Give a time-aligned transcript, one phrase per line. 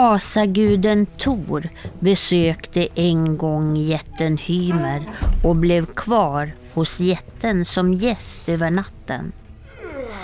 [0.00, 1.68] Asaguden Tor
[2.00, 5.02] besökte en gång jätten Hymer
[5.44, 9.32] och blev kvar hos jätten som gäst över natten.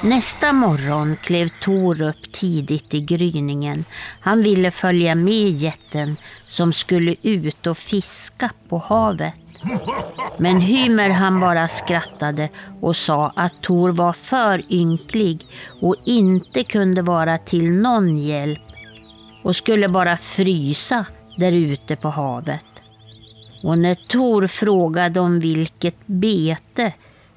[0.03, 3.85] Nästa morgon klev Tor upp tidigt i gryningen.
[4.21, 6.17] Han ville följa med jätten
[6.49, 9.35] som skulle ut och fiska på havet.
[10.39, 12.49] Men Hymer han bara skrattade
[12.81, 15.47] och sa att Tor var för ynklig
[15.81, 18.61] och inte kunde vara till någon hjälp
[19.45, 22.65] och skulle bara frysa där ute på havet.
[23.63, 26.93] Och när Tor frågade om vilket bete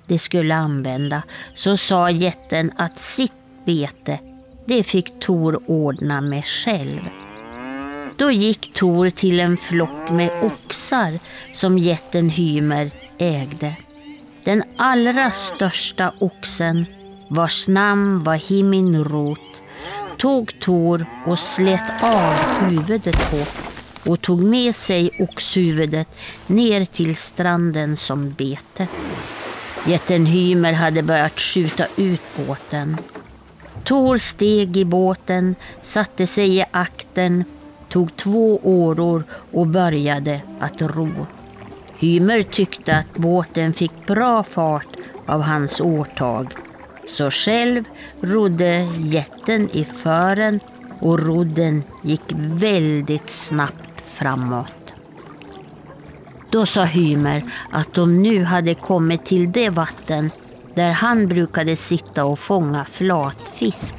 [0.06, 1.24] de skulle använda
[1.56, 3.32] så sa jätten att sitt
[3.66, 4.20] bete,
[4.66, 7.00] det fick Tor ordna med själv.
[8.18, 11.20] Då gick Tor till en flock med oxar
[11.56, 13.76] som jätten Hymer ägde.
[14.44, 16.86] Den allra största oxen,
[17.28, 19.40] vars namn var Himinrot,
[20.18, 22.34] tog Tor och slet av
[22.66, 23.44] huvudet på
[24.12, 26.08] och tog med sig oxhuvudet
[26.48, 28.88] ner till stranden som bete.
[29.88, 32.98] Jätten Hymer hade börjat skjuta ut båten.
[33.84, 37.44] Tor steg i båten, satte sig i akten,
[37.90, 41.10] tog två åror och började att ro.
[41.98, 46.54] Hymer tyckte att båten fick bra fart av hans årtag.
[47.08, 47.84] Så själv
[48.22, 50.60] rodde jätten i fören
[51.00, 54.94] och rodden gick väldigt snabbt framåt.
[56.50, 60.32] Då sa Hymer att de nu hade kommit till det vatten
[60.76, 63.96] där han brukade sitta och fånga flatfisk.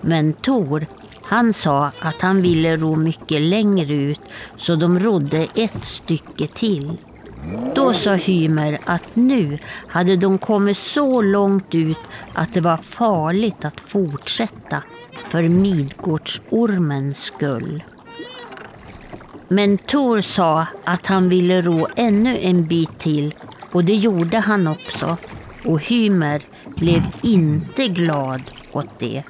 [0.00, 0.86] Men Tor,
[1.22, 4.20] han sa att han ville ro mycket längre ut
[4.56, 6.96] så de rodde ett stycke till.
[7.74, 11.98] Då sa Hymer att nu hade de kommit så långt ut
[12.34, 14.82] att det var farligt att fortsätta
[15.28, 17.82] för Midgårdsormens skull.
[19.48, 23.34] Men Tor sa att han ville ro ännu en bit till
[23.72, 25.16] och det gjorde han också.
[25.64, 26.42] Och Hymer
[26.76, 29.22] blev inte glad åt det.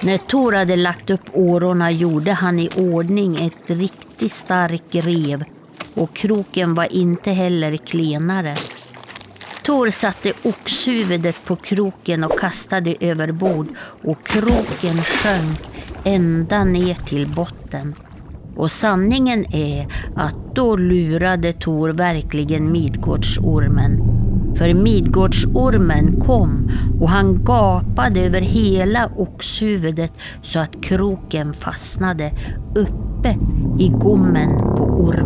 [0.00, 5.44] När Tor hade lagt upp årorna gjorde han i ordning ett riktigt starkt rev
[5.94, 8.54] och kroken var inte heller klenare.
[9.64, 13.66] Tor satte oxhuvudet på kroken och kastade över bord
[14.04, 15.60] och kroken sjönk
[16.04, 17.94] ända ner till botten.
[18.56, 19.86] Och sanningen är
[20.16, 24.20] att då lurade Tor verkligen Midgårdsormen.
[24.56, 26.70] För Midgårdsormen kom
[27.00, 30.12] och han gapade över hela oxhuvudet
[30.42, 32.32] så att kroken fastnade
[32.74, 33.36] uppe
[33.78, 35.19] i gommen på ormen.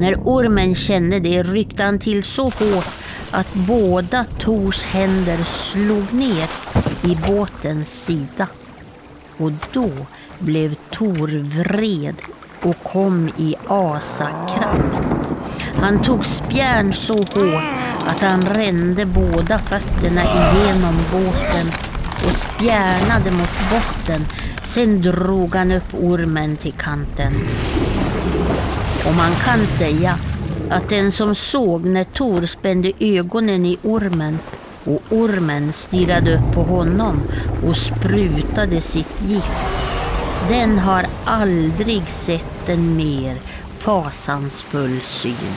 [0.00, 2.86] När ormen kände det ryckte han till så hårt
[3.30, 6.50] att båda Tors händer slog ner
[7.02, 8.46] i båtens sida.
[9.36, 9.90] Och då
[10.38, 11.28] blev Tor
[11.62, 12.14] vred
[12.62, 15.00] och kom i asakraft.
[15.74, 17.64] Han tog spjärn så hårt
[18.06, 21.66] att han rände båda fötterna igenom båten
[22.14, 24.26] och spjärnade mot botten.
[24.64, 27.32] Sen drog han upp ormen till kanten.
[29.06, 30.14] Och man kan säga
[30.70, 34.38] att den som såg när Tor spände ögonen i ormen
[34.84, 37.22] och ormen stirrade upp på honom
[37.66, 39.80] och sprutade sitt gift
[40.48, 43.36] den har aldrig sett en mer
[43.78, 45.54] fasansfull syn.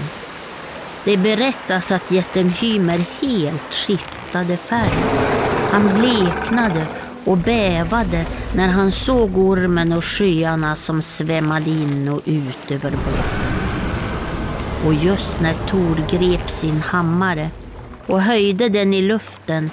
[1.03, 5.03] Det berättas att jätten Hymer helt skiftade färg.
[5.71, 6.85] Han bleknade
[7.25, 8.25] och bävade
[8.55, 13.53] när han såg ormen och sjöarna som svämmade in och ut över båten.
[14.85, 17.49] Och just när Tor grep sin hammare
[18.05, 19.69] och höjde den i luften,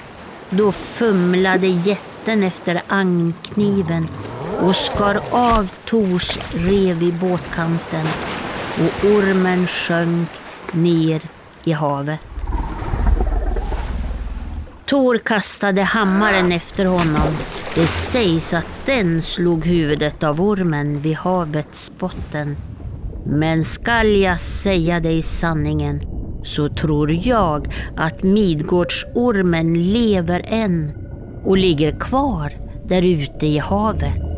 [0.51, 4.09] då fumlade jätten efter ankniven
[4.61, 8.07] och skar av Tors rev i båtkanten
[8.75, 10.29] och ormen sjönk
[10.73, 11.21] ner
[11.65, 12.30] i havet.
[14.91, 17.37] Tor kastade hammaren efter honom.
[17.75, 22.57] Det sägs att den slog huvudet av ormen vid havets botten.
[23.27, 26.01] Men skall jag säga dig sanningen
[26.45, 30.93] så tror jag att Midgårdsormen lever än
[31.45, 32.53] och ligger kvar
[32.89, 34.30] där ute i havet.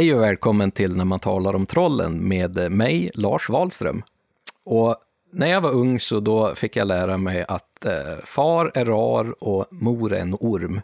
[0.00, 4.02] Hej och välkommen till När man talar om trollen med mig, Lars Wahlström.
[4.64, 4.96] Och
[5.30, 9.44] när jag var ung så då fick jag lära mig att eh, far är rar
[9.44, 10.80] och mor är en orm.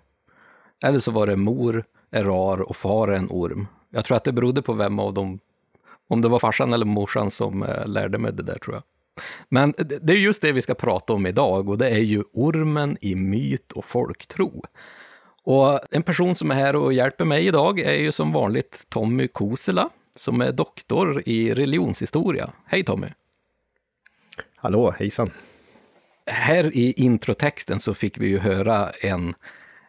[0.85, 3.67] Eller så var det mor är rar och far är en orm.
[3.91, 5.39] Jag tror att det berodde på vem av dem,
[6.09, 8.83] om det var farsan eller morsan som eh, lärde mig det där tror jag.
[9.49, 12.97] Men det är just det vi ska prata om idag och det är ju ormen
[13.01, 14.63] i myt och folktro.
[15.47, 19.29] Och en person som är här och hjälper mig idag är ju som vanligt Tommy
[19.29, 22.53] Kosela, som är doktor i religionshistoria.
[22.65, 23.07] Hej Tommy!
[24.57, 25.31] Hallå, hejsan!
[26.27, 29.35] Här i introtexten så fick vi ju höra en,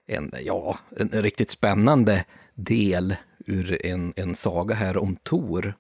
[0.06, 3.16] en, ja, en riktigt spännande del
[3.46, 5.74] ur en, en saga här om Tor,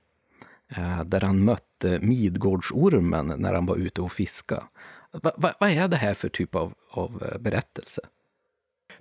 [0.75, 4.63] eh, där han mötte Midgårdsormen när han var ute och fiska.
[5.11, 8.01] Va, va, vad är det här för typ av, av eh, berättelse?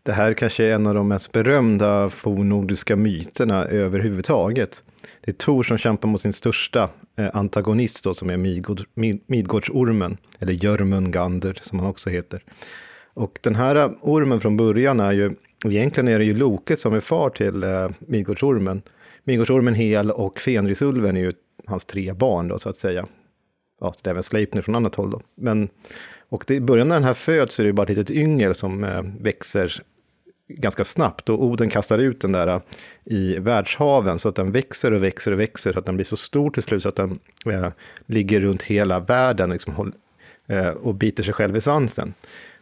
[0.07, 4.83] Det här kanske är en av de mest berömda fornnordiska myterna överhuvudtaget.
[5.21, 8.85] Det är Tor som kämpar mot sin största eh, antagonist då, som är Midgård,
[9.27, 12.43] Midgårdsormen, eller Jörmungander som han också heter.
[13.15, 16.95] Och den här eh, ormen från början är ju, egentligen är det ju Loke som
[16.95, 18.83] är far till eh, Midgårdsormen.
[19.25, 21.33] Midgårdsormen Hel och Fenrisulven är ju
[21.67, 23.07] hans tre barn då, så att säga.
[23.81, 25.21] Ja, det är även Sleipner från annat håll då.
[25.35, 25.69] Men,
[26.29, 28.55] och det, i början när den här föds så är det bara ett litet yngel
[28.55, 29.83] som eh, växer
[30.49, 32.61] ganska snabbt och Oden kastar ut den där äh,
[33.05, 36.17] i världshaven så att den växer och växer och växer så att den blir så
[36.17, 37.69] stor till slut så att den eh,
[38.07, 39.93] ligger runt hela världen liksom,
[40.47, 42.15] eh, och biter sig själv i svansen.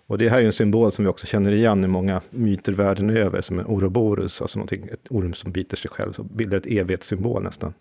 [0.06, 3.10] Och det här är en symbol som vi också känner igen i många myter världen
[3.10, 6.66] över, som en Ouroboros, alltså någonting, ett orm som biter sig själv, så bildar ett
[6.66, 7.74] evighetssymbol nästan.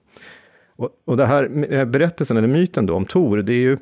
[0.76, 3.78] Och, och det här berättelsen, eller myten då, om Tor, det är ju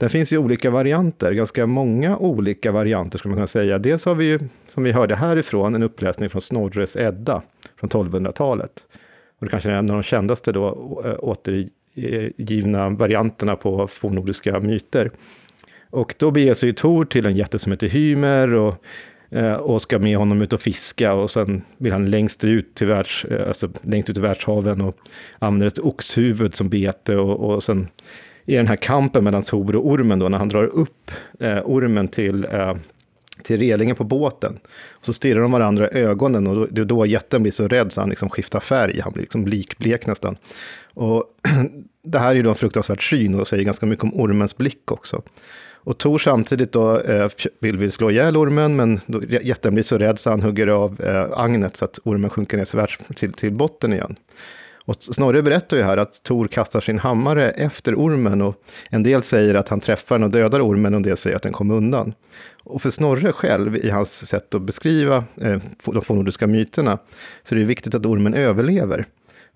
[0.00, 3.78] det finns ju olika varianter, ganska många olika varianter skulle man kunna säga.
[3.78, 7.42] Dels har vi ju, som vi hörde härifrån, en uppläsning från Snorres Edda
[7.80, 8.72] från 1200-talet.
[9.38, 10.66] Och det kanske är en av de kändaste då,
[11.04, 15.10] eh, återgivna varianterna på fornnordiska myter.
[15.90, 18.74] Och då beger sig Tor till en jätte som heter Hymer och,
[19.30, 22.86] eh, och ska med honom ut och fiska och sen vill han längst ut till,
[22.86, 24.96] världs, eh, alltså längst ut i världshaven och
[25.38, 27.88] använder ett oxhuvud som bete och, och sen
[28.44, 31.10] i den här kampen mellan Tor och ormen då, när han drar upp
[31.40, 32.74] eh, ormen till, eh,
[33.42, 34.58] till relingen på båten.
[34.90, 37.68] Och så stirrar de varandra i ögonen och då, det är då jätten blir så
[37.68, 40.36] rädd så han liksom skiftar färg, han blir liksom likblek nästan.
[40.94, 41.24] Och
[42.02, 44.92] det här är ju då en fruktansvärd syn och säger ganska mycket om ormens blick
[44.92, 45.22] också.
[45.82, 47.28] Och Tor samtidigt då eh,
[47.60, 51.00] vill, vill slå ihjäl ormen, men då, jätten blir så rädd så han hugger av
[51.00, 54.16] eh, agnet så att ormen sjunker ner till, till, till botten igen.
[54.84, 59.22] Och Snorre berättar ju här att Tor kastar sin hammare efter ormen och en del
[59.22, 61.70] säger att han träffar den och dödar ormen och en del säger att den kom
[61.70, 62.14] undan.
[62.64, 66.98] Och för Snorre själv, i hans sätt att beskriva eh, de fornnordiska myterna,
[67.42, 69.06] så är det viktigt att ormen överlever.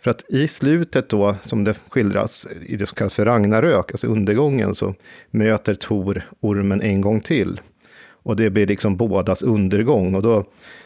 [0.01, 4.07] För att i slutet då, som det skildras, i det som kallas för Ragnarök, alltså
[4.07, 4.95] undergången, så
[5.31, 7.61] möter Tor ormen en gång till.
[8.25, 10.15] Och det blir liksom bådas undergång.
[10.15, 10.45] Och då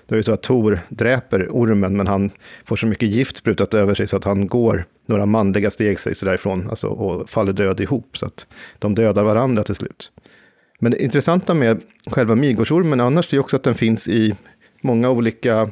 [0.08, 2.30] då är det så att Tor dräper ormen, men han
[2.64, 6.14] får så mycket gift sprutat över sig så att han går några manliga steg sig
[6.22, 8.18] därifrån alltså, och faller död ihop.
[8.18, 8.46] Så att
[8.78, 10.12] de dödar varandra till slut.
[10.80, 14.34] Men det intressanta med själva Midgårdsormen annars är också att den finns i
[14.80, 15.70] många olika...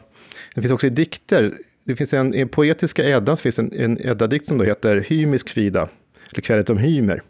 [0.55, 1.59] Den finns också i dikter.
[1.85, 5.89] Det finns en, i poetiska Eddan finns en, en Edda-dikt som då heter Hymisk Kvida,
[6.33, 7.23] eller Kvället om Hymer.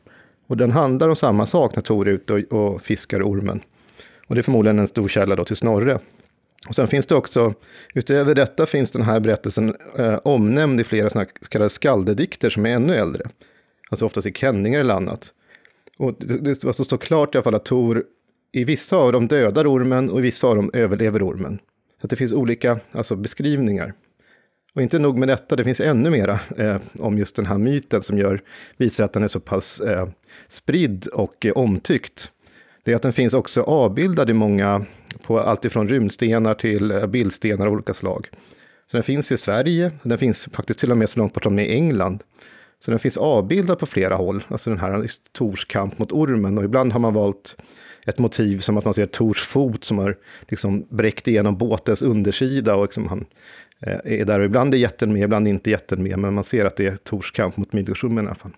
[0.46, 3.60] Och den handlar om samma sak när Tor är ute och, och fiskar ormen.
[4.26, 5.98] Och det är förmodligen en stor källa då till Snorre.
[6.68, 7.54] Och sen finns det också,
[7.94, 12.66] utöver detta finns den här berättelsen eh, omnämnd i flera såna så kallade skaldedikter som
[12.66, 13.24] är ännu äldre.
[13.90, 15.32] Alltså oftast i Kenningar eller annat.
[15.98, 18.04] Och det, det alltså står klart i alla fall att Tor
[18.52, 21.58] i vissa av dem dödar ormen och i vissa av dem överlever ormen.
[22.00, 23.94] Så att det finns olika alltså, beskrivningar.
[24.74, 28.02] Och inte nog med detta, det finns ännu mera eh, om just den här myten
[28.02, 28.42] som gör,
[28.76, 30.08] visar att den är så pass eh,
[30.48, 32.30] spridd och eh, omtyckt.
[32.86, 34.84] Det är att den finns också avbildad i många
[35.22, 38.28] på allt ifrån rymdstenar till eh, bildstenar av olika slag.
[38.86, 41.58] Så den finns i Sverige, den finns faktiskt till och med så långt bort som
[41.58, 42.22] i England.
[42.78, 46.58] Så den finns avbildad på flera håll, alltså den här Tors kamp mot ormen.
[46.58, 47.56] Och ibland har man valt
[48.04, 50.16] ett motiv som att man ser Tors fot som har
[50.48, 53.24] liksom bräckt igenom båtens undersida och liksom han
[53.80, 54.38] eh, är där.
[54.38, 56.96] Och ibland är jätten med, ibland inte jätten med, men man ser att det är
[56.96, 58.52] Tors kamp mot Midgårdsormen i alla fall.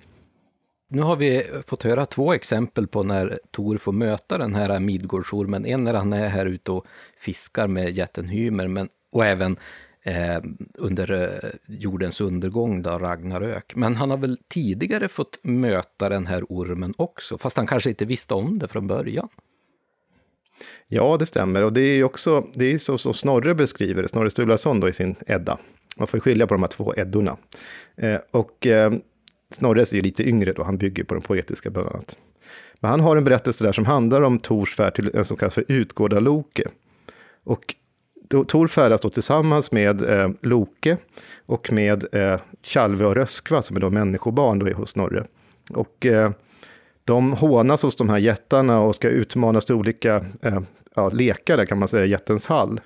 [0.90, 5.66] Nu har vi fått höra två exempel på när Tor får möta den här Midgårdsormen.
[5.66, 6.86] En när han är här ute och
[7.20, 9.56] fiskar med jätten Hymer, men, och även
[10.02, 10.42] eh,
[10.74, 13.72] under eh, jordens undergång, då, Ragnarök.
[13.76, 18.04] Men han har väl tidigare fått möta den här ormen också, fast han kanske inte
[18.04, 19.28] visste om det från början.
[20.86, 21.62] Ja, det stämmer.
[21.62, 24.92] Och det är också, det är så som Snorre beskriver det, Snorre Sturlason då i
[24.92, 25.58] sin Edda.
[25.96, 27.36] Man får skilja på de här två Eddorna.
[27.96, 28.92] Eh, och eh,
[29.50, 32.16] Snorres är lite yngre då, han bygger på de poetiska bland annat.
[32.80, 35.54] Men han har en berättelse där som handlar om Tors färd till en som kallas
[35.54, 36.68] för Utgårda Loke.
[37.44, 37.74] Och
[38.28, 40.96] Tor färdas då tillsammans med eh, Loke
[41.46, 45.26] och med eh, Tjalve och Röskva, som är då människobarn då är hos Snorre.
[45.70, 46.30] Och eh,
[47.04, 50.60] de hånas hos de här jättarna och ska utmanas till olika eh,
[50.94, 52.80] ja, lekar, där kan man säga, jättens hall.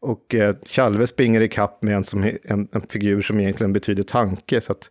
[0.00, 4.02] Och eh, Tjalve springer i kapp med en, som, en, en, figur som egentligen betyder
[4.02, 4.90] tanke, så att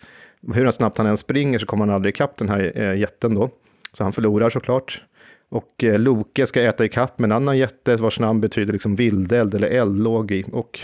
[0.54, 3.50] hur snabbt han än springer så kommer han aldrig ikapp den här eh, jätten då.
[3.94, 5.04] Så han förlorar såklart.
[5.50, 9.56] Och eh, Loke ska äta ikapp med en annan jätte vars namn betyder liksom vildeld
[9.56, 10.46] eller eldlåg i.
[10.52, 10.80] Och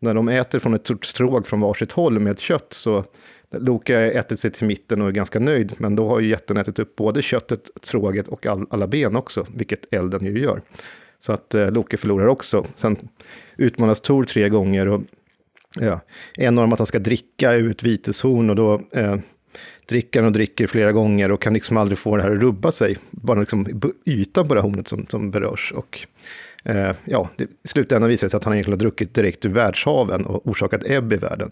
[0.00, 3.04] när de äter från ett stort stråg från varsitt håll med kött så
[3.50, 6.56] Loke har ätit sig till mitten och är ganska nöjd, men då har ju jätten
[6.56, 10.62] ätit upp både köttet, tråget och all, alla ben också, vilket elden ju gör.
[11.18, 12.66] Så att eh, Loke förlorar också.
[12.76, 12.96] Sen
[13.56, 15.00] utmanas Tor tre gånger och
[15.80, 16.00] ja,
[16.36, 19.16] en av dem att han ska dricka ut viteshorn och då eh,
[19.88, 22.72] dricker han och dricker flera gånger och kan liksom aldrig få det här att rubba
[22.72, 22.96] sig.
[23.10, 23.66] Bara liksom
[24.04, 25.72] ytan på det här hornet som, som berörs.
[25.76, 26.06] Och
[26.64, 29.50] eh, ja, det, i slutändan visar det sig att han egentligen har druckit direkt ur
[29.50, 31.50] världshaven och orsakat ebb i världen.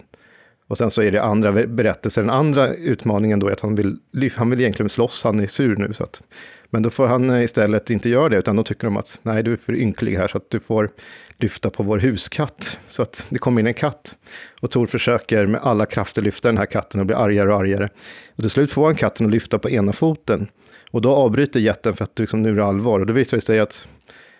[0.67, 2.21] Och sen så är det andra berättelser.
[2.21, 3.97] Den andra utmaningen då är att han vill,
[4.35, 5.93] han vill egentligen slåss, han är sur nu.
[5.93, 6.21] Så att,
[6.69, 9.43] men då får han eh, istället inte göra det, utan då tycker de att nej,
[9.43, 10.89] du är för ynklig här, så att du får
[11.37, 12.79] lyfta på vår huskatt.
[12.87, 14.17] Så att det kommer in en katt.
[14.61, 17.89] Och Tor försöker med alla krafter lyfta den här katten och blir argare och argare.
[18.35, 20.47] Och till slut får han katten att lyfta på ena foten.
[20.91, 22.99] Och då avbryter jätten för att liksom, nu är det allvar.
[22.99, 23.87] Och då visar det sig att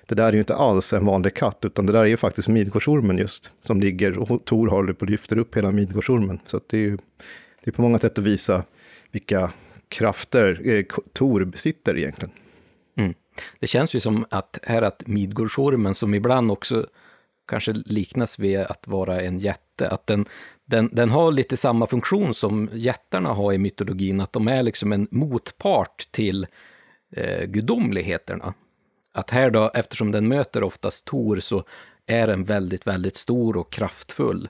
[0.07, 2.47] det där är ju inte alls en vanlig katt, utan det där är ju faktiskt
[2.47, 6.39] Midgårdsormen just, som ligger och Tor håller på och lyfter upp hela Midgårdsormen.
[6.45, 6.97] Så det är ju
[7.63, 8.63] det är på många sätt att visa
[9.11, 9.51] vilka
[9.89, 12.33] krafter eh, Tor besitter egentligen.
[13.59, 16.87] Det känns ju som att här att Midgårdsormen, som ibland också
[17.47, 20.25] kanske liknas vid att vara en jätte, att den,
[20.65, 24.91] den, den har lite samma funktion som jättarna har i mytologin, att de är liksom
[24.93, 26.47] en motpart till
[27.11, 28.53] eh, gudomligheterna.
[29.11, 31.63] Att här då, eftersom den möter oftast Tor, så
[32.05, 34.49] är den väldigt, väldigt stor och kraftfull.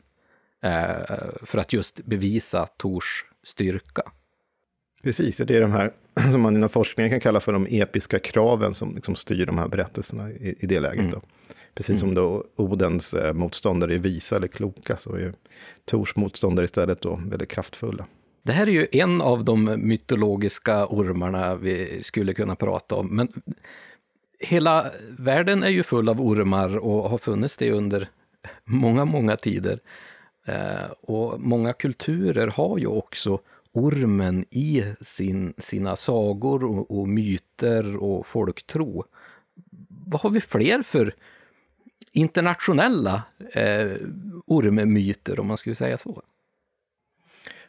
[0.62, 0.96] Eh,
[1.42, 4.02] för att just bevisa Tors styrka.
[5.04, 5.94] Precis, det är de här
[6.32, 9.68] som man inom forskningen kan kalla för de episka kraven som liksom styr de här
[9.68, 11.06] berättelserna i, i det läget.
[11.06, 11.20] Mm.
[11.76, 12.00] Precis mm.
[12.00, 15.34] som då Odens eh, motståndare är visa eller kloka, så är
[15.86, 18.06] Tors motståndare istället då väldigt kraftfulla.
[18.44, 23.28] Det här är ju en av de mytologiska ormarna vi skulle kunna prata om, men
[24.40, 28.10] hela världen är ju full av ormar och har funnits det under
[28.64, 29.80] många, många tider.
[30.46, 33.40] Eh, och många kulturer har ju också
[33.74, 39.06] ormen i sin, sina sagor och, och myter och folktro.
[40.06, 41.16] Vad har vi fler för
[42.12, 43.92] internationella eh,
[44.46, 46.24] ormmyter, om man skulle säga så?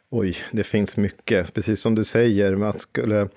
[0.09, 1.53] Oj, det finns mycket.
[1.53, 3.29] Precis som du säger, att skulle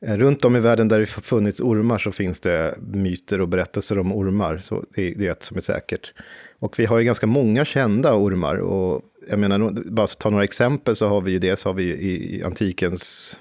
[0.00, 3.98] eh, runt om i världen där det funnits ormar så finns det myter och berättelser
[3.98, 4.58] om ormar.
[4.58, 6.14] Så det, är ett som är säkert.
[6.62, 8.56] Och vi har ju ganska många kända ormar.
[8.56, 11.84] Och jag menar, bara att ta några exempel så har vi ju dels har vi
[11.84, 13.38] i antikens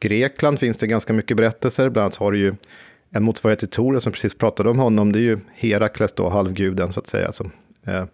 [0.00, 1.88] Grekland finns det ganska mycket berättelser.
[1.88, 2.54] Bland annat har du ju
[3.10, 5.12] en motsvarighet till Tor, som precis pratade om honom.
[5.12, 7.32] Det är ju Herakles då, halvguden så att säga.
[7.32, 7.50] Som,
[7.86, 8.04] eh,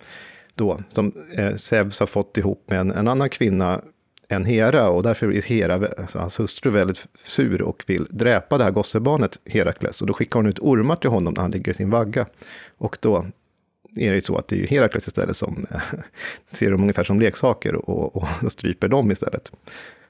[0.55, 3.81] då, som eh, Zeus har fått ihop med en, en annan kvinna
[4.29, 8.65] än Hera och därför är Hera, alltså hans hustru, väldigt sur och vill dräpa det
[8.65, 10.01] här gossebarnet Herakles.
[10.01, 12.27] Och då skickar hon ut ormar till honom när han ligger i sin vagga.
[12.79, 13.27] Och då
[13.97, 15.67] är det ju så att det är Herakles istället som
[16.51, 19.53] ser dem ungefär som leksaker och, och stryper dem istället.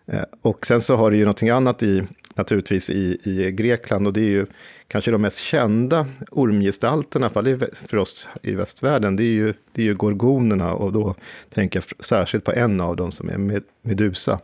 [0.07, 2.03] Eh, och sen så har det ju någonting annat i,
[2.35, 4.47] naturligtvis i, i Grekland och det är ju
[4.89, 7.59] kanske de mest kända ormgestalterna, i
[7.89, 11.15] för oss i västvärlden, det är, ju, det är ju gorgonerna och då
[11.51, 14.41] tänker jag särskilt på en av dem som är Medusa.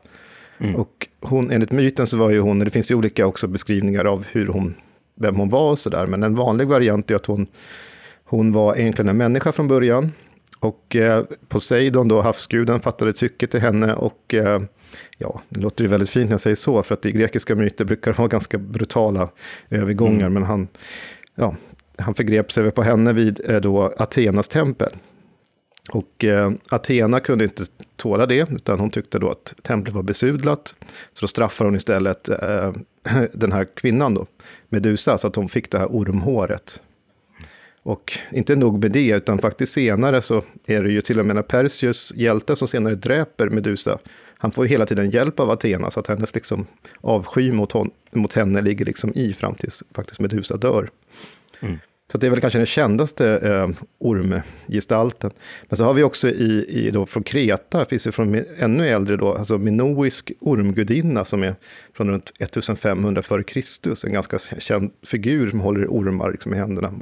[0.58, 0.76] Mm.
[0.76, 4.26] Och hon, enligt myten så var ju hon, det finns ju olika också beskrivningar av
[4.26, 4.74] hur hon,
[5.14, 7.46] vem hon var och sådär, men en vanlig variant är att hon,
[8.28, 10.12] hon var egentligen en människa från början.
[10.60, 14.62] Och eh, Poseidon, då havsguden, fattade tycke till henne och eh,
[15.18, 17.84] ja, det låter ju väldigt fint när jag säger så, för att i grekiska myter
[17.84, 19.28] brukar det vara ganska brutala
[19.70, 20.32] övergångar, mm.
[20.32, 20.68] men han,
[21.34, 21.56] ja,
[21.98, 24.92] han förgrep sig på henne vid eh, då Athenas tempel.
[25.92, 27.64] Och eh, Athena kunde inte
[27.96, 30.74] tåla det, utan hon tyckte då att templet var besudlat.
[31.12, 32.72] Så då straffar hon istället eh,
[33.32, 34.26] den här kvinnan då,
[34.68, 36.80] Medusa, så att hon fick det här ormhåret.
[37.88, 41.36] Och inte nog med det, utan faktiskt senare så är det ju till och med
[41.36, 43.98] när Perseus, hjälte som senare dräper Medusa,
[44.38, 46.66] han får ju hela tiden hjälp av Athena, så att hennes liksom
[47.00, 50.90] avsky mot, hon, mot henne ligger liksom i fram tills faktiskt Medusa dör.
[51.60, 51.78] Mm.
[52.12, 53.68] Så det är väl kanske den kändaste eh,
[53.98, 55.30] ormgestalten.
[55.68, 59.16] Men så har vi också i, i då, från Kreta, finns det från ännu äldre
[59.16, 61.54] då, alltså minoisk ormgudinna som är
[61.94, 64.06] från runt 1500 f.Kr.
[64.06, 66.92] En ganska känd figur som håller ormar liksom, i händerna.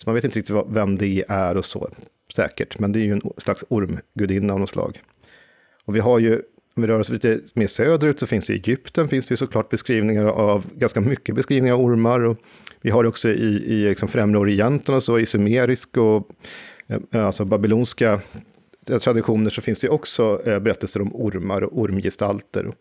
[0.00, 1.90] Så man vet inte riktigt vem det är och så
[2.34, 5.02] säkert, men det är ju en slags ormgudinna av något slag.
[5.84, 6.42] Och vi har ju
[6.78, 9.36] om vi rör oss lite mer söderut så finns det i Egypten finns det ju
[9.36, 12.20] såklart beskrivningar av, ganska mycket beskrivningar av ormar.
[12.20, 12.38] Och
[12.80, 16.28] vi har det också i, i liksom främre Orienten och så, i sumerisk och
[16.86, 18.20] eh, alltså babylonska
[18.90, 22.72] eh, traditioner så finns det också eh, berättelser om ormar och ormgestalter.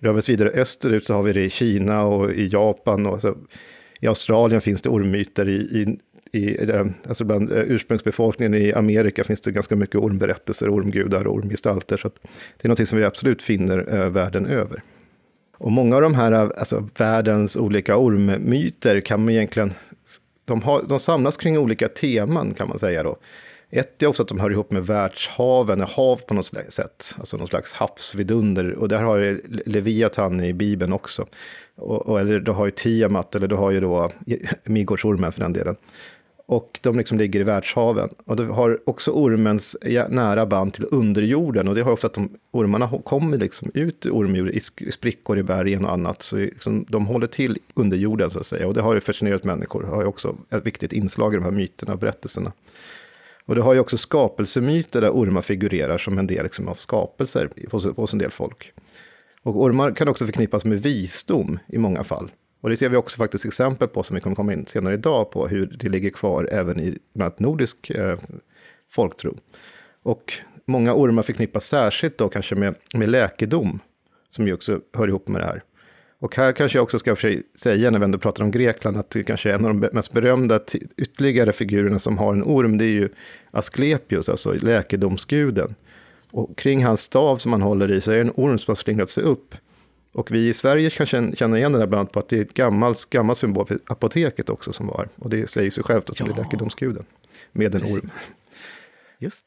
[0.00, 3.20] Rör vi oss vidare österut så har vi det i Kina och i Japan och
[4.00, 5.98] i Australien finns det ormmyter, i, i
[6.32, 11.34] i, eh, alltså bland eh, ursprungsbefolkningen i Amerika finns det ganska mycket ormberättelser, ormgudar och
[11.34, 11.96] ormgestalter.
[11.96, 12.10] Så
[12.56, 14.82] det är något som vi absolut finner eh, världen över.
[15.58, 19.74] Och många av de här, alltså världens olika ormmyter kan man egentligen,
[20.44, 23.16] de, har, de samlas kring olika teman kan man säga då.
[23.70, 27.46] Ett är också att de hör ihop med världshaven, hav på något sätt, alltså någon
[27.46, 28.72] slags havsvidunder.
[28.72, 31.26] Och där har ju Leviathan i Bibeln också.
[31.76, 34.12] Och, och, eller du har ju Tiamat, eller du har ju då
[34.64, 35.76] Midgårdsormen för den delen
[36.52, 38.08] och de liksom ligger i världshaven.
[38.24, 39.76] Och det har också ormens
[40.08, 44.10] nära band till underjorden och det har också att de, ormarna kommer liksom ut ur
[44.10, 46.22] ormjorden i sprickor i bergen och annat.
[46.22, 48.66] Så liksom, de håller till under jorden så att säga.
[48.66, 51.44] Och det har ju fascinerat människor, det har ju också ett viktigt inslag i de
[51.44, 52.52] här myterna och berättelserna.
[53.44, 57.50] Och det har ju också skapelsemyter där ormar figurerar som en del liksom av skapelser
[57.70, 58.72] hos, hos en del folk.
[59.42, 62.30] Och ormar kan också förknippas med visdom i många fall.
[62.62, 65.30] Och det ser vi också faktiskt exempel på, som vi kommer komma in senare idag,
[65.30, 68.18] på hur det ligger kvar även i bland annat nordisk eh,
[68.90, 69.36] folktro.
[70.02, 70.32] Och
[70.66, 73.80] många ormar förknippas särskilt då kanske med, med läkedom,
[74.30, 75.62] som ju också hör ihop med det här.
[76.18, 79.10] Och här kanske jag också ska för säga, när vi ändå pratar om Grekland, att
[79.10, 80.60] det kanske är en av de mest berömda
[80.96, 83.08] ytterligare figurerna som har en orm, det är ju
[83.50, 85.74] Asklepios, alltså läkedomsguden.
[86.30, 88.76] Och kring hans stav som han håller i så är det en orm som har
[88.76, 89.54] slingrat sig upp.
[90.12, 92.42] Och vi i Sverige kan känna igen det där bland annat på att det är
[92.42, 95.08] ett gammalt, gammalt symbol för apoteket också som var.
[95.16, 96.26] Och det säger sig självt att ja.
[96.26, 97.04] det är läkedomsguden
[97.52, 98.10] med en orm.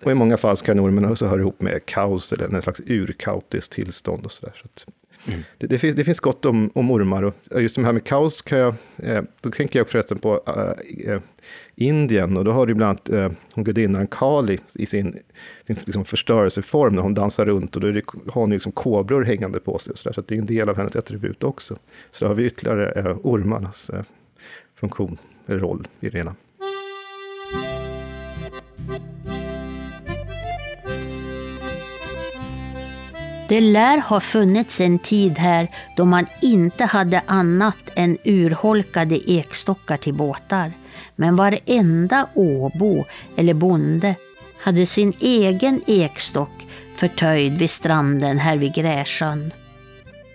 [0.03, 3.71] Och i många fall kan ormen också höra ihop med kaos eller en slags urkautiskt
[3.71, 4.63] tillstånd och sådär.
[4.75, 4.91] Så
[5.27, 5.43] Mm.
[5.57, 7.23] Det, det, finns, det finns gott om, om ormar.
[7.23, 11.13] Och just det här med kaos kan jag, eh, då tänker jag förresten på eh,
[11.13, 11.21] eh,
[11.75, 12.37] Indien.
[12.37, 15.19] Och då har du bland annat eh, gudinnan Kali i sin,
[15.67, 17.75] sin liksom förstörelseform när hon dansar runt.
[17.75, 19.91] Och då det, har hon liksom kobror hängande på sig.
[19.91, 21.77] Och så, där, så det är en del av hennes attribut också.
[22.11, 24.03] Så då har vi ytterligare eh, ormarnas eh,
[24.75, 26.35] funktion, eller roll i det hela.
[33.49, 39.97] Det lär ha funnits en tid här då man inte hade annat än urholkade ekstockar
[39.97, 40.71] till båtar.
[41.15, 44.15] Men varenda åbo eller bonde
[44.59, 49.53] hade sin egen ekstock förtöjd vid stranden här vid Gräsjön.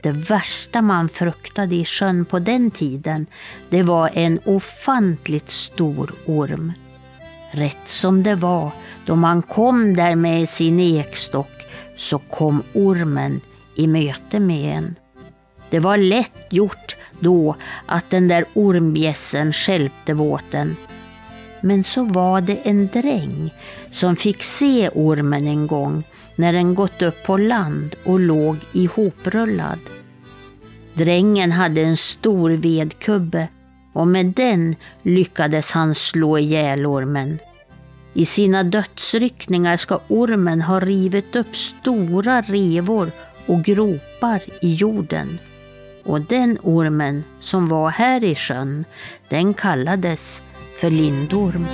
[0.03, 3.27] Det värsta man fruktade i sjön på den tiden,
[3.69, 6.73] det var en ofantligt stor orm.
[7.51, 8.71] Rätt som det var,
[9.07, 11.67] då man kom där med sin ekstock,
[11.97, 13.41] så kom ormen
[13.75, 14.95] i möte med en.
[15.71, 17.57] Det var lätt gjort då
[17.87, 20.77] att den där ormbjässen skälpte båten.
[21.61, 23.55] Men så var det en dräng
[23.93, 26.05] som fick se ormen en gång
[26.37, 29.79] när den gått upp på land och låg ihoprullad.
[30.95, 33.49] Drängen hade en stor vedkubbe
[33.93, 37.39] och med den lyckades han slå ihjäl ormen.
[38.15, 43.11] I sina dödsryckningar ska ormen ha rivit upp stora revor
[43.47, 45.39] och gropar i jorden.
[46.11, 48.85] Och den ormen som var här i sjön,
[49.29, 50.43] den kallades
[50.81, 51.67] för lindorm.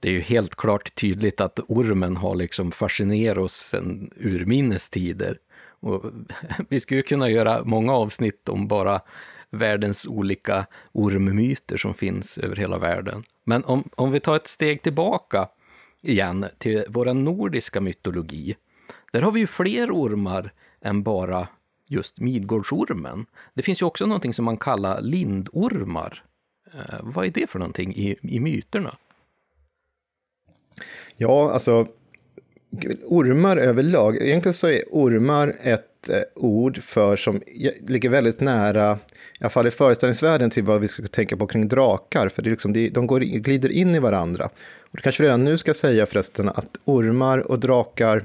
[0.00, 5.38] det är ju helt klart tydligt att ormen har liksom fascinerat oss sedan urminnes tider.
[5.80, 6.04] Och
[6.68, 9.00] vi skulle kunna göra många avsnitt om bara
[9.50, 13.24] världens olika ormmyter som finns över hela världen.
[13.44, 15.48] Men om, om vi tar ett steg tillbaka
[16.00, 18.56] igen till vår nordiska mytologi.
[19.12, 21.48] Där har vi ju fler ormar än bara
[21.86, 23.26] just Midgårdsormen.
[23.54, 26.24] Det finns ju också någonting som man kallar lindormar.
[26.74, 28.96] Eh, vad är det för någonting i, i myterna?
[31.16, 31.86] Ja, alltså
[33.06, 37.40] ormar överlag, egentligen så är ormar ett eh, ord för som
[37.88, 38.98] ligger väldigt nära,
[39.40, 42.28] i alla fall i föreställningsvärlden, till vad vi ska tänka på kring drakar.
[42.28, 44.44] För det är liksom, de går, glider in i varandra.
[44.94, 48.24] Och det kanske redan nu ska säga förresten att ormar och drakar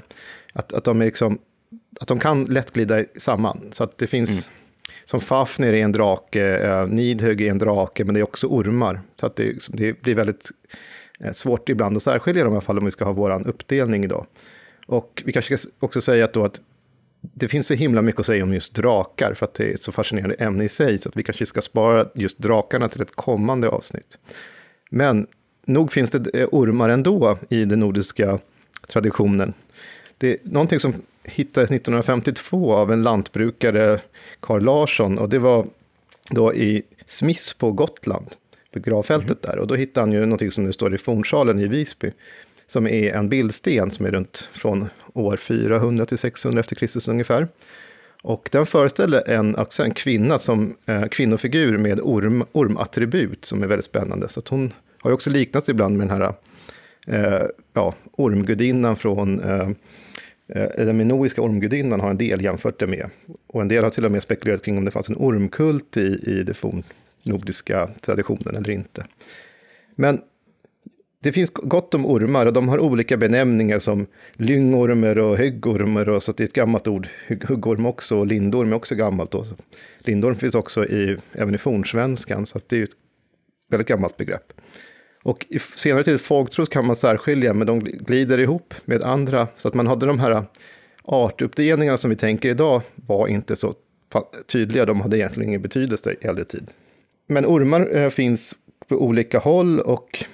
[0.52, 1.38] att, att, de är liksom,
[2.00, 3.68] att de kan lätt glida samman.
[3.72, 4.58] Så att det finns, mm.
[5.04, 9.00] som Fafnir är en drake, eh, Nidhögg är en drake, men det är också ormar.
[9.20, 10.50] Så att det, det blir väldigt
[11.20, 14.26] eh, svårt ibland att särskilja de här fall om vi ska ha vår uppdelning idag.
[14.86, 16.60] Och vi kanske ska också säga att, då att
[17.20, 19.80] det finns så himla mycket att säga om just drakar, för att det är ett
[19.80, 23.16] så fascinerande ämne i sig, så att vi kanske ska spara just drakarna till ett
[23.16, 24.18] kommande avsnitt.
[24.90, 25.26] Men
[25.66, 28.38] nog finns det eh, ormar ändå i den nordiska
[28.88, 29.52] traditionen.
[30.18, 34.00] Det är någonting som hittades 1952 av en lantbrukare,
[34.40, 35.66] Carl Larsson, och det var
[36.30, 38.26] då i Smiss på Gotland,
[38.72, 39.56] på gravfältet mm.
[39.56, 39.58] där.
[39.58, 42.12] Och då hittade han ju någonting som nu står i fornsalen i Visby,
[42.70, 47.48] som är en bildsten som är runt från år 400 till 600 efter Kristus ungefär.
[48.22, 53.66] Och den föreställer en, också en kvinna som eh, kvinnofigur med orm, ormattribut som är
[53.66, 54.28] väldigt spännande.
[54.28, 56.34] Så hon har ju också liknats ibland med den här
[57.06, 59.68] eh, ja, ormgudinnan från eh,
[60.48, 63.10] eh, den minoiska ormgudinnan har en del jämfört det med.
[63.46, 66.20] Och en del har till och med spekulerat kring om det fanns en ormkult i,
[66.26, 69.06] i den fornnordiska traditionen eller inte.
[69.94, 70.20] Men
[71.22, 76.22] det finns gott om ormar och de har olika benämningar som lyngormer och höggormer och
[76.22, 77.08] så det är ett gammalt ord.
[77.28, 79.30] Huggorm också och lindorm är också gammalt.
[79.30, 79.46] Då.
[79.98, 82.96] Lindorm finns också i, även i fornsvenskan så att det är ett
[83.70, 84.52] väldigt gammalt begrepp.
[85.22, 89.48] Och i senare tid folktros kan man särskilja, men de glider ihop med andra.
[89.56, 90.44] Så att man hade de här
[91.02, 93.74] artuppdelningarna som vi tänker idag var inte så
[94.52, 94.84] tydliga.
[94.84, 96.70] De hade egentligen ingen betydelse i äldre tid.
[97.26, 98.54] Men ormar eh, finns
[98.88, 100.24] på olika håll och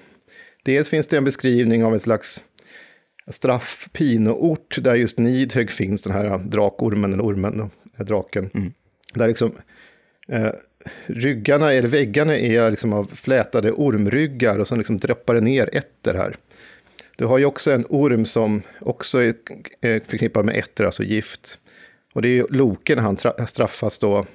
[0.66, 2.44] dels finns det en beskrivning av en slags
[3.26, 8.50] straffpinoort där just Nidhög finns, den här drakormen eller ormen, draken.
[8.54, 8.72] Mm.
[9.14, 9.52] Där liksom
[10.28, 10.50] eh,
[11.06, 16.14] ryggarna, eller väggarna är liksom av flätade ormryggar och sen liksom droppar det ner ätter
[16.14, 16.36] här.
[17.16, 21.58] Du har ju också en orm som också är förknippad med ätter, alltså gift.
[22.12, 24.26] Och det är ju Loken han straffas då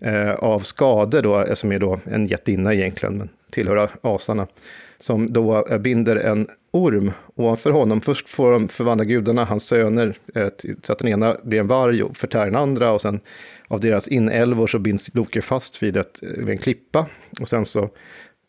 [0.00, 4.46] eh, av skador då, som är då en jättinna egentligen, men tillhör asarna.
[4.98, 8.00] Som då eh, binder en orm ovanför honom.
[8.00, 10.48] Först får de förvandla gudarna, hans söner, eh,
[10.82, 12.92] så att den ena blir en varg och förtär den andra.
[12.92, 13.20] Och sen
[13.68, 17.06] av deras inälvor så binds Loke fast vid, ett, eh, vid en klippa.
[17.40, 17.90] Och sen så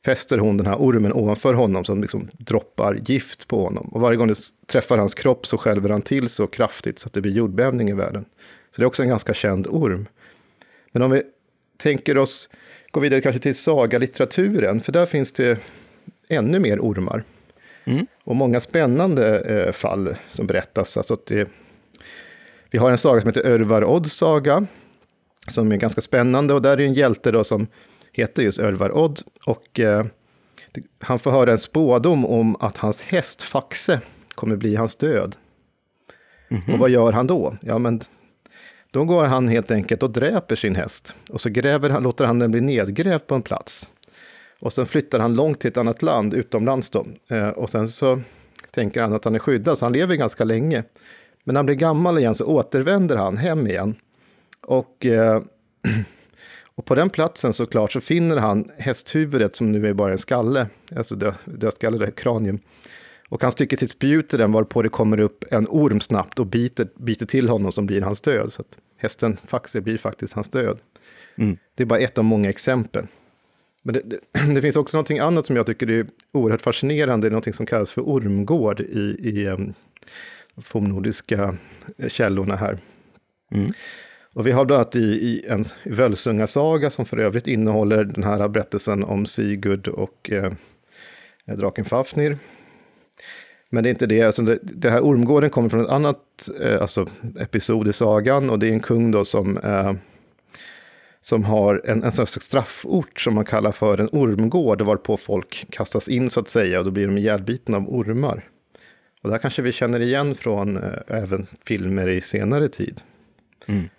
[0.06, 3.90] fäster hon den här ormen ovanför honom som liksom droppar gift på honom.
[3.92, 7.14] Och varje gång det träffar hans kropp så skälver han till så kraftigt så att
[7.14, 8.26] det blir jordbävning i världen.
[8.72, 10.08] Så det är också en ganska känd orm.
[10.92, 11.24] Men om vi
[11.78, 12.50] tänker oss,
[12.92, 15.60] gå vidare kanske till sagalitteraturen, för där finns det
[16.30, 17.24] ännu mer ormar.
[17.86, 18.08] Mm.
[18.24, 20.98] Och många spännande eh, fall som berättas.
[20.98, 21.50] Alltså det,
[22.70, 24.66] vi har en saga som heter Örvar Odds saga,
[25.48, 26.54] som är ganska spännande.
[26.54, 27.68] Och där är en hjälte då som
[28.12, 29.22] heter just Örvar Odd.
[29.46, 30.06] Och eh,
[31.00, 34.02] han får höra en spådom om att hans häst Faxe
[34.36, 35.36] kommer bli hans död.
[36.50, 36.74] Mm -hmm.
[36.74, 37.58] Och vad gör han då?
[37.62, 38.02] Ja, men
[38.92, 41.16] då går han helt enkelt och dräper sin häst.
[41.30, 43.90] Och så gräver han, låter han den bli nedgrävd på en plats.
[44.60, 47.06] Och sen flyttar han långt till ett annat land, utomlands då.
[47.28, 48.22] Eh, och sen så
[48.72, 50.84] tänker han att han är skyddad, så han lever ganska länge.
[51.44, 53.96] Men när han blir gammal igen så återvänder han hem igen.
[54.62, 55.42] Och, eh,
[56.76, 60.68] och på den platsen såklart så finner han hästhuvudet som nu är bara en skalle,
[60.96, 62.60] alltså dö, dödskalle, det kranium.
[63.30, 66.46] Och han sticker sitt spjut i den varpå det kommer upp en orm snabbt och
[66.46, 68.54] biter, biter till honom som blir hans död.
[68.54, 70.80] Så att hästen Faxe blir faktiskt hans död.
[71.38, 71.58] Mm.
[71.76, 73.08] Det är bara ett av många exempel.
[73.88, 74.20] Men det, det,
[74.54, 78.02] det, finns också någonting annat som jag tycker är oerhört fascinerande, någonting som kallas för
[78.02, 79.74] ormgård i, i um,
[80.62, 81.58] fornnordiska
[82.08, 82.78] källorna här.
[83.52, 83.68] Mm.
[84.34, 88.48] Och vi har bland annat i, i en Völsunga-saga som för övrigt innehåller den här
[88.48, 90.54] berättelsen om Sigurd och eh,
[91.46, 92.38] draken Fafnir.
[93.70, 96.82] Men det är inte det, alltså det, det här ormgården kommer från ett annat eh,
[96.82, 97.06] alltså,
[97.40, 99.94] episod i sagan och det är en kung då som, eh,
[101.28, 106.08] som har en, en slags straffort som man kallar för en ormgård, varpå folk kastas
[106.08, 108.44] in så att säga och då blir de ihjälbitna av ormar.
[109.22, 113.02] Och det här kanske vi känner igen från eh, även filmer i senare tid.
[113.66, 113.90] Mm.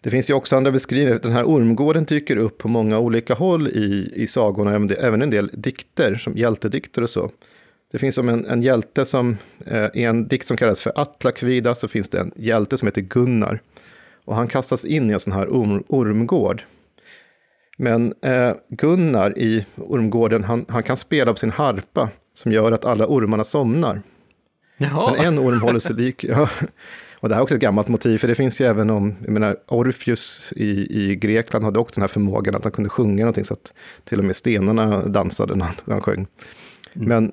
[0.00, 1.20] Det finns ju också andra beskrivningar.
[1.22, 5.30] Den här ormgården dyker upp på många olika håll i, i sagorna, även, även en
[5.30, 7.30] del dikter, som hjältedikter och så.
[7.92, 9.36] Det finns som en, en hjälte som,
[9.66, 13.02] eh, i en dikt som kallas för Atlakvida, så finns det en hjälte som heter
[13.02, 13.60] Gunnar.
[14.26, 16.62] Och han kastas in i en sån här orm, ormgård.
[17.78, 22.84] Men eh, Gunnar i ormgården, han, han kan spela på sin harpa, som gör att
[22.84, 24.02] alla ormarna somnar.
[24.76, 25.12] Jaha.
[25.12, 26.24] Men en orm håller sig lik.
[26.28, 26.48] Ja.
[27.20, 29.30] Och det här är också ett gammalt motiv, för det finns ju även om, jag
[29.30, 33.44] menar, Orpheus i, i Grekland hade också den här förmågan att han kunde sjunga någonting
[33.44, 36.26] så att till och med stenarna dansade när han, sjöng.
[36.92, 37.08] Mm.
[37.08, 37.32] Men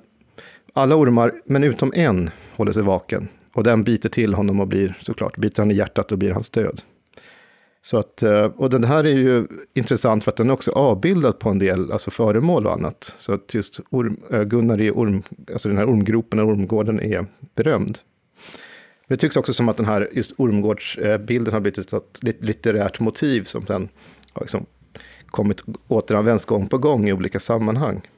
[0.72, 4.98] alla ormar, men utom en, håller sig vaken och den biter till honom och blir
[5.00, 6.80] såklart, biter han i hjärtat och blir hans död.
[7.82, 11.38] Så att, eh, och den här är ju intressant för att den är också avbildad
[11.38, 13.14] på en del alltså föremål och annat.
[13.18, 17.26] Så att just orm, eh, Gunnar i orm, alltså den här ormgropen och ormgården är
[17.54, 17.98] berömd.
[19.08, 23.44] Det tycks också som att den här just ormgårdsbilden eh, har blivit ett litterärt motiv
[23.44, 23.88] som sen
[24.32, 24.66] har liksom
[25.26, 28.08] kommit återanvänds gång på gång i olika sammanhang.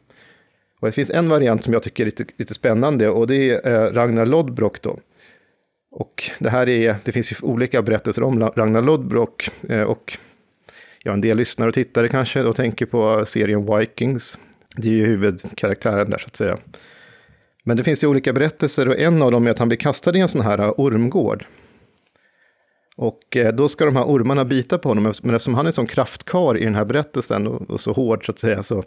[0.81, 3.93] Och det finns en variant som jag tycker är lite, lite spännande och det är
[3.93, 4.99] Ragnar Lodbrok då.
[5.99, 10.19] Och det här är, det finns ju olika berättelser om Ragnar Lodbrok eh, och
[11.03, 14.39] ja, en del lyssnare och tittare kanske och tänker på serien Vikings.
[14.77, 16.59] Det är ju huvudkaraktären där så att säga.
[17.65, 20.17] Men det finns ju olika berättelser och en av dem är att han blir kastad
[20.17, 21.47] i en sån här eh, ormgård.
[22.97, 25.73] Och eh, då ska de här ormarna bita på honom, men eftersom han är en
[25.73, 28.85] sån kraftkar i den här berättelsen och, och så hård så att säga, så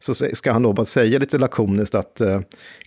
[0.00, 2.40] så ska han då bara säga lite lakoniskt att eh,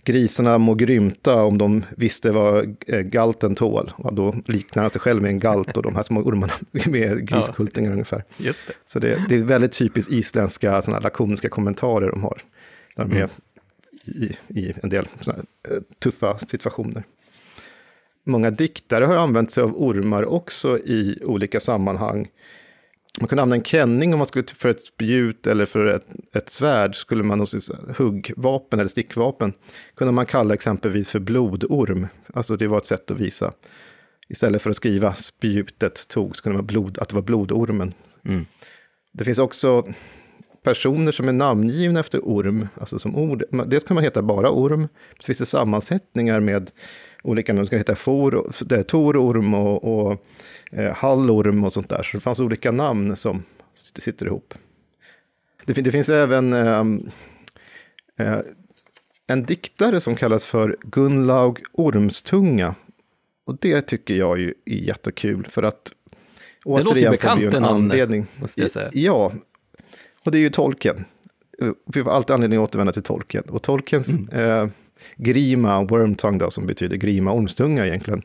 [0.04, 3.92] grisarna må grymta om de visste vad eh, galten tål.
[3.96, 6.52] Och då liknar han sig själv med en galt och de här små ormarna
[6.86, 7.92] med griskultingar ja.
[7.92, 8.24] ungefär.
[8.36, 8.56] Det.
[8.86, 12.42] Så det, det, är väldigt typiskt isländska såna lakoniska kommentarer de har.
[12.96, 13.30] Där de är mm.
[14.04, 17.02] i, i en del såna, eh, tuffa situationer.
[18.24, 22.28] Många diktare har använt sig av ormar också i olika sammanhang.
[23.20, 26.50] Man kunde använda en kenning om man skulle för ett spjut eller för ett, ett
[26.50, 26.96] svärd.
[26.96, 29.52] Skulle man hos huggvapen eller stickvapen
[29.96, 32.06] kunde man kalla exempelvis för blodorm.
[32.34, 33.52] Alltså det var ett sätt att visa.
[34.28, 37.94] Istället för att skriva spjutet tog så kunde man blod, att det var blodormen.
[38.24, 38.46] Mm.
[39.12, 39.92] Det finns också
[40.62, 43.44] personer som är namngivna efter orm, alltså som ord.
[43.66, 46.70] Dels kan man heta bara orm, så finns det sammansättningar med
[47.22, 50.26] olika, de ska heta for, det Tororm och, och
[50.70, 52.02] eh, Hallorm och sånt där.
[52.02, 53.42] Så det fanns olika namn som
[53.74, 54.54] sitter ihop.
[55.64, 56.84] Det, det finns även eh,
[58.18, 58.38] eh,
[59.26, 62.74] en diktare som kallas för Gunlaug Ormstunga.
[63.44, 65.92] Och det tycker jag ju är jättekul för att
[66.64, 68.26] det låter ju bekant en anledning.
[68.36, 68.90] Måste jag säga.
[68.92, 69.32] Ja,
[70.24, 71.04] och det är ju tolken.
[71.86, 73.44] Vi har alltid anledning att återvända till tolken.
[73.48, 74.28] Och tolkens mm.
[74.28, 74.68] eh,
[75.16, 78.22] grima, wormtongue då, som betyder grima ormstunga egentligen,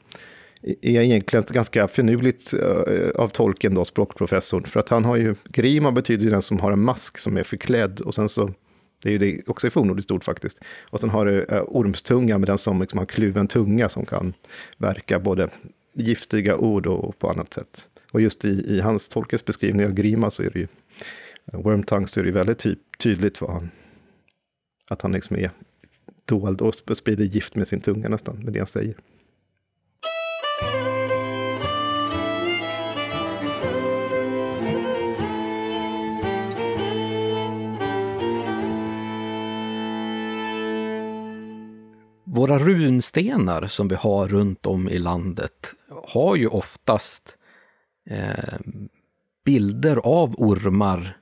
[0.61, 4.63] är egentligen ganska finurligt eh, av tolken då, språkprofessorn.
[4.63, 8.01] För att han har ju, grima betyder den som har en mask som är förklädd
[8.01, 8.53] och sen så,
[9.03, 10.59] det är ju det också i fornordiskt ord faktiskt.
[10.89, 14.33] Och sen har du eh, ormstunga med den som liksom har kluven tunga som kan
[14.77, 15.49] verka både
[15.93, 17.87] giftiga ord och på annat sätt.
[18.11, 20.67] Och just i, i hans tolkens beskrivning av grima så är det ju,
[21.53, 23.69] eh, wormtongue så är det väldigt ty tydligt vad han,
[24.89, 25.51] att han liksom är
[26.27, 28.95] dold och sprider gift med sin tunga nästan, med det han säger.
[42.37, 45.73] Våra runstenar som vi har runt om i landet
[46.07, 47.37] har ju oftast
[48.09, 48.59] eh,
[49.45, 51.17] bilder av ormar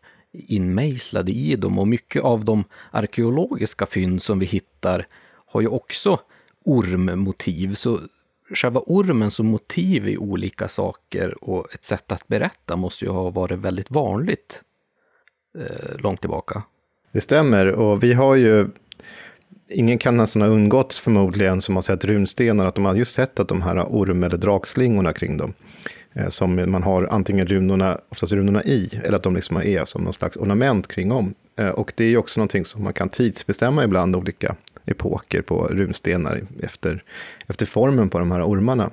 [0.48, 5.08] inmejslade i dem och mycket av de arkeologiska fynd som vi hittar
[5.46, 6.20] har ju också
[6.66, 7.74] ormmotiv.
[7.74, 8.00] Så
[8.54, 13.30] själva ormen som motiv i olika saker och ett sätt att berätta måste ju ha
[13.30, 14.62] varit väldigt vanligt
[15.58, 16.64] eh, långt tillbaka.
[17.12, 18.68] Det stämmer och vi har ju
[19.70, 23.40] Ingen kan nästan ha undgått förmodligen som har sett runstenar att de har just sett
[23.40, 25.54] att de här orm eller drakslingorna kring dem
[26.16, 30.04] Eh, som man har antingen runorna, oftast runorna i, eller att de liksom är som
[30.04, 31.34] någon slags ornament kring om.
[31.56, 35.68] Eh, och det är ju också någonting som man kan tidsbestämma ibland, olika epoker på
[35.68, 37.04] runstenar efter,
[37.48, 38.90] efter formen på de här ormarna.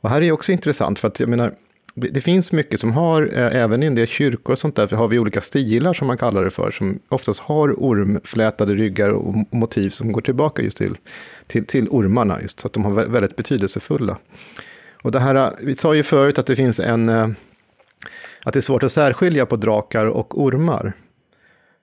[0.00, 1.54] Och här är också intressant, för att jag menar,
[1.94, 4.96] det, det finns mycket som har, eh, även i en del kyrkor och sånt där,
[4.96, 9.34] har vi olika stilar som man kallar det för, som oftast har ormflätade ryggar och
[9.50, 10.98] motiv som går tillbaka just till,
[11.46, 14.18] till, till ormarna, just så att de har väldigt betydelsefulla.
[15.06, 17.28] Och det här, vi sa ju förut att det finns en, eh,
[18.44, 20.92] att det är svårt att särskilja på drakar och ormar.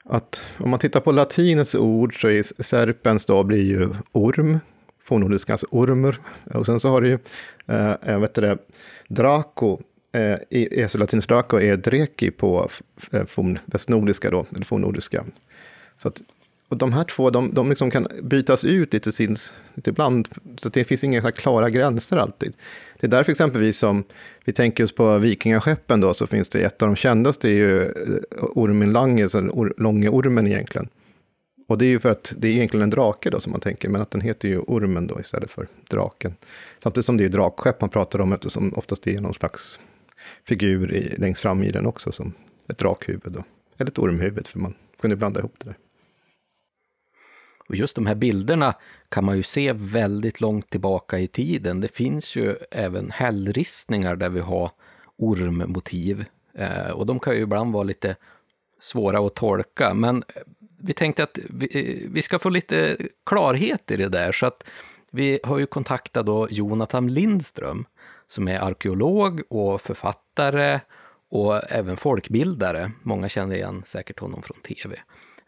[0.06, 4.60] Att om man tittar på latinets ord så är serpens då blir ju orm,
[5.04, 6.20] fornnordiskans alltså ormur.
[6.54, 7.18] Och sen så har du ju,
[7.68, 8.58] eh, eh, äh, vet det,
[9.08, 9.80] draco,
[10.12, 12.70] äh, alltså latinets draco är dreki på
[13.28, 15.26] forn, västnordiska då, eller fornnordiska.
[15.98, 16.22] Så att
[16.74, 20.30] och de här två, de, de liksom kan bytas ut lite, sins, lite ibland,
[20.62, 22.54] så det finns inga så klara gränser alltid.
[23.04, 24.04] Det är därför exempelvis som
[24.46, 27.82] vi tänker oss på vikingaskeppen då, så finns det ett av de kändaste, är ju
[27.82, 27.90] eh,
[28.40, 30.90] ormen Lange, så or, Långe Ormen egentligen.
[31.68, 33.90] Och det är ju för att det är egentligen en drake då som man tänker,
[33.90, 36.36] men att den heter ju Ormen då istället för draken.
[36.80, 39.80] Samtidigt som det är drakskepp man pratar om, eftersom oftast det är någon slags
[40.48, 42.34] figur i, längst fram i den också, som
[42.68, 43.44] ett drakhuvud då.
[43.78, 45.78] Eller ett ormhuvud, för man kunde blanda ihop det där.
[47.74, 48.74] Och just de här bilderna
[49.10, 51.82] kan man ju se väldigt långt tillbaka i tiden.
[51.82, 54.72] Det finns ju även hällristningar där vi har
[55.18, 56.26] ormmotiv.
[56.54, 58.16] Eh, och de kan ju ibland vara lite
[58.80, 60.24] svåra att tolka, men
[60.82, 64.64] vi tänkte att vi, eh, vi ska få lite klarhet i det där, så att
[65.12, 67.86] vi har ju kontaktat då Jonathan Lindström,
[68.28, 70.80] som är arkeolog och författare
[71.30, 72.92] och även folkbildare.
[73.02, 75.00] Många känner igen säkert honom från tv.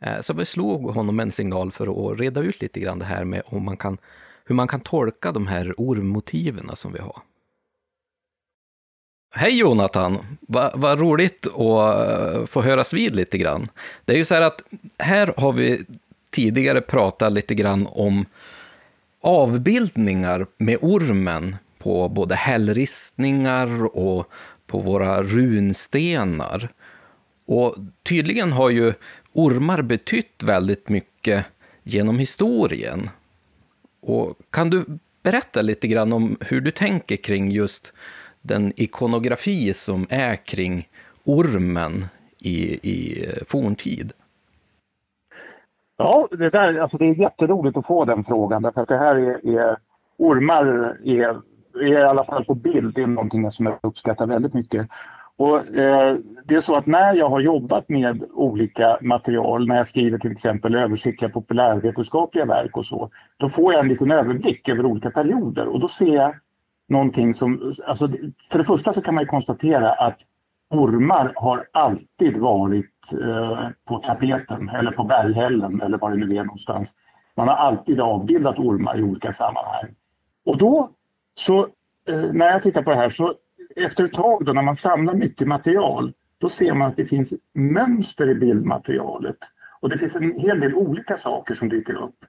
[0.06, 3.24] Eh, så vi slog honom en signal för att reda ut lite grann det här
[3.24, 3.98] med om man kan,
[4.46, 7.22] hur man kan tolka de här ormmotiven som vi har.
[9.32, 10.38] Hej Jonathan!
[10.42, 13.68] Vad va roligt att eh, få höras vid lite grann.
[14.06, 14.64] Det är ju så här att
[14.98, 15.86] här har vi
[16.32, 18.26] tidigare pratat lite grann om
[19.22, 24.30] avbildningar med ormen på både hällristningar och
[24.68, 26.70] på våra runstenar.
[27.48, 28.94] Och tydligen har ju
[29.36, 31.46] ormar betytt väldigt mycket
[31.84, 33.10] genom historien.
[34.02, 34.86] Och kan du
[35.24, 37.94] berätta lite grann om hur du tänker kring just
[38.42, 40.90] den ikonografi som är kring
[41.24, 42.06] ormen
[42.40, 44.14] i, i forntid?
[45.98, 49.16] Ja, det, där, alltså det är jätteroligt att få den frågan därför att det här
[49.16, 49.78] är, är
[50.18, 50.66] ormar
[51.04, 51.42] är,
[51.82, 54.88] är i alla fall på bild, det är någonting som jag uppskattar väldigt mycket.
[55.38, 59.88] Och, eh, det är så att när jag har jobbat med olika material, när jag
[59.88, 64.86] skriver till exempel översiktliga populärvetenskapliga verk och så, då får jag en liten överblick över
[64.86, 66.36] olika perioder och då ser jag
[66.88, 68.10] någonting som, alltså,
[68.52, 70.20] för det första så kan man konstatera att
[70.70, 76.44] ormar har alltid varit eh, på tapeten eller på berghällen eller var det nu är
[76.44, 76.94] någonstans.
[77.36, 79.96] Man har alltid avbildat ormar i olika sammanhang.
[80.46, 80.90] Och då,
[81.36, 81.60] så
[82.10, 83.34] eh, när jag tittar på det här så
[83.76, 87.34] efter ett tag då när man samlar mycket material, då ser man att det finns
[87.54, 89.38] mönster i bildmaterialet.
[89.80, 92.26] Och det finns en hel del olika saker som dyker upp.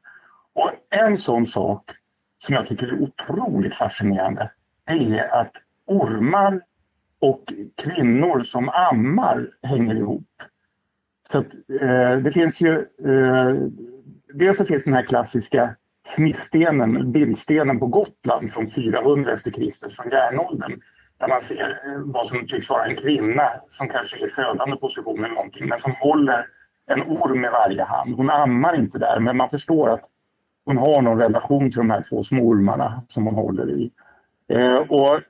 [0.53, 1.91] Och en sån sak
[2.39, 4.51] som jag tycker är otroligt fascinerande,
[4.85, 5.53] det är att
[5.87, 6.61] ormar
[7.19, 10.29] och kvinnor som ammar hänger ihop.
[11.33, 11.47] Så att,
[11.81, 12.73] eh, det finns ju,
[13.05, 13.55] eh,
[14.35, 20.11] dels så finns den här klassiska smittstenen, bildstenen på Gotland från 400 efter Kristus, från
[20.11, 20.81] järnåldern.
[21.19, 24.77] Där man ser eh, vad som tycks vara en kvinna som kanske är i födande
[24.77, 26.47] position eller någonting, men som håller
[26.87, 28.15] en orm i varje hand.
[28.17, 30.05] Hon ammar inte där, men man förstår att
[30.65, 33.91] hon har någon relation till de här två små ormarna som hon håller i.
[34.49, 35.21] Eh, och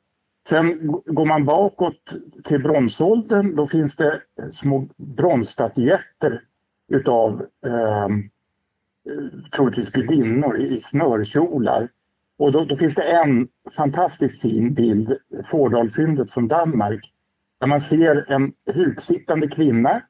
[0.49, 4.21] sen går man bakåt till bronsåldern, då finns det
[4.51, 6.43] små bronsstatyetter
[6.89, 8.31] utav ehm,
[9.09, 11.89] eh, troligtvis gudinnor i snörkjolar.
[12.39, 17.13] Och då, då, finns det en fantastiskt fin bild, Fårdalsfyndet från Danmark,
[17.61, 20.03] där man ser en huksittande kvinna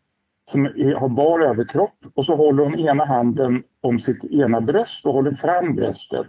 [0.51, 0.65] som
[0.99, 5.33] har bar överkropp och så håller hon ena handen om sitt ena bröst och håller
[5.33, 6.27] fram bröstet.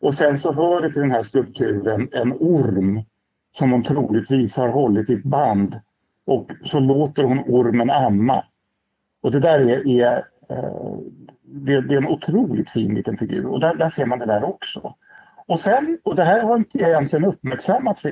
[0.00, 3.02] Och sen så hör det till den här strukturen en orm
[3.52, 5.80] som hon troligtvis har hållit i ett band
[6.26, 8.44] och så låter hon ormen amma.
[9.20, 10.16] Och det där är, är
[10.48, 10.98] eh,
[11.42, 14.44] det, det, är en otroligt fin liten figur och där, där, ser man det där
[14.44, 14.94] också.
[15.48, 18.06] Och sen, och det här har inte egentligen uppmärksammats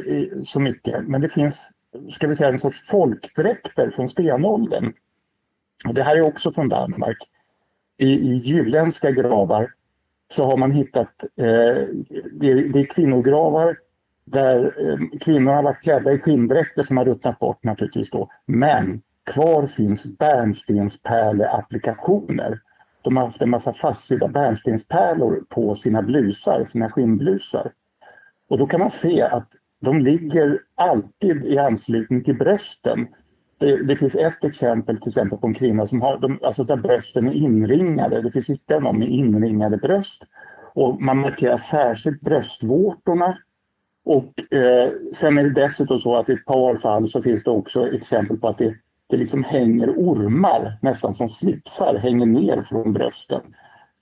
[0.44, 1.68] så mycket, men det finns
[2.10, 4.92] ska vi säga, en sorts folkdräkter från stenåldern
[5.88, 7.16] och det här är också från Danmark.
[7.96, 9.72] I, i jylländska gravar
[10.30, 11.86] så har man hittat, eh,
[12.32, 13.76] det, det, är kvinnogravar
[14.24, 18.30] där eh, kvinnor har varit klädda i skinndräkter som har ruttnat bort naturligtvis då.
[18.46, 22.60] Men kvar finns bärnstenspärleapplikationer.
[23.04, 27.72] De har haft en massa fastsydda bärnstenspärlor på sina blusar, sina skinnblusar.
[28.48, 29.48] Och då kan man se att
[29.80, 33.08] de ligger alltid i anslutning till brösten
[33.58, 36.76] det, det, finns ett exempel till exempel på en kvinna som har, de, alltså där
[36.76, 38.20] brösten är inringade.
[38.20, 40.22] Det finns ytterligare någon med inringade bröst.
[40.74, 43.38] Och man markerar särskilt bröstvårtorna.
[44.04, 47.50] Och eh, sen är det dessutom så att i ett par fall så finns det
[47.50, 48.74] också exempel på att det,
[49.14, 53.40] det liksom hänger ormar, nästan som slipsar, hänger ner från brösten.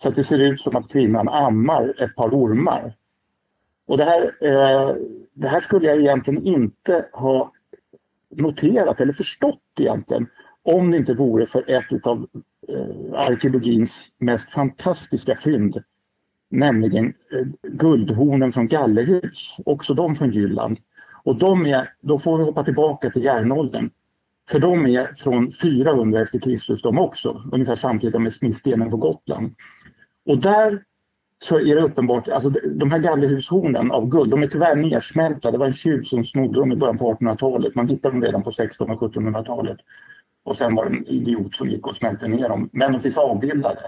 [0.03, 2.95] Så att det ser ut som att kvinnan ammar ett par ormar.
[3.87, 4.95] Och det här, eh,
[5.35, 7.53] det här skulle jag egentligen inte ha
[8.31, 10.27] noterat eller förstått egentligen
[10.63, 12.27] om det inte vore för ett av
[12.69, 15.83] eh, arkeologins mest fantastiska fynd,
[16.51, 20.79] nämligen eh, guldhornen från Gallehus, också de från Jylland.
[21.25, 23.91] Och de är, då får vi hoppa tillbaka till järnåldern.
[24.53, 29.55] För de är från 400 efter Kristus de också, ungefär samtidigt med smittstenen på Gotland.
[30.27, 30.83] Och där
[31.45, 35.51] så är det uppenbart, alltså de här gallerhushornen av guld, de är tyvärr nedsmälta.
[35.51, 37.75] Det var en tjuv som snodde dem i början på 1800-talet.
[37.75, 39.77] Man hittade dem redan på 1600 och 1700-talet.
[40.45, 42.71] Och sen var det en idiot som gick och smälte ner dem.
[42.73, 43.81] Men de finns avbildade.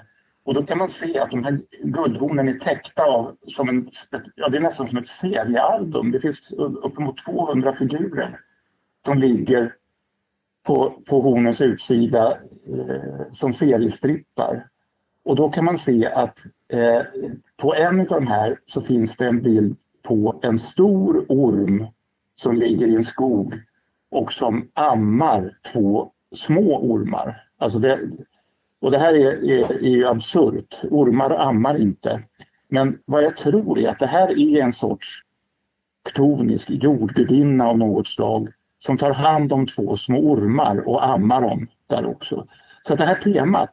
[0.45, 3.91] Och då kan man se att de här guldhornen är täckta av, som en,
[4.35, 6.11] ja, det är nästan som ett seriealbum.
[6.11, 6.53] Det finns
[6.83, 8.41] uppemot 200 figurer
[9.05, 9.75] som ligger
[10.65, 12.39] på, på hornens utsida
[12.69, 14.69] eh, som seriestrippar.
[15.25, 16.39] Och då kan man se att
[16.69, 17.03] eh,
[17.57, 21.87] på en av de här så finns det en bild på en stor orm
[22.37, 23.55] som ligger i en skog
[24.11, 27.43] och som ammar två små ormar.
[27.59, 28.01] Alltså det,
[28.81, 30.81] och det här är, är, är ju absurt.
[30.91, 32.23] Ormar ammar inte.
[32.69, 35.23] Men vad jag tror är att det här är en sorts
[36.05, 38.53] ktonisk jordgudinna av något slag
[38.87, 42.47] som tar hand om två små ormar och ammar dem där också.
[42.87, 43.72] Så det här temat,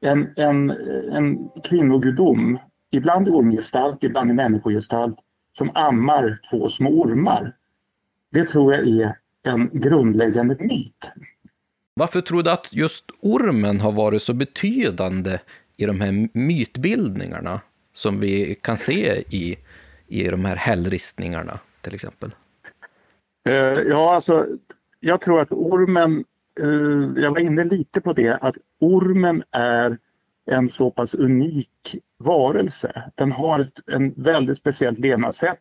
[0.00, 0.70] en, en,
[1.12, 2.58] en kvinnogudom,
[2.90, 5.16] ibland i ormgestalt, ibland i människogestalt,
[5.58, 7.52] som ammar två små ormar.
[8.30, 11.12] Det tror jag är en grundläggande myt.
[11.94, 15.38] Varför tror du att just ormen har varit så betydande
[15.76, 17.60] i de här mytbildningarna
[17.94, 19.56] som vi kan se i,
[20.08, 22.30] i de här hällristningarna till exempel?
[23.48, 24.46] Uh, ja, alltså,
[25.00, 26.24] jag tror att ormen,
[26.60, 29.98] uh, jag var inne lite på det, att ormen är
[30.50, 33.02] en så pass unik varelse.
[33.14, 35.60] Den har ett en väldigt speciellt levnadssätt.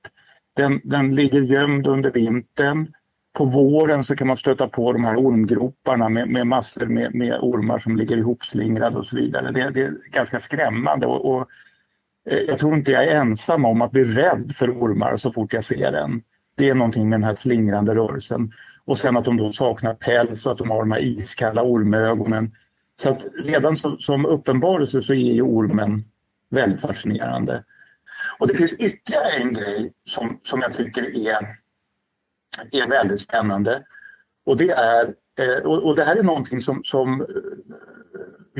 [0.56, 2.94] Den, den ligger gömd under vintern
[3.34, 7.40] på våren så kan man stöta på de här ormgroparna med, med massor med, med
[7.42, 9.52] ormar som ligger ihopslingrade och så vidare.
[9.52, 11.48] Det, det är ganska skrämmande och, och,
[12.30, 15.54] eh, jag tror inte jag är ensam om att bli rädd för ormar så fort
[15.54, 16.24] jag ser en.
[16.56, 18.54] Det är någonting med den här slingrande rörelsen.
[18.86, 22.56] Och sen att de då saknar päls och att de har de här iskalla ormögonen.
[23.02, 26.04] Så att redan som, som uppenbarelse så är ju ormen
[26.50, 27.64] väldigt fascinerande.
[28.40, 31.58] Och det finns ytterligare en grej som, som jag tycker är
[32.72, 33.84] är väldigt spännande.
[34.46, 37.28] Och det, är, eh, och det här är någonting som, som eh,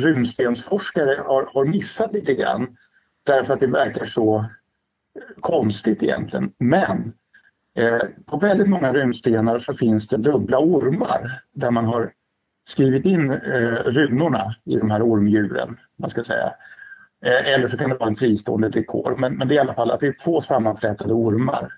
[0.02, 2.78] runstensforskare har, har missat lite grann
[3.24, 6.54] därför att det verkar så eh, konstigt egentligen.
[6.58, 7.14] Men
[7.76, 12.14] Eh, på väldigt många runstenar så finns det dubbla ormar där man har
[12.68, 15.78] skrivit in eh, runorna i de här ormdjuren.
[15.98, 16.54] Man ska säga.
[17.26, 19.74] Eh, eller så kan det vara en fristående dekor men, men det är i alla
[19.74, 21.74] fall att det är två sammanflätade ormar.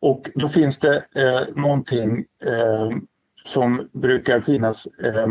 [0.00, 2.90] Och då finns det eh, någonting eh,
[3.44, 5.28] som brukar finnas eh,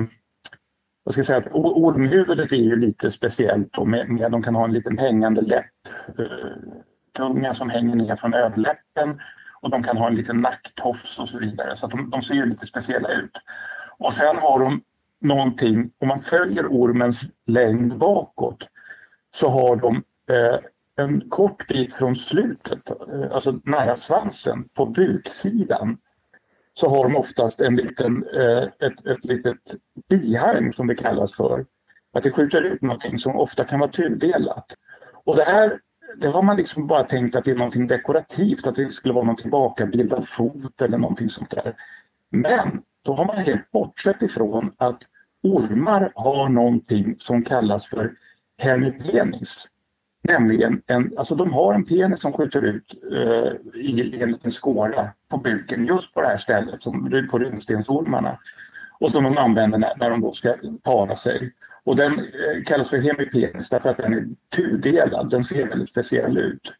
[1.05, 4.65] jag ska säga att ormhuvudet är ju lite speciellt då med, med de kan ha
[4.65, 5.65] en liten hängande läpp,
[6.19, 6.25] eh,
[7.17, 9.21] tunga som hänger ner från överläppen
[9.65, 12.45] och de kan ha en liten nacktofs och så vidare så de, de ser ju
[12.45, 13.37] lite speciella ut.
[13.97, 14.81] Och sen har de
[15.21, 18.69] någonting, om man följer ormens längd bakåt
[19.35, 20.59] så har de eh,
[20.95, 25.97] en kort bit från slutet, eh, alltså nära svansen, på buksidan
[26.73, 29.75] så har de oftast en liten, eh, ett, ett litet
[30.09, 31.65] bihang som det kallas för.
[32.13, 34.75] Att det skjuter ut någonting som ofta kan vara tudelat.
[35.23, 35.79] Och det här
[36.17, 39.25] det har man liksom bara tänkt att det är någonting dekorativt, att det skulle vara
[39.25, 41.75] någon tillbakabildad fot eller någonting sånt där.
[42.29, 45.01] Men då har man helt bortsett ifrån att
[45.43, 48.13] ormar har någonting som kallas för
[48.57, 49.67] hemipenis.
[50.23, 55.09] Nämligen, en, alltså de har en penis som skjuter ut eh, i, en liten skåra
[55.29, 58.39] på buken just på det här stället, som, på runstensormarna.
[58.99, 61.53] Och som de använder när, när de då ska para sig.
[61.85, 66.37] Och den eh, kallas för hemipenis därför att den är tudelad, den ser väldigt speciell
[66.37, 66.73] ut.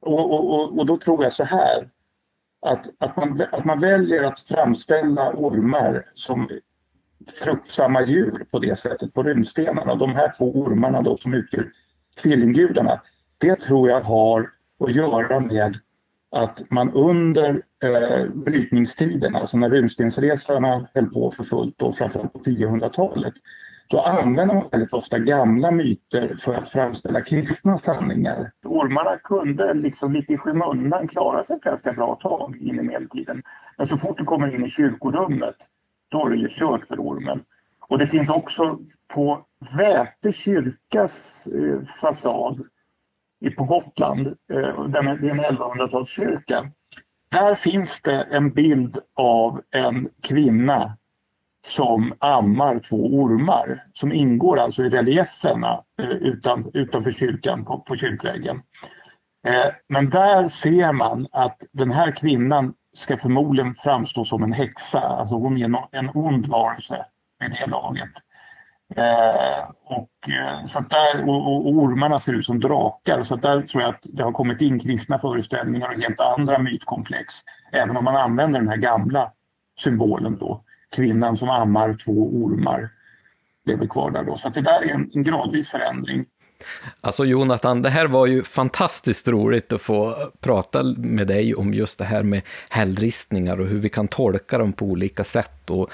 [0.00, 1.88] Och, och, och, och då tror jag så här,
[2.62, 6.48] att, att, man, att man väljer att framställa ormar som
[7.42, 9.94] fruktsamma djur på det sättet på runstenarna.
[9.94, 11.72] De här två ormarna då som utgör
[12.22, 13.00] tvillinggudarna,
[13.38, 15.78] det tror jag har att göra med
[16.30, 22.38] att man under eh, brytningstiden, alltså när runstensresarna höll på för fullt, då, framförallt på
[22.38, 23.34] 1000-talet,
[23.92, 28.50] då använder man väldigt ofta gamla myter för att framställa kristna sanningar.
[28.64, 33.42] Ormarna kunde liksom lite i skymundan klara sig ett ganska bra tag in i medeltiden.
[33.78, 35.56] Men så fort du kommer in i kyrkorummet,
[36.08, 37.44] då är det ju kört för ormen.
[37.80, 38.78] Och det finns också
[39.08, 42.64] på Väte kyrkas eh, fasad
[43.56, 46.70] på Gotland, eh, det är en 1100-talskyrka.
[47.30, 50.96] Där finns det en bild av en kvinna
[51.66, 57.96] som ammar två ormar som ingår alltså i relieferna eh, utan, utanför kyrkan på, på
[57.96, 58.62] kyrkväggen.
[59.46, 65.00] Eh, men där ser man att den här kvinnan ska förmodligen framstå som en häxa,
[65.00, 67.06] alltså hon är en ond varelse
[67.40, 68.10] vid det laget.
[68.96, 73.82] Eh, och, eh, så där, och, och, ormarna ser ut som drakar, så där tror
[73.82, 77.34] jag att det har kommit in kristna föreställningar och helt andra mytkomplex.
[77.72, 79.32] Även om man använder den här gamla
[79.80, 80.64] symbolen då,
[80.96, 82.88] kvinnan som ammar två ormar
[83.64, 84.38] lever kvar där då.
[84.38, 86.26] Så det där är en, en gradvis förändring.
[87.00, 91.98] Alltså Jonathan, det här var ju fantastiskt roligt att få prata med dig om just
[91.98, 95.90] det här med hällristningar och hur vi kan tolka dem på olika sätt och,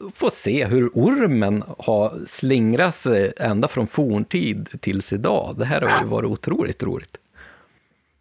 [0.00, 5.54] och få se hur ormen har slingrat sig ända från forntid tills idag.
[5.58, 7.16] Det här har ju varit otroligt roligt.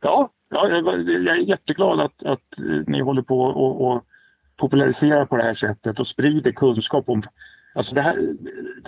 [0.01, 2.57] Ja, ja jag, jag är jätteglad att, att
[2.87, 4.03] ni håller på och, och
[4.57, 7.21] populariserar på det här sättet och sprider kunskap om
[7.75, 8.35] Alltså det här,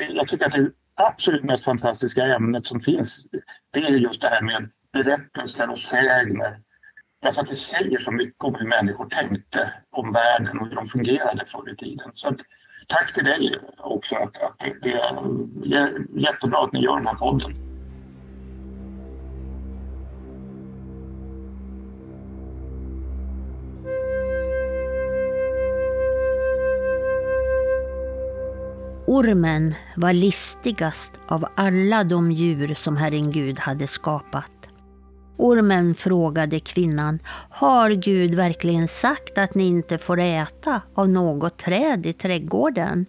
[0.10, 3.26] jag tycker att det absolut mest fantastiska ämnet som finns,
[3.72, 6.60] det är just det här med berättelser och sägner.
[7.22, 10.88] Därför att det säger så mycket om hur människor tänkte om världen och hur de
[10.88, 12.12] fungerade förr i tiden.
[12.14, 12.38] Så att,
[12.88, 17.16] tack till dig också, att, att det, det är jättebra att ni gör den här
[17.16, 17.75] podden.
[29.08, 34.52] Ormen var listigast av alla de djur som Herren Gud hade skapat.
[35.38, 42.06] Ormen frågade kvinnan, har Gud verkligen sagt att ni inte får äta av något träd
[42.06, 43.06] i trädgården?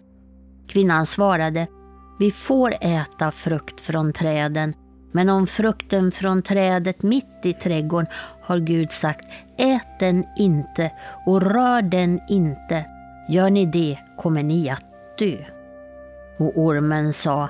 [0.67, 1.67] Kvinnan svarade,
[2.19, 4.73] vi får äta frukt från träden,
[5.11, 9.25] men om frukten från trädet mitt i trädgården har Gud sagt,
[9.57, 10.91] ät den inte
[11.25, 12.85] och rör den inte.
[13.29, 14.85] Gör ni det kommer ni att
[15.17, 15.56] dö.
[16.37, 17.49] Och ormen sa,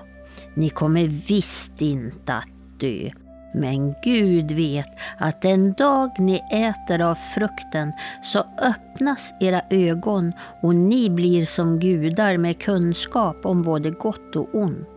[0.53, 3.09] ni kommer visst inte att dö.
[3.53, 7.91] Men Gud vet att den dag ni äter av frukten
[8.23, 14.55] så öppnas era ögon och ni blir som gudar med kunskap om både gott och
[14.55, 14.87] ont.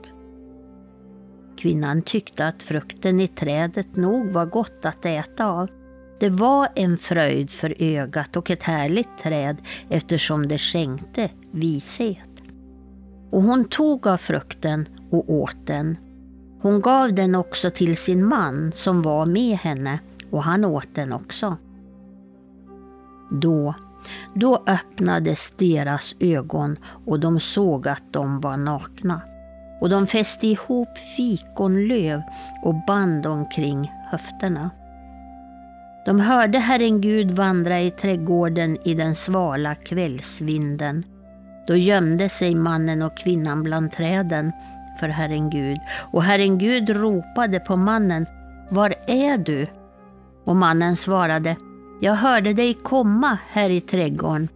[1.58, 5.70] Kvinnan tyckte att frukten i trädet nog var gott att äta av.
[6.20, 9.56] Det var en fröjd för ögat och ett härligt träd
[9.88, 12.29] eftersom det skänkte vishet.
[13.30, 15.96] Och hon tog av frukten och åt den.
[16.62, 19.98] Hon gav den också till sin man som var med henne
[20.30, 21.56] och han åt den också.
[23.30, 23.74] Då,
[24.34, 26.76] då öppnades deras ögon
[27.06, 29.20] och de såg att de var nakna.
[29.80, 32.22] Och de fäste ihop fikonlöv
[32.62, 34.70] och band omkring höfterna.
[36.06, 41.04] De hörde Herren Gud vandra i trädgården i den svala kvällsvinden
[41.66, 44.52] då gömde sig mannen och kvinnan bland träden
[45.00, 45.78] för Herren Gud.
[46.12, 48.26] Och Herren Gud ropade på mannen,
[48.68, 49.66] Var är du?
[50.44, 51.56] Och mannen svarade,
[52.00, 54.48] Jag hörde dig komma här i trädgården.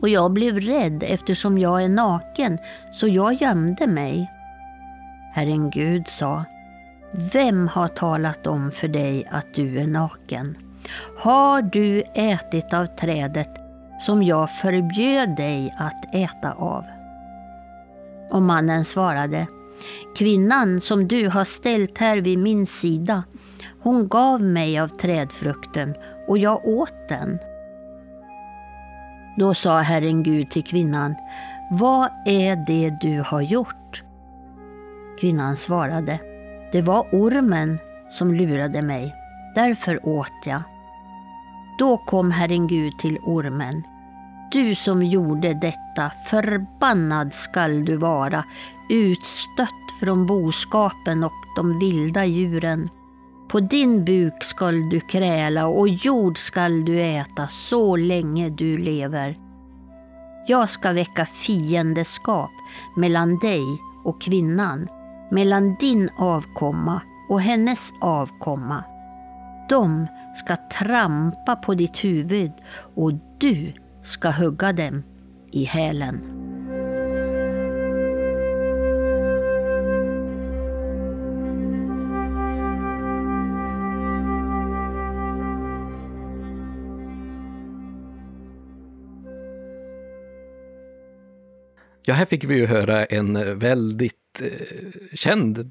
[0.00, 2.58] Och jag blev rädd eftersom jag är naken,
[2.92, 4.30] så jag gömde mig.
[5.34, 6.44] Herren Gud sa,
[7.32, 10.56] Vem har talat om för dig att du är naken?
[11.18, 13.59] Har du ätit av trädet
[14.00, 16.84] som jag förbjöd dig att äta av.
[18.30, 19.46] Och mannen svarade,
[20.16, 23.24] kvinnan som du har ställt här vid min sida,
[23.82, 25.94] hon gav mig av trädfrukten
[26.28, 27.38] och jag åt den.
[29.38, 31.14] Då sa Herren Gud till kvinnan,
[31.70, 34.02] vad är det du har gjort?
[35.20, 36.18] Kvinnan svarade,
[36.72, 37.78] det var ormen
[38.10, 39.14] som lurade mig,
[39.54, 40.62] därför åt jag.
[41.78, 43.82] Då kom Herren Gud till ormen.
[44.52, 48.44] Du som gjorde detta, förbannad skall du vara,
[48.88, 49.68] utstött
[50.00, 52.88] från boskapen och de vilda djuren.
[53.48, 59.38] På din buk skall du kräla och jord skall du äta så länge du lever.
[60.46, 62.50] Jag ska väcka fiendeskap
[62.96, 63.64] mellan dig
[64.04, 64.88] och kvinnan,
[65.30, 68.84] mellan din avkomma och hennes avkomma.
[69.68, 72.52] De ska trampa på ditt huvud
[72.94, 73.72] och du
[74.10, 75.02] ska hugga dem
[75.50, 76.36] i hälen.
[92.02, 94.50] Ja, här fick vi ju höra en väldigt eh,
[95.14, 95.70] känd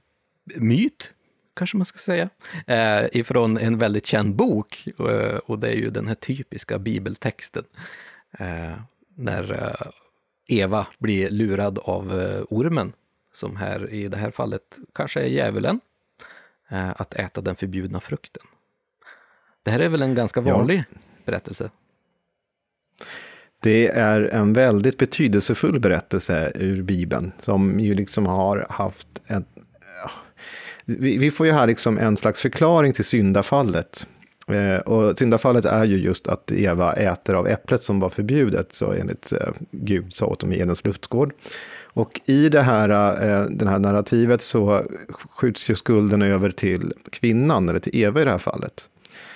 [0.55, 1.13] myt
[1.59, 2.29] kanske man ska säga,
[2.67, 4.87] eh, ifrån en väldigt känd bok.
[4.99, 7.63] Eh, och det är ju den här typiska bibeltexten.
[8.31, 8.73] Eh,
[9.15, 9.91] när eh,
[10.47, 12.93] Eva blir lurad av eh, ormen,
[13.33, 15.79] som här i det här fallet kanske är djävulen,
[16.95, 18.43] att äta den förbjudna frukten.
[19.63, 20.99] Det här är väl en ganska vanlig ja.
[21.25, 21.69] berättelse?
[23.59, 29.45] Det är en väldigt betydelsefull berättelse ur Bibeln, som ju liksom har haft en
[30.97, 34.07] vi, vi får ju här liksom en slags förklaring till syndafallet.
[34.49, 38.91] Eh, och syndafallet är ju just att Eva äter av äpplet som var förbjudet, så
[38.91, 41.33] enligt eh, Gud sa åt dem i Edens luftgård.
[41.83, 42.89] Och i det här,
[43.29, 44.83] eh, den här narrativet så
[45.29, 48.89] skjuts ju skulden över till kvinnan, eller till Eva i det här fallet.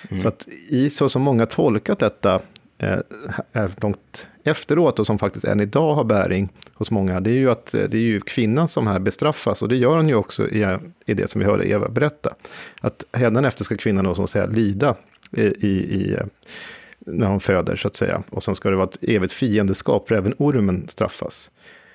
[0.08, 0.20] Mm.
[0.20, 2.40] Så att i så som många tolkat detta
[2.78, 7.50] eh, långt efteråt och som faktiskt än idag har bäring hos många, det är ju
[7.50, 10.78] att det är ju kvinnan som här bestraffas och det gör hon ju också i,
[11.06, 12.34] i det som vi hörde Eva berätta.
[12.80, 14.94] Att efter ska kvinnan då som säger lida
[15.30, 16.16] i, i,
[16.98, 18.22] när hon föder så att säga.
[18.30, 21.50] Och sen ska det vara ett evigt fiendeskap för även ormen straffas.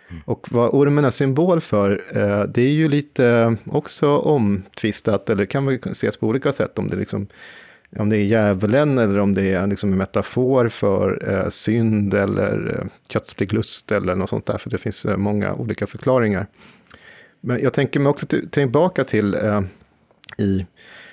[0.09, 0.21] Mm.
[0.25, 5.63] Och vad ormen är symbol för, eh, det är ju lite också omtvistat, eller kan
[5.63, 7.27] man ses på olika sätt, om det liksom
[7.97, 12.79] om det är djävulen eller om det är liksom en metafor för eh, synd eller
[12.79, 16.47] eh, kötslig lust eller något sånt där, för det finns eh, många olika förklaringar.
[17.41, 19.61] Men jag tänker mig också tillbaka till eh,
[20.37, 20.65] i,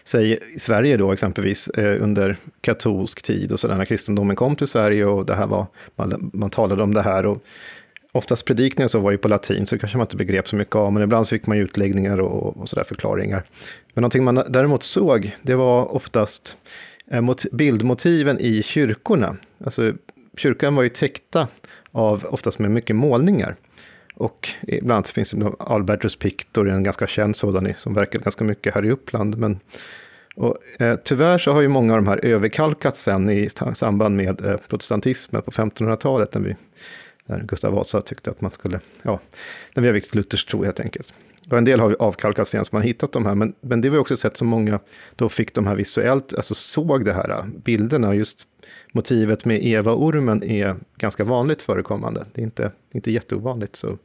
[0.04, 4.66] säg, i Sverige då exempelvis eh, under katolsk tid och sådär, när kristendomen kom till
[4.66, 5.66] Sverige och det här var,
[5.96, 7.44] man, man talade om det här och
[8.16, 10.92] oftast predikningar så var ju på latin, så kanske man inte begrep så mycket av,
[10.92, 13.44] men ibland fick man ju utläggningar och, och sådär förklaringar.
[13.94, 16.56] Men någonting man däremot såg, det var oftast
[17.10, 19.36] eh, mot bildmotiven i kyrkorna.
[19.64, 19.92] Alltså,
[20.36, 21.48] kyrkan var ju täckta
[21.92, 23.56] av, oftast med mycket målningar.
[24.14, 28.84] Och ibland finns det Albertus Pictor, en ganska känd sådan, som verkar ganska mycket här
[28.84, 29.38] i Uppland.
[29.38, 29.60] Men,
[30.36, 34.46] och, eh, tyvärr så har ju många av de här överkalkats sen i samband med
[34.46, 36.56] eh, protestantismen på 1500-talet, när vi
[37.26, 39.20] när Gustav Vasa tyckte att man skulle, ja,
[39.74, 41.12] när vi har viktigt Luthers tro helt enkelt.
[41.50, 43.90] Och en del har ju avkalkat sen som har hittat de här, men, men det
[43.90, 44.80] var också sett som många
[45.16, 48.46] då fick de här visuellt, alltså såg det här bilderna, just
[48.92, 52.26] motivet med Eva-ormen är ganska vanligt förekommande.
[52.32, 53.76] Det är inte, inte jätteovanligt.
[53.76, 53.98] Så.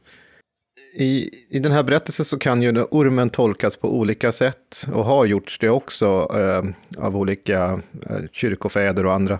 [0.96, 5.26] I, I den här berättelsen så kan ju ormen tolkas på olika sätt och har
[5.26, 9.38] gjorts det också eh, av olika eh, kyrkofäder och andra.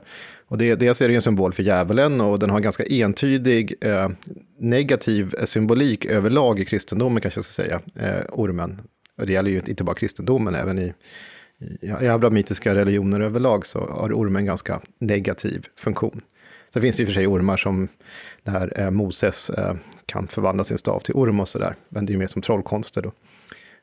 [0.53, 4.09] Och det, dels är det en symbol för djävulen och den har ganska entydig eh,
[4.59, 8.81] negativ symbolik överlag i kristendomen, kanske jag ska säga, eh, ormen.
[9.19, 10.95] Och det gäller ju inte bara kristendomen, även i,
[11.81, 16.21] i, abrahamitiska religioner överlag så har ormen ganska negativ funktion.
[16.73, 17.89] Sen finns det i och för sig ormar som
[18.43, 19.75] där eh, Moses eh,
[20.07, 23.03] kan förvandla sin stav till orm och sådär, men det är ju mer som trollkonster
[23.03, 23.13] då.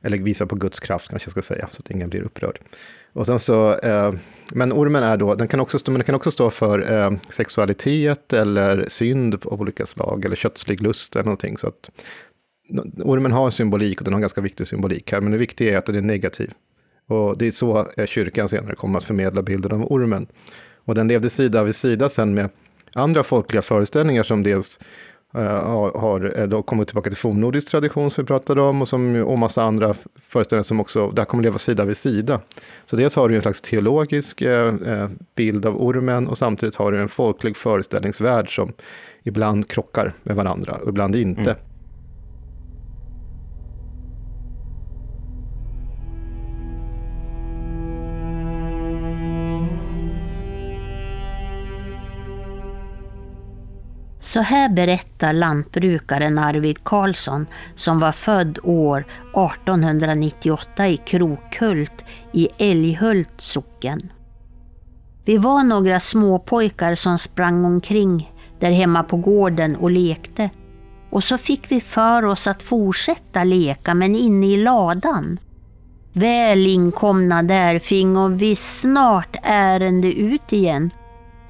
[0.04, 2.60] Eller visa på Guds kraft kanske jag ska säga, så att ingen blir upprörd.
[3.14, 4.14] Och sen så, eh,
[4.54, 7.12] men ormen är då, den kan också stå, men den kan också stå för eh,
[7.30, 11.58] sexualitet eller synd av olika slag, eller kötslig lust eller någonting.
[11.58, 11.90] Så att,
[13.04, 15.78] ormen har symbolik och den har en ganska viktig symbolik här, men det viktiga är
[15.78, 16.54] att den är negativ.
[17.08, 20.28] Och det är så eh, kyrkan senare kommer att förmedla bilden av ormen.
[20.86, 22.50] Och den levde sida vid sida sen med
[22.94, 24.80] andra folkliga föreställningar som dels
[25.34, 29.16] Eh, har eh, då kommit tillbaka till fornnordisk tradition som vi pratade om och, som,
[29.16, 32.42] och massa andra föreställningar som också, där kommer leva sida vid sida.
[32.86, 37.02] Så dels har du en slags teologisk eh, bild av ormen och samtidigt har du
[37.02, 38.74] en folklig föreställningsvärld som
[39.24, 41.52] ibland krockar med varandra och ibland inte.
[41.52, 41.64] Mm.
[54.20, 57.46] Så här berättar lantbrukaren Arvid Karlsson
[57.76, 64.12] som var född år 1898 i Krokhult i Älghult socken.
[65.26, 70.50] Vi var några småpojkar som sprang omkring där hemma på gården och lekte.
[71.10, 75.40] Och så fick vi för oss att fortsätta leka men inne i ladan.
[76.14, 80.92] Väl inkomna där fingo vi snart ärende ut igen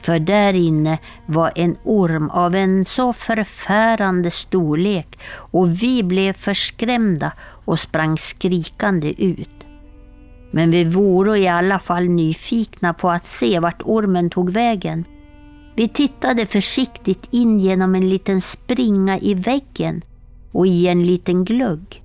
[0.02, 7.32] för där inne var en orm av en så förfärande storlek och vi blev förskrämda
[7.66, 9.50] och sprang skrikande ut.
[10.52, 15.06] Men vi vore i alla fall nyfikna på att se vart ormen tog vägen.
[15.76, 20.02] Vi tittade försiktigt in genom en liten springa i väggen
[20.52, 22.04] och i en liten glugg.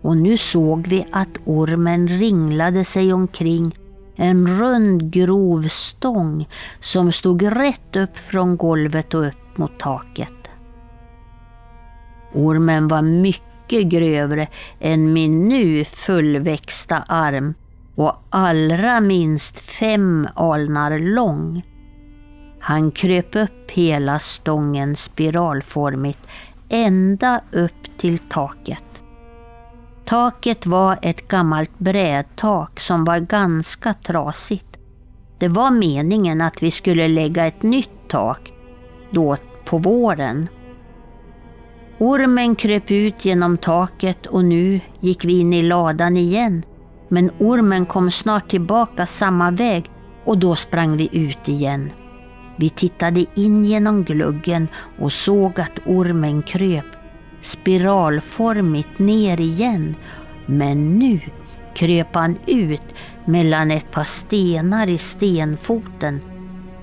[0.00, 3.74] Och nu såg vi att ormen ringlade sig omkring
[4.16, 6.48] en rund grov stång
[6.80, 10.50] som stod rätt upp från golvet och upp mot taket.
[12.32, 14.48] Ormen var mycket grövre
[14.80, 17.54] än min nu fullväxta arm
[17.94, 21.62] och allra minst fem alnar lång.
[22.60, 26.20] Han kröp upp hela stången spiralformigt
[26.68, 28.93] ända upp till taket.
[30.04, 34.76] Taket var ett gammalt brädtak som var ganska trasigt.
[35.38, 38.52] Det var meningen att vi skulle lägga ett nytt tak
[39.10, 40.48] då på våren.
[41.98, 46.62] Ormen kröp ut genom taket och nu gick vi in i ladan igen.
[47.08, 49.90] Men ormen kom snart tillbaka samma väg
[50.24, 51.90] och då sprang vi ut igen.
[52.56, 54.68] Vi tittade in genom gluggen
[55.00, 56.86] och såg att ormen kröp
[57.44, 59.94] spiralformigt ner igen.
[60.46, 61.20] Men nu
[61.74, 62.80] kröp han ut
[63.24, 66.20] mellan ett par stenar i stenfoten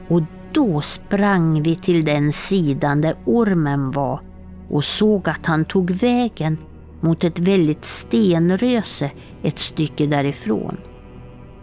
[0.08, 4.22] och då sprang vi till den sidan där ormen var
[4.70, 6.58] och såg att han tog vägen
[7.00, 9.12] mot ett väldigt stenröse
[9.44, 10.78] ett stycke därifrån.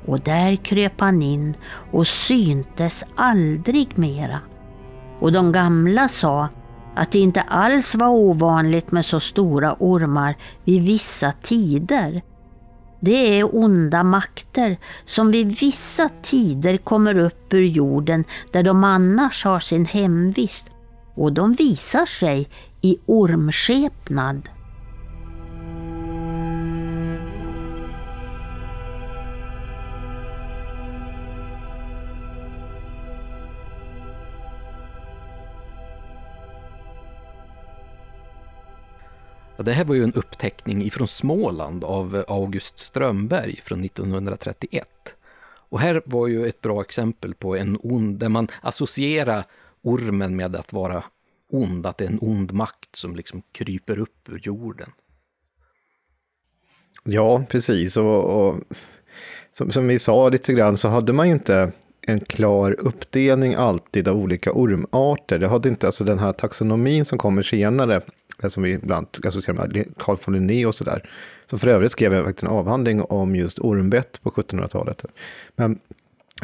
[0.06, 1.56] Och där kröp han in
[1.92, 4.40] och syntes aldrig mera.
[5.20, 6.48] Och de gamla sa
[6.94, 12.22] att det inte alls var ovanligt med så stora ormar vid vissa tider.
[13.00, 19.44] Det är onda makter som vid vissa tider kommer upp ur jorden där de annars
[19.44, 20.66] har sin hemvist
[21.14, 22.48] och de visar sig
[22.80, 24.48] i ormskepnad.
[39.64, 44.88] Det här var ju en uppteckning ifrån Småland av August Strömberg från 1931.
[45.70, 49.44] Och här var ju ett bra exempel på en ond, där man associerar
[49.82, 51.04] ormen med att vara
[51.50, 54.90] ond, att det är en ond makt som liksom kryper upp ur jorden.
[57.04, 57.96] Ja, precis.
[57.96, 58.60] Och, och
[59.52, 61.72] som, som, vi sa lite grann så hade man ju inte
[62.08, 65.38] en klar uppdelning alltid av olika ormarter.
[65.38, 68.00] Det hade inte, alltså den här taxonomin som kommer senare,
[68.48, 71.10] som vi ibland associerar med Carl von Linné och sådär.
[71.50, 75.04] Så för övrigt skrev jag faktiskt en avhandling om just ormbett på 1700-talet.
[75.56, 75.78] Men,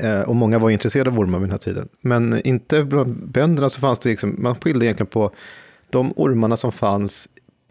[0.02, 1.88] eh, och många var intresserade av ormar vid den här tiden.
[2.00, 5.30] Men inte bland bönderna så fanns det, liksom, man skilde egentligen på
[5.90, 7.28] de ormarna som fanns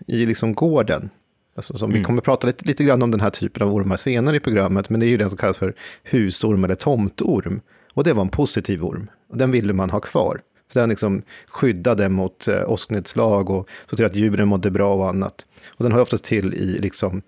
[0.07, 1.09] i liksom gården.
[1.55, 1.99] Alltså som mm.
[1.99, 4.89] Vi kommer prata lite, lite grann om den här typen av ormar senare i programmet,
[4.89, 5.73] men det är ju den som kallas för
[6.03, 7.61] husorm eller tomtorm.
[7.93, 10.41] Och det var en positiv orm, och den ville man ha kvar.
[10.73, 15.09] För den liksom skyddade mot eh, åsknedslag och såg till att djuren mådde bra och
[15.09, 15.45] annat.
[15.67, 17.21] Och den har oftast till i, liksom,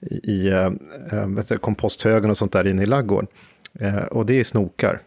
[0.00, 0.70] i, i eh,
[1.12, 3.28] eh komposthögen och sånt där inne i laggården.
[3.80, 5.00] Eh, och det är snokar,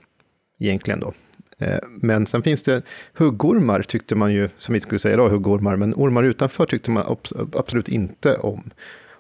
[0.60, 1.14] egentligen då.
[1.58, 2.82] Eh, men sen finns det
[3.14, 7.18] huggormar, tyckte man ju, som vi skulle säga då, huggormar, men ormar utanför tyckte man
[7.54, 8.70] absolut inte om.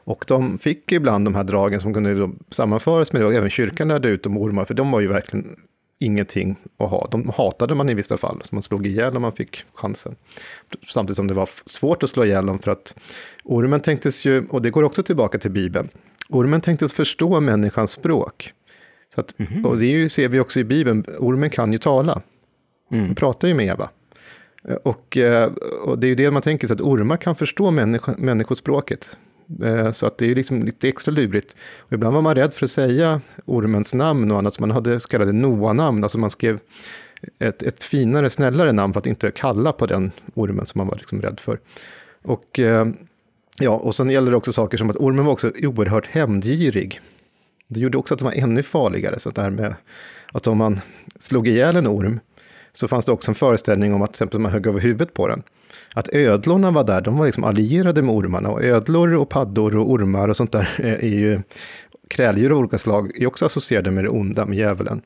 [0.04, 3.88] Och de fick ibland de här dragen som kunde sammanföras med det, och även kyrkan
[3.88, 5.56] lärde ut om ormar, för de var ju verkligen
[6.02, 7.08] ingenting att ha.
[7.12, 10.16] De hatade man i vissa fall, så man slog ihjäl om man fick chansen.
[10.90, 12.96] Samtidigt som det var svårt att slå ihjäl dem, för att
[13.44, 15.90] ormen tänktes ju, och det går också tillbaka till Bibeln,
[16.30, 18.54] ormen tänktes förstå människans språk.
[19.16, 19.66] Så att, mm -hmm.
[19.66, 22.22] Och det ju, ser vi också i Bibeln, ormen kan ju tala.
[22.92, 23.06] Mm.
[23.06, 23.90] Den pratar ju med Eva.
[24.84, 25.52] Och, eh,
[25.84, 29.18] och det är ju det man tänker sig, att ormar kan förstå människo, människospråket.
[29.64, 31.56] Eh, så att det är liksom lite extra lurigt.
[31.80, 35.00] Och ibland var man rädd för att säga ormens namn och annat, så man hade
[35.00, 36.60] så kallade Noa-namn, alltså man skrev
[37.40, 40.96] ett, ett finare, snällare namn för att inte kalla på den ormen som man var
[40.96, 41.60] liksom rädd för.
[42.22, 42.88] Och, eh,
[43.60, 47.00] ja, och sen gäller det också saker som att ormen var också oerhört hämndgirig.
[47.68, 49.76] Det gjorde också att den var ännu farligare, så att det här med
[50.32, 50.80] att om man
[51.20, 52.20] slog ihjäl en orm,
[52.74, 55.28] så fanns det också en föreställning om att till exempel man högg över huvudet på
[55.28, 55.44] den.
[55.94, 58.50] Att ödlorna var där, de var liksom allierade med ormarna.
[58.50, 61.42] Och ödlor och paddor och ormar och sånt där är ju
[62.08, 65.02] kräldjur av olika slag, är också associerade med det onda, med djävulen.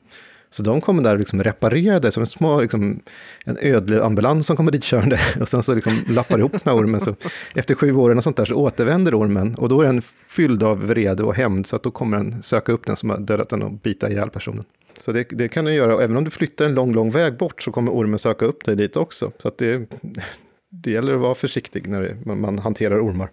[0.50, 3.00] Så de kommer där och liksom reparerade, som en små, liksom,
[3.44, 5.20] en ödleambulans som kommer dit körande.
[5.40, 7.00] Och sen så liksom lappar ihop den här ormen.
[7.00, 7.14] Så
[7.54, 9.54] efter sju år och sånt där så återvänder ormen.
[9.54, 12.72] Och då är den fylld av vrede och hämnd, så att då kommer den söka
[12.72, 14.64] upp den som har dödat den och bita ihjäl personen.
[14.98, 17.36] Så det, det, kan du göra, och även om du flyttar en lång, lång väg
[17.36, 19.32] bort så kommer ormen söka upp dig dit också.
[19.38, 19.88] Så det,
[20.70, 23.30] det gäller att vara försiktig när det, man, hanterar ormar.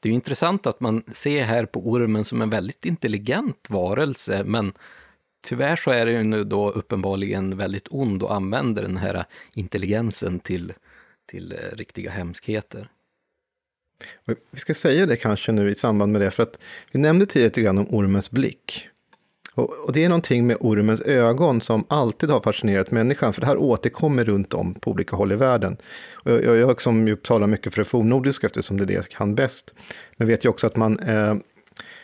[0.00, 4.72] Det är intressant att man ser här på ormen som en väldigt intelligent varelse, men
[5.44, 9.24] tyvärr så är det ju nu då uppenbarligen väldigt ond och använder den här
[9.54, 10.72] intelligensen till,
[11.30, 12.88] till eh, riktiga hemskheter.
[14.50, 16.60] Vi ska säga det kanske nu i samband med det, för att
[16.92, 18.89] vi nämnde tidigare lite grann om ormens blick.
[19.54, 23.46] Och, och, det är någonting med ormens ögon som alltid har fascinerat människan, för det
[23.46, 25.76] här återkommer runt om på olika håll i världen.
[26.12, 29.08] Och jag, jag som ju talar mycket för det fornnordiska, eftersom det är det jag
[29.08, 29.74] kan bäst,
[30.16, 31.34] men vet ju också att man eh,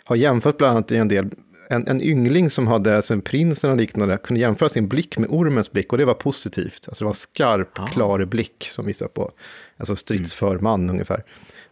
[0.05, 1.31] har jämfört bland annat i en del
[1.69, 5.31] en, en yngling som hade, alltså en prins eller liknande, kunde jämföra sin blick med
[5.31, 6.89] ormens blick och det var positivt.
[6.89, 7.87] Alltså det var skarp, ah.
[7.87, 9.31] klar blick som visar på
[9.77, 10.91] alltså stridsför man mm.
[10.91, 11.25] ungefär.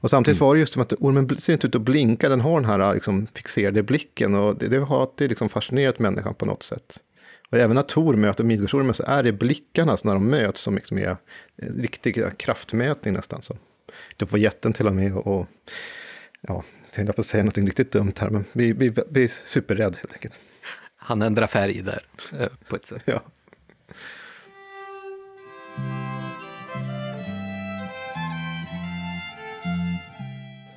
[0.04, 0.46] Och samtidigt mm.
[0.46, 2.94] var det just som att ormen ser inte ut att blinka, den har den här
[2.94, 7.00] liksom, fixerade blicken och det, det har alltid liksom fascinerat människan på något sätt.
[7.50, 10.98] Och även när Tor möter Midgårdsormen så är det blickarna när de möts som liksom
[10.98, 11.16] är
[11.56, 13.42] riktig kraftmätning nästan.
[13.42, 13.56] Så.
[14.16, 15.46] Du får jätten till och med och,
[16.40, 19.28] ja, jag tänkte på att säga något riktigt dumt här, men vi, vi, vi är
[19.28, 20.40] superrädd helt enkelt.
[20.96, 22.02] Han ändrar färg där,
[22.38, 23.02] eh, på ett sätt.
[23.04, 23.22] Ja.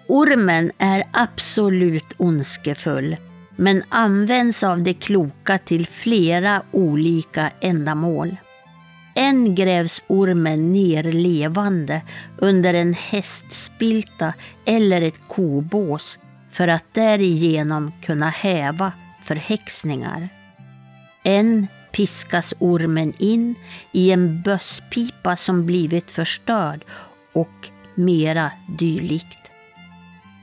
[0.07, 3.17] Ormen är absolut ondskefull
[3.55, 8.35] men används av de kloka till flera olika ändamål.
[9.15, 12.01] Än grävs ormen ner levande
[12.37, 14.33] under en hästspilta
[14.65, 16.19] eller ett kobås
[16.51, 18.91] för att därigenom kunna häva
[19.23, 20.29] förhäxningar.
[21.23, 23.55] Än piskas ormen in
[23.91, 26.85] i en bösspipa som blivit förstörd
[27.33, 29.46] och mera dylikt.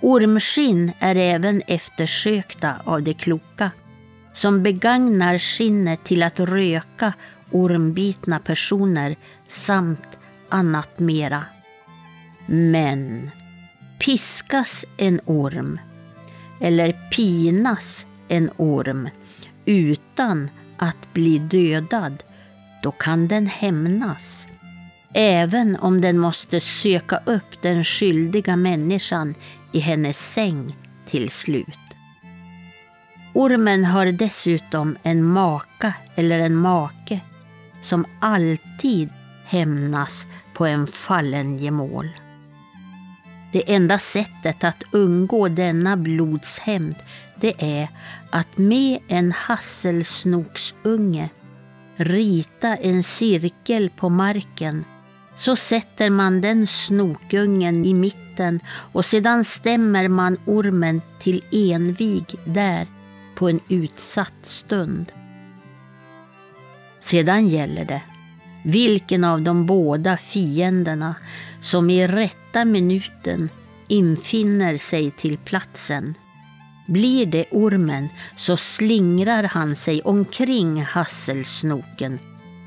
[0.05, 3.71] Ormskinn är även eftersökta av de kloka
[4.33, 7.13] som begagnar skinnet till att röka
[7.51, 9.17] ormbitna personer
[9.49, 11.45] samt annat mera.
[12.47, 13.31] Men
[13.99, 15.81] piskas en orm
[16.61, 19.09] eller pinas en orm
[19.65, 22.23] utan att bli dödad,
[22.83, 24.47] då kan den hämnas.
[25.15, 29.35] Även om den måste söka upp den skyldiga människan
[29.75, 31.79] i hennes säng till slut.
[33.33, 37.21] Ormen har dessutom en maka eller en make
[37.83, 39.09] som alltid
[39.47, 42.11] hämnas på en fallen gemål.
[43.53, 46.97] Det enda sättet att undgå denna blodshämnd
[47.41, 47.89] det är
[48.31, 51.31] att med en hasselsnoksunge
[51.97, 54.85] rita en cirkel på marken.
[55.37, 58.24] Så sätter man den snokungen i mitten
[58.69, 62.87] och sedan stämmer man ormen till envig där
[63.35, 65.13] på en utsatt stund.
[67.01, 68.03] Sedan gäller det
[68.65, 71.15] vilken av de båda fienderna
[71.63, 73.49] som i rätta minuten
[73.89, 76.15] infinner sig till platsen.
[76.87, 82.19] Blir det ormen så slingrar han sig omkring hasselsnoken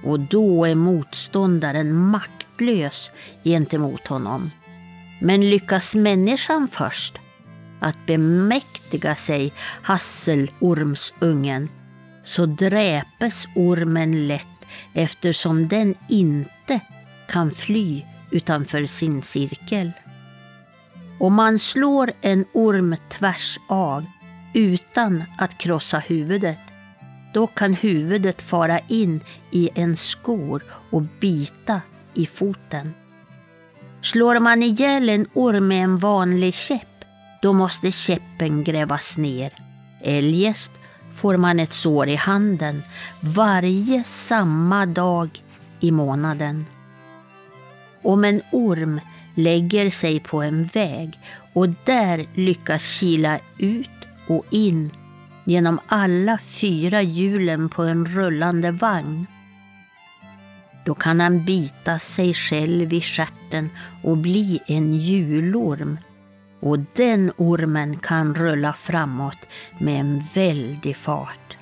[0.03, 3.09] och då är motståndaren maktlös
[3.43, 4.51] gentemot honom.
[5.19, 7.19] Men lyckas människan först
[7.79, 11.69] att bemäktiga sig hasselormsungen
[12.23, 14.47] så dräpes ormen lätt
[14.93, 16.79] eftersom den inte
[17.27, 19.91] kan fly utanför sin cirkel.
[21.19, 24.05] Om man slår en orm tvärs av
[24.53, 26.59] utan att krossa huvudet,
[27.33, 31.81] då kan huvudet fara in i en skor och bita
[32.13, 32.93] i foten.
[34.11, 37.05] Slår man ihjäl en orm med en vanlig käpp,
[37.41, 39.53] då måste käppen grävas ner.
[40.03, 40.71] Eljest
[41.15, 42.83] får man ett sår i handen
[43.19, 45.43] varje samma dag
[45.79, 46.65] i månaden.
[48.03, 49.01] Om en orm
[49.35, 51.19] lägger sig på en väg
[51.53, 53.89] och där lyckas kila ut
[54.27, 54.91] och in
[55.43, 59.27] genom alla fyra hjulen på en rullande vagn.
[60.87, 63.69] Då kan han bita sig själv i stjärten
[64.03, 65.97] och bli en julorm.
[66.59, 69.37] Och den ormen kan rulla framåt
[69.79, 71.57] med en väldig fart.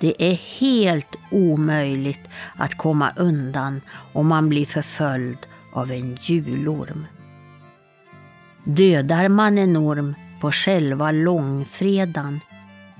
[0.00, 3.80] Det är helt omöjligt att komma undan
[4.12, 5.38] om man blir förföljd
[5.72, 7.06] av en julorm.
[8.64, 12.40] Dödar man en orm på själva långfredagen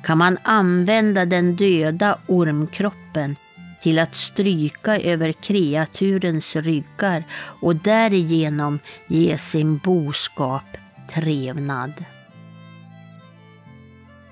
[0.02, 3.36] kan man använda den döda ormkroppen
[3.82, 8.78] till att stryka över kreaturens ryggar och därigenom
[9.08, 10.76] ge sin boskap
[11.14, 11.92] trevnad.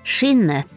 [0.03, 0.67] Skinnet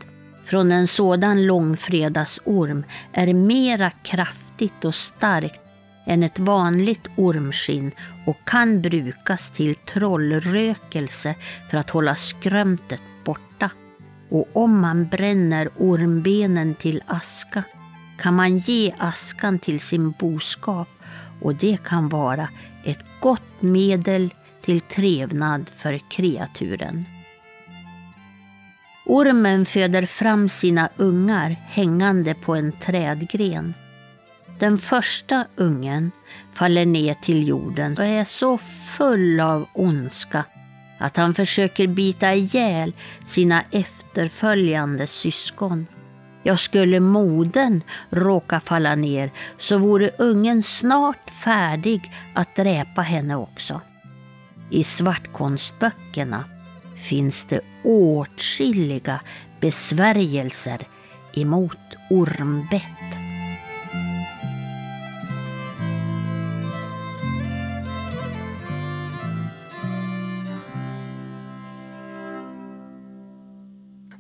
[0.45, 5.61] från en sådan långfredagsorm är mera kraftigt och starkt
[6.07, 7.93] än ett vanligt ormskinn
[8.27, 11.35] och kan brukas till trollrökelse
[11.71, 13.71] för att hålla skrömtet borta.
[14.31, 17.65] Och om man bränner ormbenen till aska
[18.19, 20.89] kan man ge askan till sin boskap
[21.43, 22.49] och det kan vara
[22.85, 27.05] ett gott medel till trevnad för kreaturen.
[29.07, 33.75] Ormen föder fram sina ungar hängande på en trädgren.
[34.59, 36.11] Den första ungen
[36.53, 38.59] faller ner till jorden och är så
[38.97, 40.45] full av ondska
[40.99, 42.93] att han försöker bita ihjäl
[43.27, 45.87] sina efterföljande syskon.
[46.47, 53.81] Ja, skulle modern råka falla ner så vore ungen snart färdig att dräpa henne också.
[54.71, 56.45] I svartkonstböckerna
[56.97, 59.21] finns det åtskilliga
[59.61, 60.89] besvärjelser
[61.35, 61.79] emot
[62.11, 63.24] ormbett.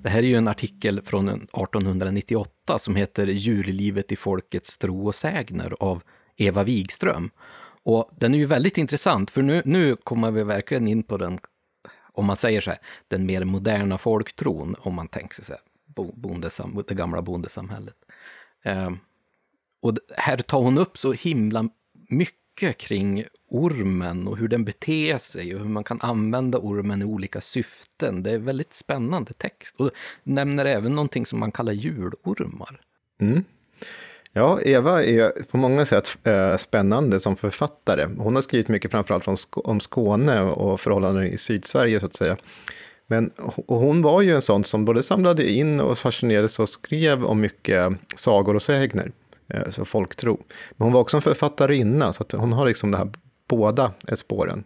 [0.04, 5.14] Det här är ju en artikel från 1898 som heter Djurlivet i folkets tro och
[5.14, 6.02] sägner av
[6.36, 7.30] Eva Wigström.
[7.82, 11.38] Och den är ju väldigt intressant, för nu, nu kommer vi verkligen in på den
[12.12, 12.78] om man säger så här,
[13.08, 15.62] den mer moderna folktron, om man tänker sig så här,
[16.14, 17.96] bondesam, det gamla bondesamhället.
[18.62, 18.90] Eh,
[19.80, 21.68] och här tar hon upp så himla
[22.08, 22.43] mycket
[22.76, 27.40] kring ormen och hur den beter sig och hur man kan använda ormen i olika
[27.40, 28.22] syften.
[28.22, 29.74] Det är väldigt spännande text.
[29.78, 29.90] Och
[30.22, 32.80] nämner även någonting som man kallar julormar.
[33.20, 33.44] Mm.
[34.32, 38.08] Ja, Eva är på många sätt eh, spännande som författare.
[38.18, 42.36] Hon har skrivit mycket framförallt om Skåne och förhållanden i Sydsverige så att säga.
[43.06, 43.30] Men
[43.66, 47.92] hon var ju en sån som både samlade in och fascinerades och skrev om mycket
[48.14, 49.12] sagor och sägner,
[49.48, 50.44] Eh, så folktro.
[50.70, 53.10] Men hon var också en författarinna, så att hon har liksom det här
[53.48, 54.64] båda spåren.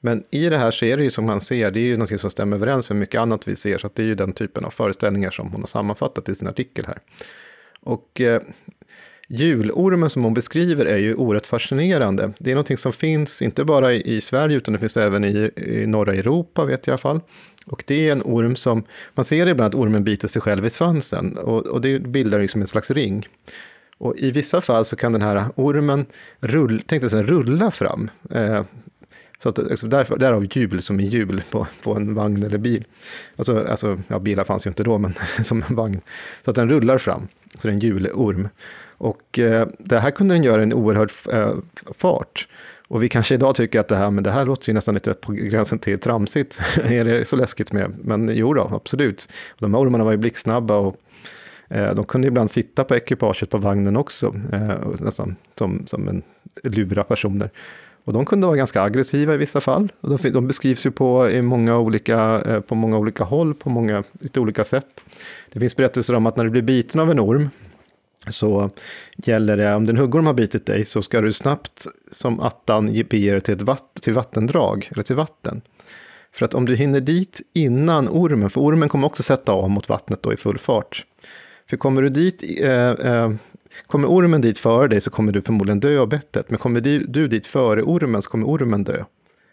[0.00, 2.20] Men i det här så är det ju som man ser, det är ju något
[2.20, 4.70] som stämmer överens med mycket annat vi ser, så det är ju den typen av
[4.70, 6.98] föreställningar som hon har sammanfattat i sin artikel här.
[7.80, 8.42] Och eh,
[9.28, 12.32] julormen som hon beskriver är ju oerhört fascinerande.
[12.38, 15.50] Det är någonting som finns, inte bara i, i Sverige, utan det finns även i,
[15.56, 17.20] i norra Europa, vet jag i alla fall.
[17.66, 18.84] Och det är en orm som,
[19.14, 22.60] man ser ibland att ormen biter sig själv i svansen, och, och det bildar liksom
[22.60, 23.28] en slags ring.
[24.00, 26.06] Och i vissa fall så kan den här ormen
[26.40, 28.10] rull, tänkte sig, rulla fram.
[28.30, 28.64] Eh,
[29.38, 32.84] så att, alltså därför, därav hjul som i hjul på, på en vagn eller bil.
[33.36, 36.00] Alltså, alltså, ja, bilar fanns ju inte då, men som en vagn.
[36.44, 37.28] Så att den rullar fram,
[37.58, 38.48] så det är en hjulorm.
[38.98, 41.54] Och eh, det här kunde den göra i en oerhörd eh,
[41.98, 42.48] fart.
[42.88, 45.14] Och vi kanske idag tycker att det här, men det här låter ju nästan lite
[45.14, 46.60] på gränsen till tramsigt.
[46.84, 47.94] är det så läskigt med?
[48.02, 49.28] Men jo då, absolut.
[49.58, 50.96] De här ormarna var ju blixtsnabba och
[51.70, 56.22] Eh, de kunde ibland sitta på ekipaget på vagnen också, eh, nästan som, som en
[56.62, 57.50] lura personer.
[58.04, 59.92] Och de kunde vara ganska aggressiva i vissa fall.
[60.00, 63.70] Och de, de beskrivs ju på, i många olika, eh, på många olika håll, på
[63.70, 65.04] många lite olika sätt.
[65.52, 67.50] Det finns berättelser om att när du blir biten av en orm,
[68.28, 68.70] så
[69.16, 73.30] gäller det, om den huggorm har bitit dig, så ska du snabbt som attan bege
[73.30, 75.62] dig till ett vatt, till vattendrag, eller till vatten.
[76.32, 79.88] För att om du hinner dit innan ormen, för ormen kommer också sätta av mot
[79.88, 81.04] vattnet då i full fart.
[81.70, 83.32] För kommer du dit, eh, eh,
[83.86, 86.50] kommer ormen dit före dig så kommer du förmodligen dö av bettet.
[86.50, 89.04] Men kommer du, du dit före ormen så kommer ormen dö.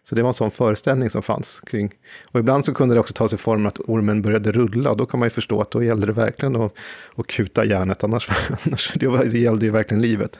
[0.03, 1.93] Så det var en sån föreställning som fanns kring.
[2.23, 4.91] Och ibland så kunde det också ta sig form att ormen började rulla.
[4.91, 6.73] Och då kan man ju förstå att då gällde det verkligen att,
[7.15, 8.03] att kuta järnet.
[8.03, 8.29] Annars,
[8.65, 10.39] annars det, var, det gällde ju verkligen livet.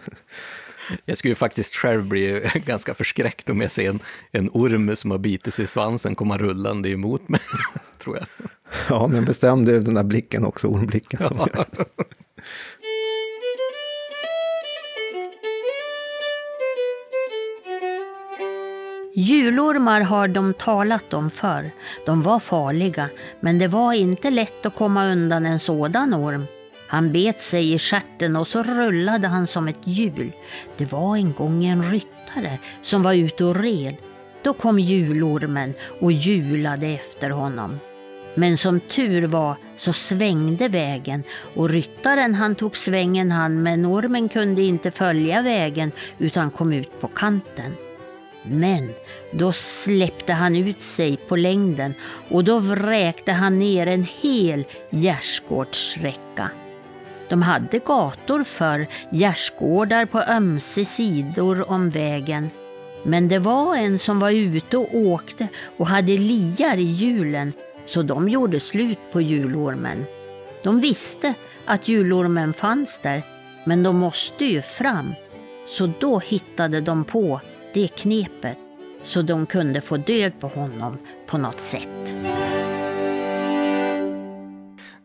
[1.06, 4.00] Jag skulle faktiskt själv bli ganska förskräckt om jag ser en,
[4.32, 7.42] en orm som har bitit sig i svansen komma rullande emot mig,
[8.04, 8.28] tror jag.
[8.90, 11.20] Ja, men bestäm du den där blicken också, ormblicken.
[11.24, 11.66] Som ja.
[19.20, 21.72] Julormar har de talat om förr.
[22.06, 23.10] De var farliga,
[23.40, 26.46] men det var inte lätt att komma undan en sådan orm.
[26.88, 30.32] Han bet sig i skärten och så rullade han som ett hjul.
[30.78, 33.96] Det var en gång en ryttare som var ute och red.
[34.44, 37.80] Då kom julormen och julade efter honom.
[38.36, 41.24] Men som tur var så svängde vägen
[41.56, 47.02] och ryttaren han tog svängen han men ormen kunde inte följa vägen utan kom ut
[47.02, 47.76] på kanten.
[48.44, 48.90] Men
[49.32, 51.94] då släppte han ut sig på längden
[52.30, 56.50] och då vräkte han ner en hel gärdsgårdsräcka.
[57.30, 62.50] De hade gator för gärdsgårdar på ömse sidor om vägen.
[63.04, 65.48] Men det var en som var ute och åkte
[65.78, 67.54] och hade liar i hjulen
[67.86, 70.06] så de gjorde slut på julormen.
[70.64, 71.34] De visste
[71.66, 73.22] att julormen fanns där,
[73.64, 75.14] men de måste ju fram.
[75.70, 77.42] Så då hittade de på
[77.74, 78.58] det knepet
[79.04, 80.98] så de kunde få död på honom
[81.28, 82.16] på något sätt.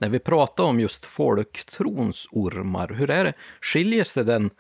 [0.02, 3.32] När vi pratar om just folktrons ormar, hur är det?
[3.60, 4.50] Skiljer sig den eh,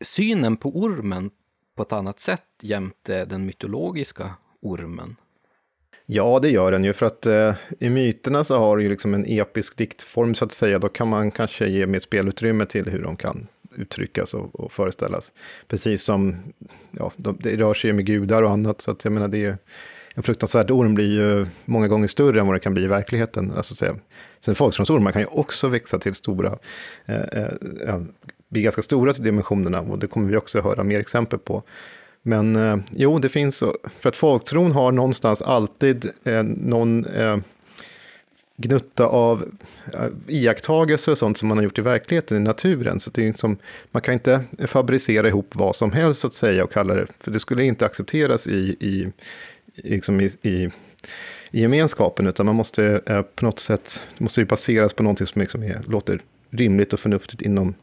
[0.00, 1.30] synen på ormen
[1.76, 5.16] på ett annat sätt jämte den mytologiska ormen?
[6.06, 9.14] Ja, det gör den ju, för att eh, i myterna så har du ju liksom
[9.14, 10.78] en episk diktform så att säga.
[10.78, 13.46] Då kan man kanske ge mer spelutrymme till hur de kan
[13.76, 15.32] uttryckas och, och föreställas.
[15.68, 16.36] Precis som,
[16.90, 19.50] ja, det rör sig ju med gudar och annat, så att jag menar det är
[19.50, 19.56] ju
[20.14, 23.52] en fruktansvärd orm blir ju många gånger större än vad det kan bli i verkligheten.
[23.56, 23.96] Alltså, säga.
[24.40, 26.58] Sen folkströmsormar kan ju också växa till stora,
[27.06, 28.02] eh, eh,
[28.48, 31.62] bli ganska stora till dimensionerna och det kommer vi också höra mer exempel på.
[32.22, 33.64] Men eh, jo, det finns,
[34.00, 37.36] för att folktron har någonstans alltid eh, någon eh,
[38.56, 39.44] gnutta av
[39.92, 43.00] eh, iakttagelser och sånt som man har gjort i verkligheten, i naturen.
[43.00, 43.56] Så det är liksom,
[43.90, 47.30] man kan inte fabricera ihop vad som helst, så att säga, och kalla det, för
[47.30, 49.12] det skulle inte accepteras i, i,
[49.74, 50.70] liksom i, i,
[51.50, 55.40] i gemenskapen, utan man måste eh, på något sätt, måste ju baseras på någonting som
[55.40, 56.20] liksom är, låter
[56.50, 57.74] rimligt och förnuftigt inom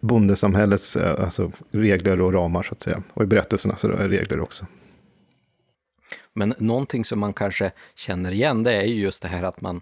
[0.00, 3.02] bondesamhällets eh, alltså, regler och ramar, så att säga.
[3.14, 4.66] Och i berättelserna så är regler också.
[6.32, 9.80] Men någonting som man kanske känner igen det är ju just det här att man,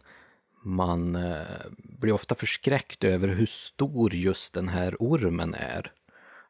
[0.64, 1.42] man eh,
[1.74, 5.92] blir ofta förskräckt över hur stor just den här ormen är.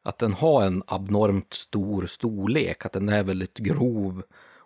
[0.03, 4.23] Att den har en abnormt stor storlek, att den är väldigt grov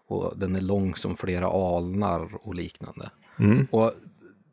[0.07, 3.11] och den är lång som flera alnar och liknande.
[3.39, 3.67] Mm.
[3.71, 3.91] Och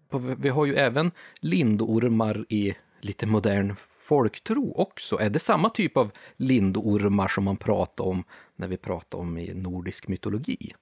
[0.09, 5.21] på, vi har ju även lindormar i lite modern folktro också.
[5.21, 8.25] Är det samma typ av lindormar som man pratar om
[8.57, 10.73] när vi pratar om i nordisk mytologi?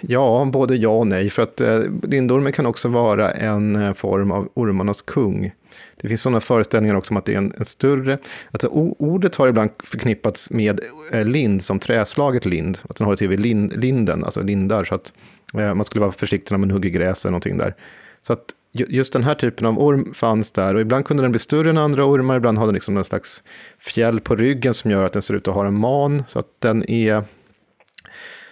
[0.00, 4.30] Ja, både ja och nej, för att eh, lindormen kan också vara en eh, form
[4.30, 5.52] av ormarnas kung.
[6.00, 8.18] Det finns sådana föreställningar också om att det är en, en större...
[8.50, 10.80] Alltså, o- ordet har ibland förknippats med
[11.12, 14.94] eh, lind som träslaget lind, att den har till vid lin, linden, alltså lindar, så
[14.94, 15.12] att
[15.54, 17.74] eh, man skulle vara försiktig när man hugger gräs eller någonting där.
[18.22, 21.38] Så att just den här typen av orm fanns där och ibland kunde den bli
[21.38, 23.42] större än andra ormar, ibland har den liksom en slags
[23.78, 26.48] fjäll på ryggen som gör att den ser ut att ha en man, så att
[26.58, 27.24] den är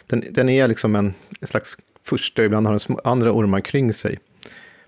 [0.07, 4.19] den, den är liksom en, en slags första, ibland har den andra ormar kring sig.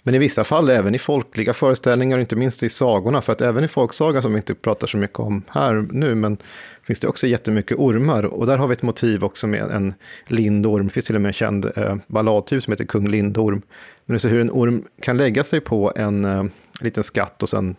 [0.07, 3.65] Men i vissa fall även i folkliga föreställningar, inte minst i sagorna, för att även
[3.65, 6.37] i folksagan som vi inte pratar så mycket om här nu, men
[6.83, 8.25] finns det också jättemycket ormar.
[8.25, 9.95] Och där har vi ett motiv också med en
[10.27, 10.87] lindorm.
[10.87, 13.63] Det finns till och med en känd eh, balladtyp som heter Kung Lindorm.
[14.07, 16.45] Men du ser hur en orm kan lägga sig på en eh,
[16.81, 17.77] liten skatt och sen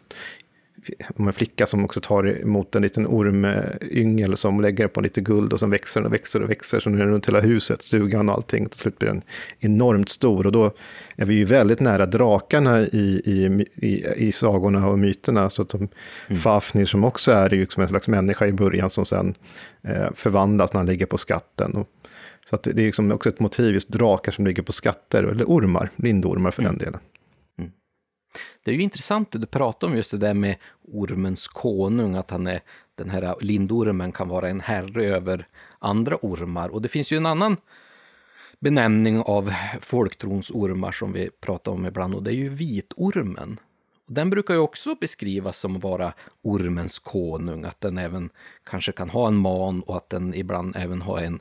[1.15, 5.53] om en flicka som också tar emot en liten ormyngel som lägger på lite guld
[5.53, 6.79] och sen växer och växer och växer.
[6.79, 8.65] Så nu är den runt hela huset, stugan och allting.
[8.65, 9.21] Till slut blir den
[9.59, 10.71] enormt stor och då
[11.15, 15.49] är vi ju väldigt nära drakarna i, i, i, i sagorna och myterna.
[15.49, 15.87] Så att de,
[16.35, 19.33] Fafnir som också är ju liksom en slags människa i början som sen
[19.83, 21.73] eh, förvandlas när han ligger på skatten.
[21.73, 21.89] Och,
[22.49, 25.45] så att det är liksom också ett motiv, just drakar som ligger på skatter, eller
[25.45, 26.99] ormar, lindormar för den delen.
[28.63, 32.31] Det är ju intressant att du pratar om just det där med ormens konung, att
[32.31, 32.61] han är
[32.95, 35.47] den här lindormen kan vara en herre över
[35.79, 36.69] andra ormar.
[36.69, 37.57] Och det finns ju en annan
[38.59, 43.59] benämning av folktrons ormar som vi pratar om ibland och det är ju vitormen.
[44.07, 48.29] Den brukar ju också beskrivas som att vara ormens konung, att den även
[48.63, 51.39] kanske kan ha en man och att den ibland även har en,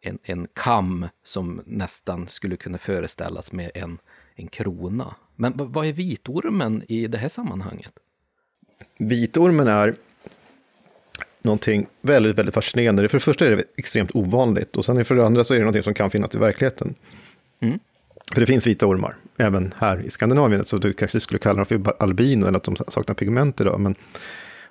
[0.00, 3.98] en, en kam som nästan skulle kunna föreställas med en,
[4.34, 5.14] en krona.
[5.36, 7.92] Men vad är vitormen i det här sammanhanget?
[8.98, 9.94] Vitormen är
[11.42, 13.08] någonting väldigt, väldigt fascinerande.
[13.08, 15.64] För det första är det extremt ovanligt och sen för det andra så är det
[15.64, 16.94] någonting som kan finnas i verkligheten.
[17.60, 17.78] Mm.
[18.32, 21.66] För det finns vita ormar, även här i Skandinavien, så du kanske skulle kalla dem
[21.66, 23.80] för albino eller att de saknar pigment idag.
[23.80, 23.94] Men,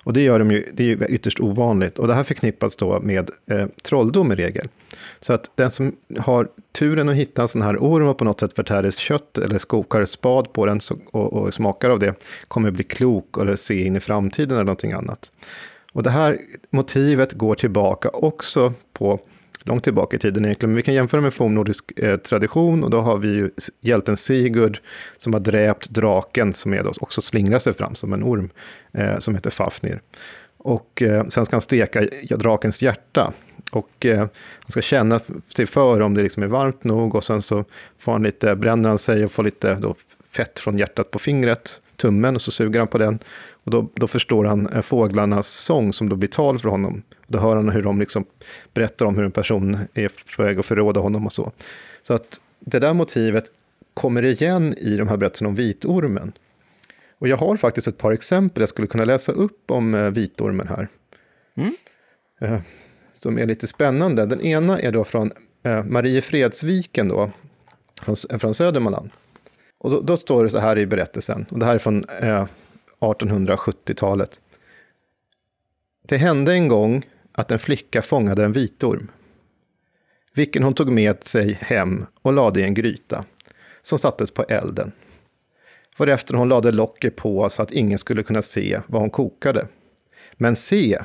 [0.06, 1.98] och det, gör de ju, det är ju ytterst ovanligt.
[1.98, 4.68] Och det här förknippas då med eh, trolldom i regel.
[5.20, 8.40] Så att den som har turen att hitta en sån här orm och på något
[8.40, 12.14] sätt förtär kött eller skokar spad på den så, och, och smakar av det
[12.48, 15.32] kommer bli klok eller se in i framtiden eller någonting annat.
[15.92, 16.38] Och det här
[16.70, 19.20] motivet går tillbaka också på
[19.66, 23.00] långt tillbaka i tiden egentligen, men vi kan jämföra med fornnordisk eh, tradition och då
[23.00, 23.50] har vi ju
[23.80, 24.80] hjälten Sigurd
[25.18, 28.50] som har dräpt draken som är då också slingrar sig fram som en orm
[28.92, 30.00] eh, som heter Fafnir.
[30.56, 33.32] Och eh, sen ska han steka drakens hjärta
[33.70, 35.20] och eh, han ska känna
[35.56, 37.64] sig för om det liksom är varmt nog och sen så
[37.98, 39.94] får han lite, bränner han sig och får lite då
[40.30, 43.18] fett från hjärtat på fingret, tummen och så suger han på den
[43.64, 47.02] och då, då förstår han eh, fåglarnas sång som då blir tal för honom.
[47.26, 48.24] Då hör han hur de liksom
[48.74, 51.52] berättar om hur en person är på väg att förråda honom och så.
[52.02, 53.44] Så att det där motivet
[53.94, 56.32] kommer igen i de här berättelserna om vitormen.
[57.18, 60.68] Och jag har faktiskt ett par exempel jag skulle kunna läsa upp om eh, vitormen
[60.68, 60.88] här.
[61.54, 61.76] Mm.
[62.40, 62.60] Eh,
[63.12, 64.26] som är lite spännande.
[64.26, 65.32] Den ena är då från
[65.62, 67.30] eh, Mariefredsviken då,
[68.02, 69.10] från, från Södermanland.
[69.78, 72.46] Och då, då står det så här i berättelsen, och det här är från eh,
[73.00, 74.40] 1870-talet.
[76.02, 79.10] Det hände en gång att en flicka fångade en vitorm,
[80.34, 83.24] vilken hon tog med sig hem och lade i en gryta,
[83.82, 84.92] som sattes på elden.
[85.98, 89.68] Varefter hon lade locket på så att ingen skulle kunna se vad hon kokade.
[90.32, 90.98] Men se,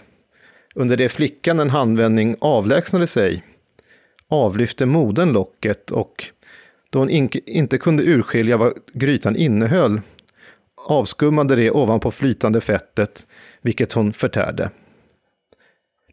[0.75, 3.43] under det flickan en handvändning avlägsnade sig,
[4.27, 6.25] avlyfte modern locket och
[6.89, 7.09] då hon
[7.45, 10.01] inte kunde urskilja vad grytan innehöll
[10.87, 13.27] avskummade det ovanpå flytande fettet,
[13.61, 14.69] vilket hon förtärde.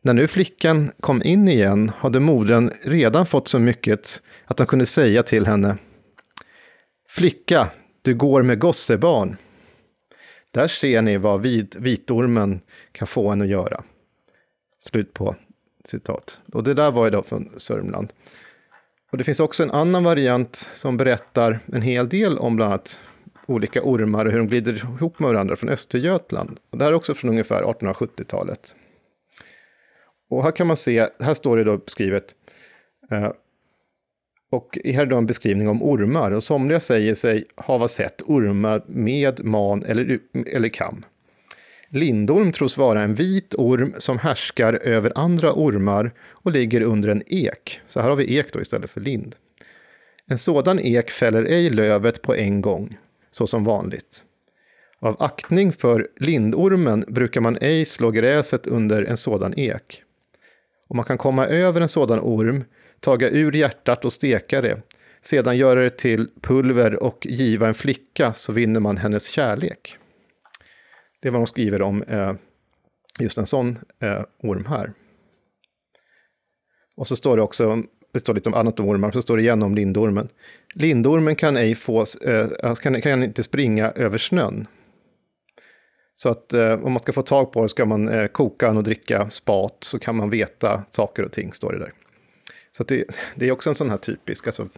[0.02, 4.86] När nu flickan kom in igen hade modern redan fått så mycket att de kunde
[4.86, 5.76] säga till henne
[7.08, 7.70] Flicka,
[8.02, 9.36] du går med gossebarn.
[10.50, 12.60] Där ser ni vad vid, vitormen
[12.92, 13.82] kan få en att göra.
[14.78, 15.36] Slut på
[15.84, 16.40] citat.
[16.52, 18.12] Och det där var ju då från Sörmland.
[19.10, 23.00] Och det finns också en annan variant som berättar en hel del om bland annat
[23.46, 26.58] olika ormar och hur de glider ihop med varandra från Östergötland.
[26.70, 28.74] Och det här är också från ungefär 1870-talet.
[30.28, 32.34] Och här kan man se, här står det då skrivet,
[33.10, 33.32] eh,
[34.50, 36.30] Och här är då en beskrivning om ormar.
[36.30, 41.02] Och somliga säger sig hava sett ormar med man eller, eller kam.
[41.90, 47.22] Lindorm tros vara en vit orm som härskar över andra ormar och ligger under en
[47.26, 47.80] ek.
[47.86, 49.36] Så här har vi ek då istället för lind.
[50.26, 52.98] En sådan ek fäller ej lövet på en gång,
[53.30, 54.24] så som vanligt.
[55.00, 60.02] Av aktning för lindormen brukar man ej slå gräset under en sådan ek.
[60.88, 62.64] Om man kan komma över en sådan orm,
[63.00, 64.82] taga ur hjärtat och steka det,
[65.20, 69.96] sedan göra det till pulver och giva en flicka så vinner man hennes kärlek.
[71.20, 72.32] Det är vad de skriver om eh,
[73.20, 74.92] just en sån eh, orm här.
[76.96, 77.82] Och så står det också,
[78.12, 80.28] det står lite om annat om ormar, så står det igen om lindormen.
[80.74, 84.66] Lindormen kan, ej få, eh, kan, kan inte springa över snön.
[86.18, 88.76] Så att eh, om man ska få tag på det ska man eh, koka den
[88.76, 91.92] och dricka spat så kan man veta saker och ting, står det där.
[92.76, 93.04] Så det,
[93.34, 94.68] det, är också en sån här typisk, alltså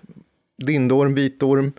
[0.58, 1.72] lindorm, vitorm.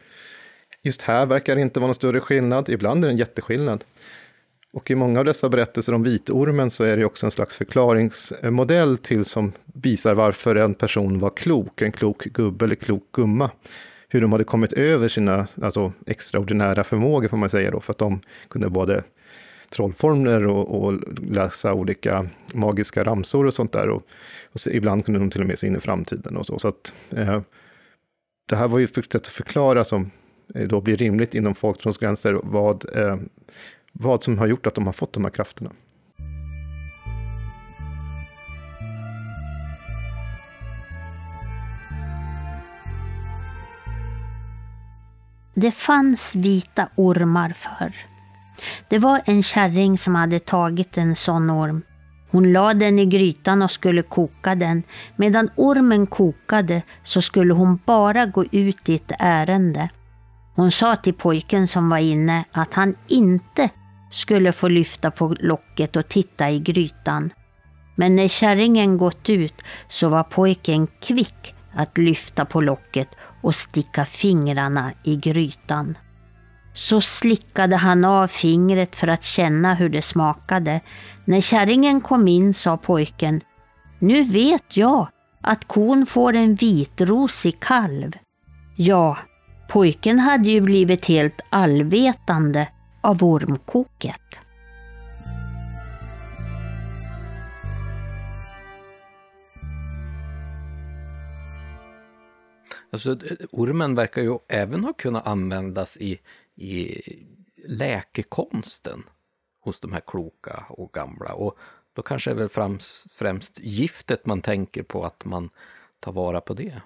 [0.83, 3.83] Just här verkar det inte vara någon större skillnad, ibland är det en jätteskillnad.
[4.73, 8.97] Och i många av dessa berättelser om vitormen så är det också en slags förklaringsmodell
[8.97, 13.51] till som visar varför en person var klok, en klok gubbe eller klok gumma.
[14.07, 17.97] Hur de hade kommit över sina alltså, extraordinära förmågor får man säga då, för att
[17.97, 19.03] de kunde både
[19.71, 20.93] trollformler och, och,
[21.31, 23.89] läsa olika magiska ramsor och sånt där.
[23.89, 24.03] Och,
[24.51, 26.59] och så, ibland kunde de till och med se in i framtiden och så.
[26.59, 27.41] så att, eh,
[28.49, 30.11] det här var ju ett sätt att förklara som
[30.55, 33.17] eh, då blir rimligt inom folktronsgränser vad, eh,
[33.93, 35.71] vad som har gjort att de har fått de här krafterna.
[45.53, 48.10] Det fanns vita ormar förr.
[48.89, 51.81] Det var en kärring som hade tagit en sån orm.
[52.31, 54.83] Hon lade den i grytan och skulle koka den.
[55.15, 59.89] Medan ormen kokade så skulle hon bara gå ut i ett ärende.
[60.55, 63.69] Hon sa till pojken som var inne att han inte
[64.11, 67.33] skulle få lyfta på locket och titta i grytan.
[67.95, 73.07] Men när kärringen gått ut så var pojken kvick att lyfta på locket
[73.41, 75.97] och sticka fingrarna i grytan.
[76.73, 80.79] Så slickade han av fingret för att känna hur det smakade.
[81.25, 83.41] När kärringen kom in sa pojken
[83.99, 85.07] Nu vet jag
[85.41, 88.11] att kon får en vitrosig kalv.
[88.75, 89.17] Ja,
[89.69, 92.67] pojken hade ju blivit helt allvetande
[93.01, 94.21] av ormkoket.
[102.93, 106.19] Alltså, eh, ormen verkar ju även ha kunnat användas i
[106.55, 107.01] i
[107.67, 109.03] läkekonsten
[109.59, 111.33] hos de här kloka och gamla.
[111.33, 111.57] Och
[111.93, 115.49] då kanske är väl främst, främst giftet man tänker på att man
[115.99, 116.81] tar vara på det.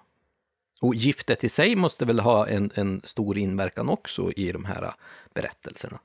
[0.81, 4.93] Och giftet i sig måste väl ha en, en stor inverkan också i de här
[5.33, 5.99] berättelserna.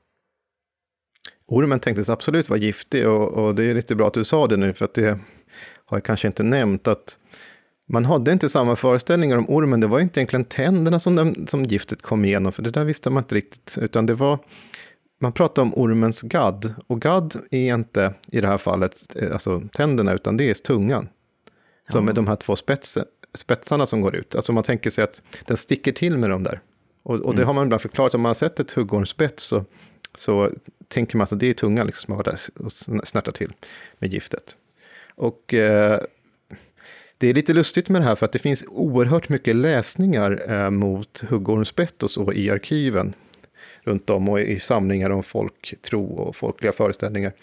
[1.45, 4.57] Ormen tänktes absolut vara giftig och, och, det är lite bra att du sa det
[4.57, 5.19] nu för att det
[5.85, 7.19] har jag kanske inte nämnt att
[7.91, 9.79] man hade inte samma föreställningar om ormen.
[9.79, 13.09] Det var inte egentligen tänderna som, den, som giftet kom igenom, för det där visste
[13.09, 13.77] man inte riktigt.
[13.81, 14.39] Utan det var,
[15.19, 16.73] man pratade om ormens gadd.
[16.87, 21.09] Och gadd är inte i det här fallet eh, alltså tänderna, utan det är tungan.
[21.87, 21.91] Ja.
[21.91, 24.35] Så med de här två spetsen, spetsarna som går ut.
[24.35, 26.61] Alltså man tänker sig att den sticker till med dem där.
[27.03, 27.47] Och, och det mm.
[27.47, 29.65] har man ibland förklarat, om man har sett ett huggormsspett så,
[30.15, 30.51] så
[30.87, 32.71] tänker man att det är tungan liksom som har där och
[33.07, 33.53] snärtar till
[33.99, 34.57] med giftet.
[35.15, 36.01] Och eh,
[37.21, 40.69] det är lite lustigt med det här för att det finns oerhört mycket läsningar eh,
[40.69, 43.13] mot huggormsbett och så i arkiven
[43.83, 47.33] runt om och i samlingar om folktro och folkliga föreställningar.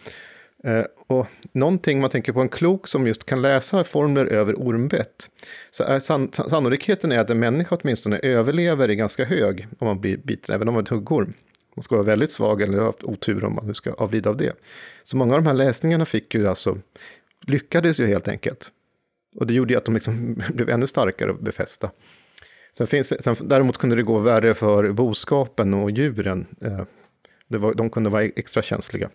[0.65, 5.31] Eh, och någonting man tänker på en klok som just kan läsa formler över ormbett,
[5.71, 10.01] så är san sannolikheten är att en människa åtminstone överlever är ganska hög om man
[10.01, 11.35] blir biten, även om man är ett huggorm.
[11.75, 14.37] Man ska vara väldigt svag eller ha haft otur om man nu ska avlida av
[14.37, 14.53] det.
[15.05, 16.79] Så många av de här läsningarna fick ju alltså,
[17.47, 18.73] lyckades ju helt enkelt.
[19.35, 21.91] Och det gjorde ju att de liksom blev ännu starkare och befästa.
[22.73, 26.47] Sen finns, sen, däremot kunde det gå värre för boskapen och djuren.
[26.61, 26.83] Eh,
[27.49, 29.11] det var, de kunde vara extra känsliga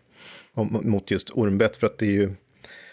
[0.83, 2.31] mot just ormbett, för att det är ju,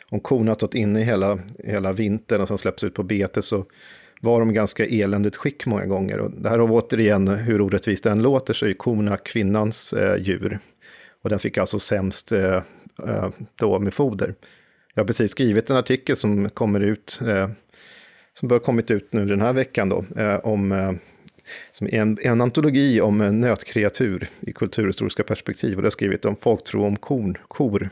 [0.09, 3.67] om korna har stått inne hela, hela vintern och sen släpps ut på bete så
[4.21, 6.19] var de ganska eländigt skick många gånger.
[6.19, 10.59] Och det här har återigen, hur orättvist den låter, så är korna kvinnans eh, djur.
[11.23, 12.63] Och den fick alltså sämst eh,
[13.07, 13.29] eh
[13.59, 14.35] då med foder.
[15.01, 17.51] Jag har precis skrivit en artikel som kommer ut, eh,
[18.35, 20.93] som bör kommit ut nu den här veckan då, eh, om eh,
[21.73, 25.77] som är en, en antologi om eh, nötkreatur i kulturhistoriska perspektiv.
[25.77, 27.91] Och det har skrivit om folktro om korn, kor.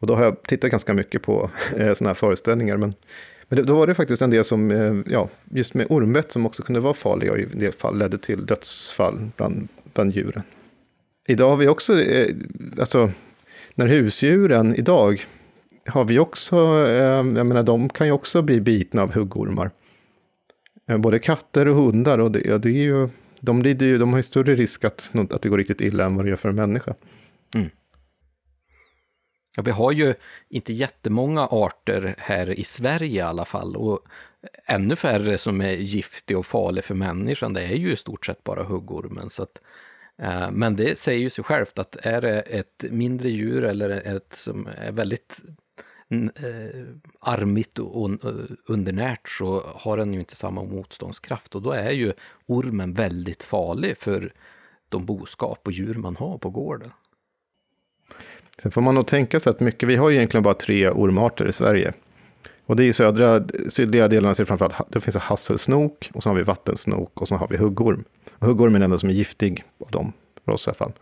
[0.00, 2.76] Och då har jag tittat ganska mycket på eh, sådana här föreställningar.
[2.76, 2.94] Men
[3.48, 6.62] Men då var det faktiskt en del som, eh, ja, just med ormbett som också
[6.62, 10.42] kunde vara farliga och i en del fall ledde till dödsfall bland, bland djuren.
[11.28, 12.34] Idag har vi också, eh,
[12.78, 13.10] alltså,
[13.74, 15.26] när husdjuren idag
[15.86, 16.56] har vi också,
[16.88, 19.70] eh, jag menar de kan ju också bli bitna av huggormar.
[20.88, 23.08] Eh, både katter och hundar och det, ja, det är ju,
[23.40, 26.16] de, lider ju, de har ju större risk att, att det går riktigt illa än
[26.16, 26.94] vad det gör för en människa.
[27.56, 27.70] Mm.
[29.56, 30.14] Ja, vi har ju
[30.48, 34.00] inte jättemånga arter här i Sverige i alla fall och
[34.66, 37.52] ännu färre som är giftig och farlig för människan.
[37.52, 39.30] Det är ju i stort sett bara huggormen.
[39.30, 39.58] Så att,
[40.18, 44.32] eh, men det säger ju sig självt att är det ett mindre djur eller ett
[44.32, 45.40] som är väldigt
[46.08, 46.84] Eh,
[47.20, 48.34] armigt och eh,
[48.66, 52.12] undernärt så har den ju inte samma motståndskraft och då är ju
[52.46, 54.32] ormen väldigt farlig för
[54.88, 56.90] de boskap och djur man har på gården.
[58.58, 61.48] Sen får man nog tänka sig att mycket, vi har ju egentligen bara tre ormarter
[61.48, 61.92] i Sverige.
[62.66, 66.30] Och det är i södra, sydliga delarna så det framförallt, det finns hasselsnok och så
[66.30, 68.04] har vi vattensnok och så har vi huggorm.
[68.38, 70.12] Och huggorm är den enda som är giftig av dem,
[70.44, 70.92] för oss i alla fall.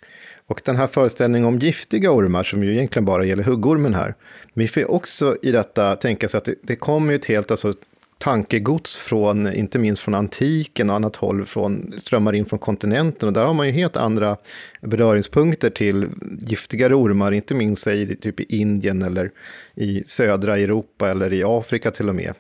[0.46, 4.14] Och den här föreställningen om giftiga ormar, som ju egentligen bara gäller huggormen här,
[4.54, 7.50] men vi får också i detta tänka sig att det, det kommer ju ett helt,
[7.50, 7.74] alltså
[8.22, 13.28] tankegods från, inte minst från antiken och annat håll, från, strömmar in från kontinenten.
[13.28, 14.36] Och där har man ju helt andra
[14.80, 16.08] beröringspunkter till
[16.40, 19.30] giftigare ormar, inte minst i, typ i Indien eller
[19.74, 22.34] i södra Europa eller i Afrika till och med.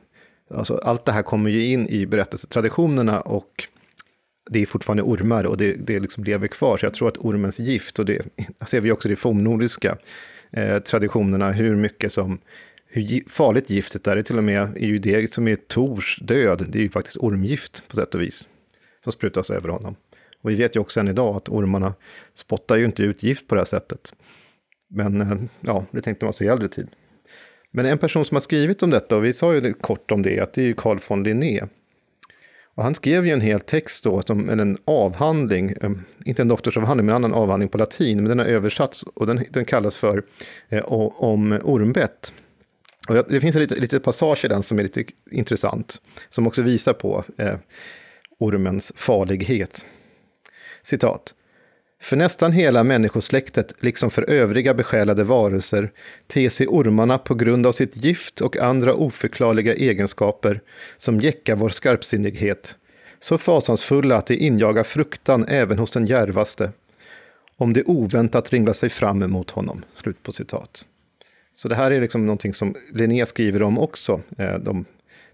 [0.54, 3.68] Alltså, allt det här kommer ju in i berättelsetraditionerna och
[4.50, 6.76] det är fortfarande ormar och det, det liksom lever kvar.
[6.76, 8.22] Så jag tror att ormens gift, och det
[8.66, 9.96] ser vi också i de fornnordiska
[10.50, 12.40] eh, traditionerna, hur mycket som
[12.86, 14.16] hur farligt giftet är.
[14.16, 16.66] Det till och med är ju det som är Tors död.
[16.68, 18.48] Det är ju faktiskt ormgift på sätt och vis.
[19.04, 19.96] Som sprutas över honom.
[20.42, 21.94] Och vi vet ju också än idag att ormarna
[22.34, 24.14] spottar ju inte ut gift på det här sättet.
[24.90, 26.88] Men eh, ja, det tänkte man sig i äldre tid.
[27.70, 30.40] Men en person som har skrivit om detta, och vi sa ju kort om det,
[30.40, 31.60] att det är ju Carl von Linné.
[32.74, 35.90] Och han skrev ju en hel text då, som en avhandling, eh,
[36.24, 39.44] inte en doktorsavhandling, men en annan avhandling på latin, men den har översatts och den,
[39.50, 40.22] den kallas för
[40.68, 42.32] eh, om ormbett.
[43.08, 46.00] Och det finns en liten, lite passage i den som är lite intressant,
[46.30, 47.56] som också visar på eh,
[48.38, 49.86] ormens farlighet.
[50.82, 51.34] Citat.
[52.02, 55.90] För nästan hela människosläktet, liksom för övriga besjälade varelser,
[56.26, 60.60] ter sig ormarna på grund av sitt gift och andra oförklarliga egenskaper
[60.96, 62.76] som jäckar vår skarpsinnighet,
[63.20, 66.72] så fasansfulla att de injagar fruktan även hos den järvaste,
[67.56, 69.84] om det oväntat ringlar sig fram emot honom.
[69.96, 70.86] Slut på citat.
[71.54, 74.84] Så det här är liksom någonting som Linné skriver om också, eh, de,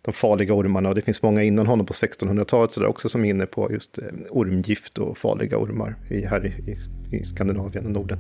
[0.09, 0.89] de farliga ormarna.
[0.89, 3.99] Och det finns många innan honom på 1600-talet så också som är inne på just
[3.99, 5.97] eh, ormgift och farliga ormar
[6.29, 6.77] här i,
[7.17, 8.19] i Skandinavien och Norden.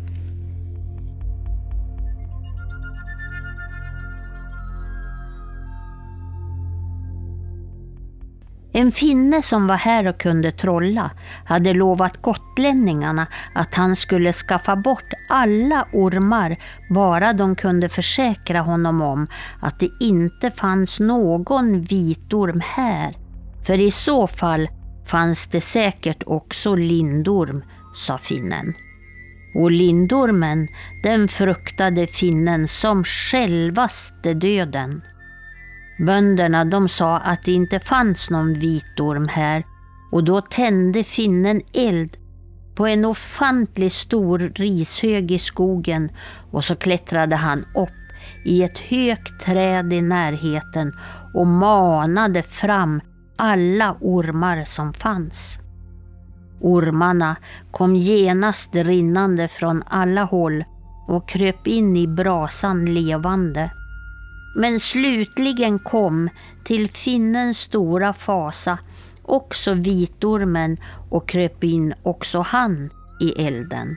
[8.78, 11.10] En finne som var här och kunde trolla
[11.44, 16.56] hade lovat gotlänningarna att han skulle skaffa bort alla ormar
[16.90, 19.26] bara de kunde försäkra honom om
[19.60, 23.16] att det inte fanns någon vitorm här.
[23.66, 24.68] För i så fall
[25.06, 27.62] fanns det säkert också lindorm,
[27.94, 28.74] sa finnen.
[29.54, 30.68] Och lindormen,
[31.02, 35.02] den fruktade finnen som självaste döden.
[35.98, 39.64] Bönderna de sa att det inte fanns någon vitorm här
[40.10, 42.16] och då tände finnen eld
[42.74, 46.10] på en ofantligt stor rishög i skogen
[46.50, 47.88] och så klättrade han upp
[48.44, 50.92] i ett högt träd i närheten
[51.34, 53.00] och manade fram
[53.36, 55.58] alla ormar som fanns.
[56.60, 57.36] Ormarna
[57.70, 60.64] kom genast rinnande från alla håll
[61.08, 63.70] och kröp in i brasan levande.
[64.58, 66.28] Men slutligen kom,
[66.64, 68.78] till finnens stora fasa,
[69.22, 70.76] också vitormen
[71.10, 72.90] och kröp in också han
[73.20, 73.96] i elden.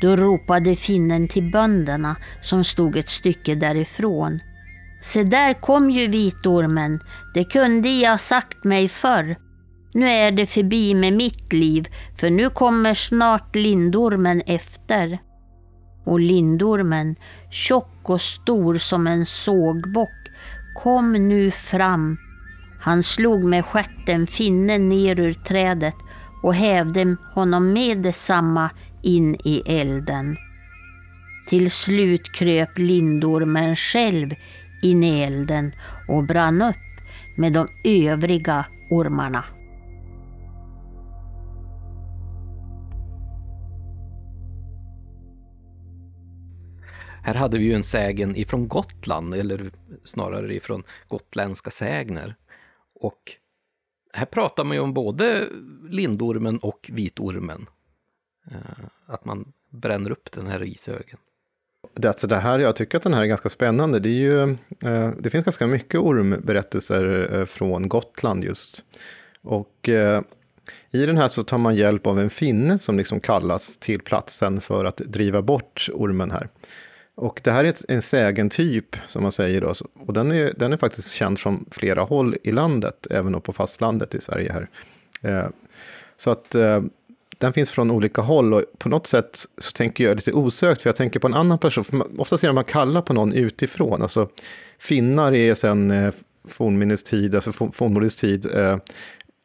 [0.00, 4.40] Då ropade finnen till bönderna som stod ett stycke därifrån.
[5.02, 7.00] Se där kom ju vitormen,
[7.34, 9.36] det kunde jag sagt mig förr.
[9.94, 11.88] Nu är det förbi med mitt liv,
[12.18, 15.18] för nu kommer snart lindormen efter.
[16.04, 17.16] Och lindormen,
[17.52, 20.30] tjock och stor som en sågbock,
[20.74, 22.18] kom nu fram.
[22.80, 25.94] Han slog med stjärten finnen ner ur trädet
[26.42, 28.70] och hävde honom med detsamma
[29.02, 30.36] in i elden.
[31.48, 34.34] Till slut kröp lindormen själv
[34.82, 35.72] in i elden
[36.08, 36.76] och brann upp
[37.36, 39.44] med de övriga ormarna.
[47.22, 49.70] Här hade vi ju en sägen ifrån Gotland, eller
[50.04, 52.34] snarare ifrån gotländska sägner.
[52.94, 53.32] Och
[54.12, 55.48] här pratar man ju om både
[55.90, 57.66] lindormen och vitormen.
[58.50, 61.18] Eh, att man bränner upp den här ishögen.
[61.94, 63.98] Det, alltså det här, jag tycker att den här är ganska spännande.
[63.98, 64.42] Det, är ju,
[64.84, 68.84] eh, det finns ganska mycket ormberättelser eh, från Gotland just.
[69.42, 69.88] Och
[70.90, 74.60] i den här så tar man hjälp av en finne som liksom kallas till platsen
[74.60, 76.48] för att driva bort ormen här.
[77.14, 79.74] Och det här är en sägentyp, som man säger då,
[80.06, 84.14] och den är, den är faktiskt känd från flera håll i landet, även på fastlandet
[84.14, 84.68] i Sverige här.
[85.22, 85.48] Eh,
[86.16, 86.82] så att eh,
[87.38, 90.88] den finns från olika håll och på något sätt så tänker jag lite osökt, för
[90.88, 94.28] jag tänker på en annan person, för ofta ser man kalla på någon utifrån, alltså
[94.78, 96.14] finnar är sen eh,
[96.44, 98.46] fornminnes alltså tid, alltså fornminnes tid,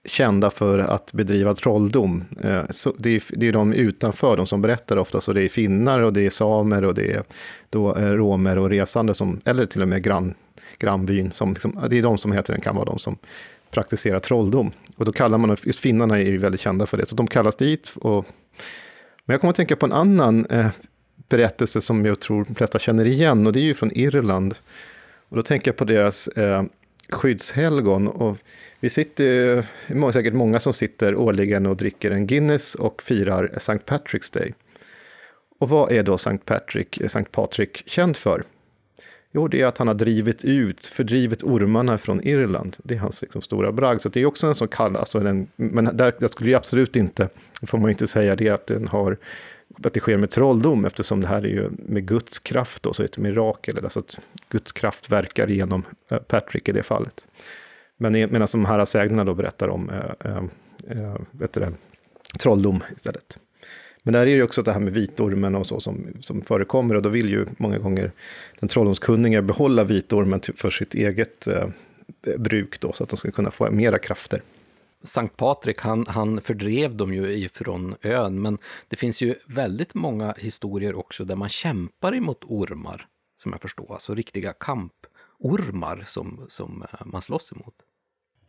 [0.08, 2.24] kända för att bedriva trolldom.
[2.44, 5.48] Eh, så det, är, det är de utanför, de som berättar ofta, så det är
[5.48, 7.24] finnar och det är samer och det är
[7.70, 10.34] då eh, romer och resande, som, eller till och med grann,
[10.80, 11.32] grannbyn.
[11.36, 13.18] Som liksom, det är de som heter den, kan vara de som
[13.72, 14.72] praktiserar trolldom.
[14.96, 17.56] Och då kallar man, just finnarna är ju väldigt kända för det, så de kallas
[17.56, 17.94] dit.
[17.96, 18.26] Och,
[19.26, 20.68] men jag kommer att tänka på en annan eh,
[21.30, 24.56] berättelse som jag tror de flesta känner igen, och det är ju från Irland.
[25.30, 26.64] Och då tänker jag på deras eh,
[27.10, 28.08] skyddshelgon.
[28.08, 28.38] Och
[28.80, 33.74] vi sitter, ju, säkert många som sitter årligen och dricker en Guinness och firar St.
[33.74, 34.54] Patrick's Day.
[35.60, 36.38] Och vad är då St.
[36.38, 37.24] Patrick, eh, St.
[37.32, 38.44] Patrick känd för?
[39.32, 42.78] Jo, det är att han har drivit ut, fördrivit ormarna från Irland.
[42.84, 44.02] Det är hans liksom, stora bragd.
[44.02, 46.96] Så det är också en så kallad, alltså en, men där, där skulle ju absolut
[46.96, 47.30] inte,
[47.68, 49.18] får man ju inte säga det, att den har
[49.84, 53.04] att det sker med trolldom, eftersom det här är ju med Guds kraft, då, så
[53.04, 54.20] ett mirakel, alltså att
[54.50, 57.28] Guds kraft verkar genom eh, Patrick i det fallet.
[57.98, 60.38] Men medan de här sägnerna då berättar om äh,
[60.98, 61.74] äh, vet det,
[62.40, 63.40] trolldom istället.
[64.04, 66.96] Men där är det ju också det här med vitormen och så som, som förekommer
[66.96, 68.12] och då vill ju många gånger
[68.60, 71.68] den trolldomskunnige behålla vitormen för sitt eget äh,
[72.38, 74.42] bruk då, så att de ska kunna få mera krafter.
[75.08, 78.58] Sankt Patrik, han, han fördrev dem ju ifrån ön, men
[78.88, 83.08] det finns ju väldigt många historier också där man kämpar emot ormar,
[83.44, 87.76] som jag förstår, alltså riktiga kampormar som, som eh, man slåss emot.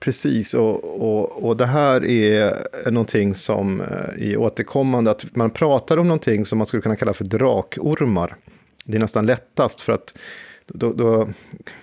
[0.01, 5.97] Precis, och, och, och det här är någonting som eh, är återkommande, att man pratar
[5.97, 8.37] om någonting som man skulle kunna kalla för drakormar.
[8.85, 10.19] Det är nästan lättast för att
[10.67, 11.29] då, då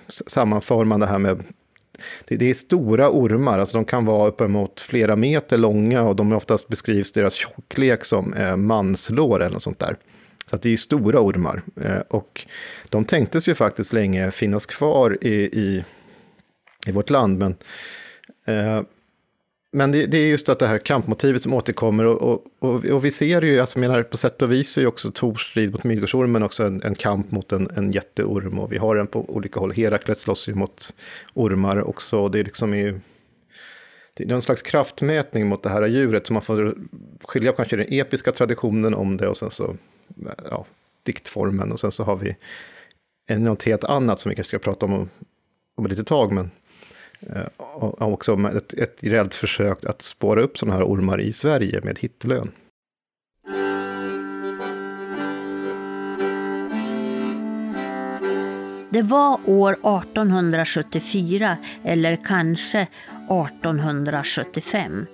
[0.08, 1.44] sammanför man det här med
[2.27, 6.34] det, det, är stora ormar, alltså de kan vara uppemot flera meter långa och de
[6.34, 9.98] oftast beskrivs deras tjocklek som eh, manslår eller något sånt där.
[10.52, 11.61] Så det är stora ormar.
[11.82, 12.45] Eh, och
[12.90, 15.84] de tänktes ju faktiskt länge finnas kvar i, i,
[16.88, 17.56] i vårt land, men
[18.45, 18.82] eh,
[19.76, 23.12] men det, det, är just att det här kampmotivet som återkommer och, och, och, vi
[23.12, 26.44] ser ju, alltså menar, på sätt och vis är ju också Tors strid mot Midgårdsormen
[26.44, 29.72] också en, en, kamp mot en, en jätteorm och vi har den på olika håll.
[29.72, 30.94] Herakles slåss ju mot
[31.34, 32.30] ormar också.
[32.30, 33.00] Det är liksom ju,
[34.14, 36.76] det är någon slags kraftmätning mot det här djuret, så man får
[37.24, 39.78] skilja på kanske den episka traditionen om det och sen så,
[40.50, 40.66] ja,
[41.04, 42.36] diktformen och sen så har vi
[43.36, 45.10] något helt annat som vi kanske ska prata om
[45.76, 46.52] om ett litet tag, men
[47.34, 51.82] Eh, och också ett, ett reellt försök att spåra upp sådana här ormar i Sverige
[51.84, 52.52] med hittelön.
[58.90, 65.06] Det var år 1874 eller kanske 1875.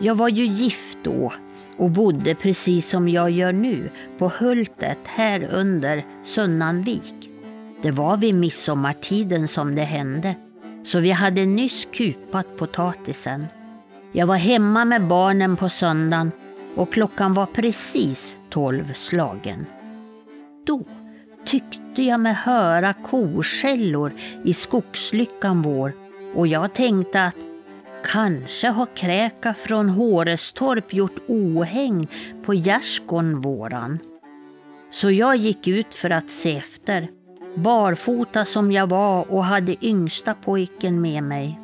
[0.00, 1.32] Jag var ju gift då
[1.76, 7.30] och bodde precis som jag gör nu på Hultet här under Sunnanvik.
[7.82, 10.34] Det var vid midsommartiden som det hände
[10.88, 13.46] så vi hade nyss kupat potatisen.
[14.12, 16.32] Jag var hemma med barnen på söndagen
[16.74, 19.66] och klockan var precis tolv slagen.
[20.66, 20.84] Då
[21.46, 24.12] tyckte jag mig höra korskällor
[24.44, 25.92] i skogslyckan vår
[26.34, 27.36] och jag tänkte att
[28.04, 32.08] kanske har Kräka från Hårestorp gjort ohäng
[32.44, 33.98] på gärdsgården våran.
[34.90, 37.08] Så jag gick ut för att se efter
[37.58, 41.60] barfota som jag var och hade yngsta pojken med mig.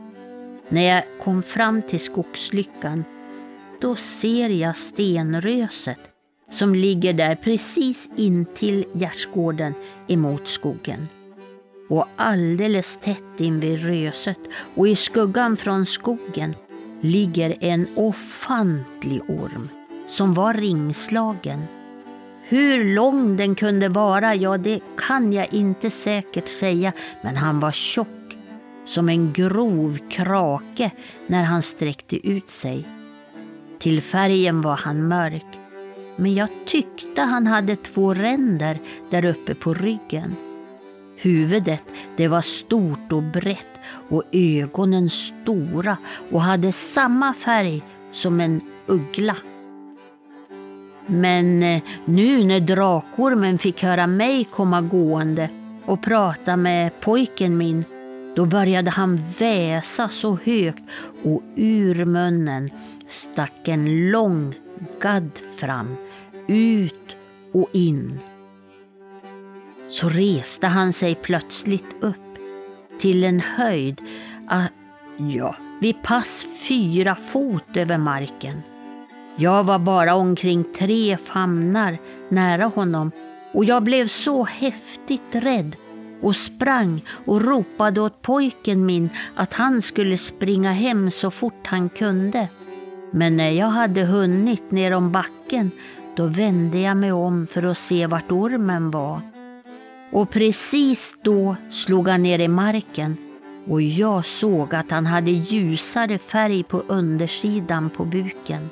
[0.69, 3.05] När jag kom fram till skogslyckan,
[3.81, 5.99] då ser jag stenröset
[6.51, 9.75] som ligger där precis intill gärdsgården
[10.07, 11.09] emot skogen.
[11.89, 14.39] Och alldeles tätt invid röset
[14.75, 16.55] och i skuggan från skogen
[17.01, 19.69] ligger en ofantlig orm
[20.09, 21.63] som var ringslagen
[22.55, 27.73] hur lång den kunde vara, ja det kan jag inte säkert säga, men han var
[27.73, 28.37] tjock
[28.87, 30.91] som en grov krake
[31.27, 32.89] när han sträckte ut sig.
[33.79, 35.59] Till färgen var han mörk
[36.17, 38.79] Men jag tyckte han hade två ränder
[39.11, 40.37] där uppe på ryggen.
[41.17, 41.83] Huvudet
[42.17, 45.97] det var stort och brett och ögonen stora
[46.31, 47.83] och hade samma färg
[48.13, 49.37] som en uggla.
[51.07, 55.51] Men eh, nu när drakormen fick höra mig komma gående
[55.85, 57.85] och prata med pojken min,
[58.37, 60.83] då började han väsa så högt
[61.25, 62.71] och ur munnen
[63.09, 64.55] stack en lång
[65.01, 65.97] gadd fram,
[66.47, 67.17] ut
[67.53, 68.19] och in.
[69.91, 72.17] Så reste han sig plötsligt upp
[72.99, 74.01] till en höjd,
[74.49, 74.67] ah,
[75.17, 78.63] ja, vid pass fyra fot över marken.
[79.37, 81.99] Jag var bara omkring tre famnar
[82.29, 83.11] nära honom
[83.53, 85.77] och jag blev så häftigt rädd
[86.21, 91.89] och sprang och ropade åt pojken min att han skulle springa hem så fort han
[91.89, 92.49] kunde.
[93.11, 95.71] Men när jag hade hunnit ner om backen
[96.17, 99.21] då vände jag mig om för att se vart ormen var.
[100.13, 103.17] Och precis då slog han ner i marken
[103.67, 108.71] och jag såg att han hade ljusare färg på undersidan på buken.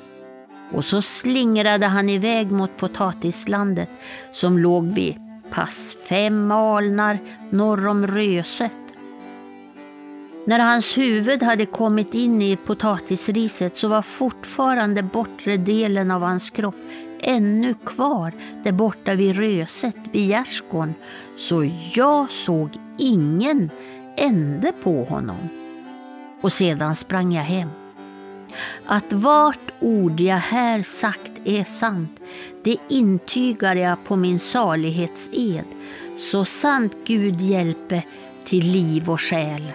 [0.73, 3.89] Och så slingrade han iväg mot potatislandet
[4.31, 5.15] som låg vid
[5.51, 7.19] pass fem alnar
[7.49, 8.71] norr om Röset.
[10.45, 16.49] När hans huvud hade kommit in i potatisriset så var fortfarande bortre delen av hans
[16.49, 16.75] kropp
[17.21, 18.33] ännu kvar
[18.63, 20.93] där borta vid Röset, vid gärdsgården.
[21.37, 23.69] Så jag såg ingen
[24.17, 25.49] ände på honom.
[26.41, 27.69] Och sedan sprang jag hem.
[28.85, 32.19] Att vart ord jag här sagt är sant,
[32.63, 35.65] det intygar jag på min salighetsed,
[36.19, 38.03] så sant Gud hjälpe
[38.45, 39.71] till liv och själ.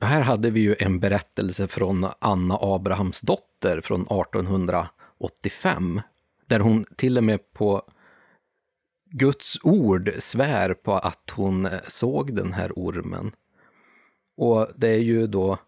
[0.00, 6.00] Här hade vi ju en berättelse från Anna Abrahamsdotter från 1885,
[6.46, 7.82] där hon till och med på
[9.16, 13.32] Guds ord svär på att hon eh, såg den här ormen.
[14.36, 15.58] Och det är ju då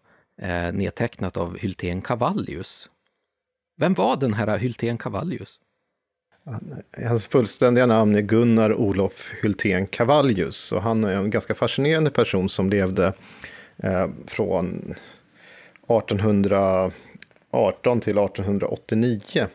[0.41, 2.89] eh, nedtecknat av Hylten Cavallius.
[3.77, 5.59] Vem var den här Hylten Cavallius?
[7.07, 12.49] Hans fullständiga namn är Gunnar Olof Hylten Cavallius och han är en ganska fascinerande person
[12.49, 13.13] som levde
[13.77, 14.95] eh, från
[15.87, 19.47] 1818 till 1889.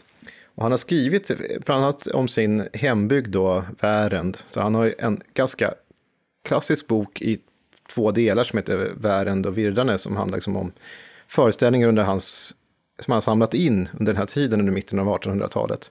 [0.54, 1.30] Och han har skrivit
[1.64, 4.38] bland annat om sin hembygd då, Värend.
[4.50, 5.74] Så han har en ganska
[6.44, 7.38] klassisk bok i
[7.94, 10.72] två delar som heter Värend och Virdane som handlar liksom om
[11.28, 12.54] föreställningar under hans,
[12.98, 15.90] som han samlat in under den här tiden, under mitten av 1800-talet.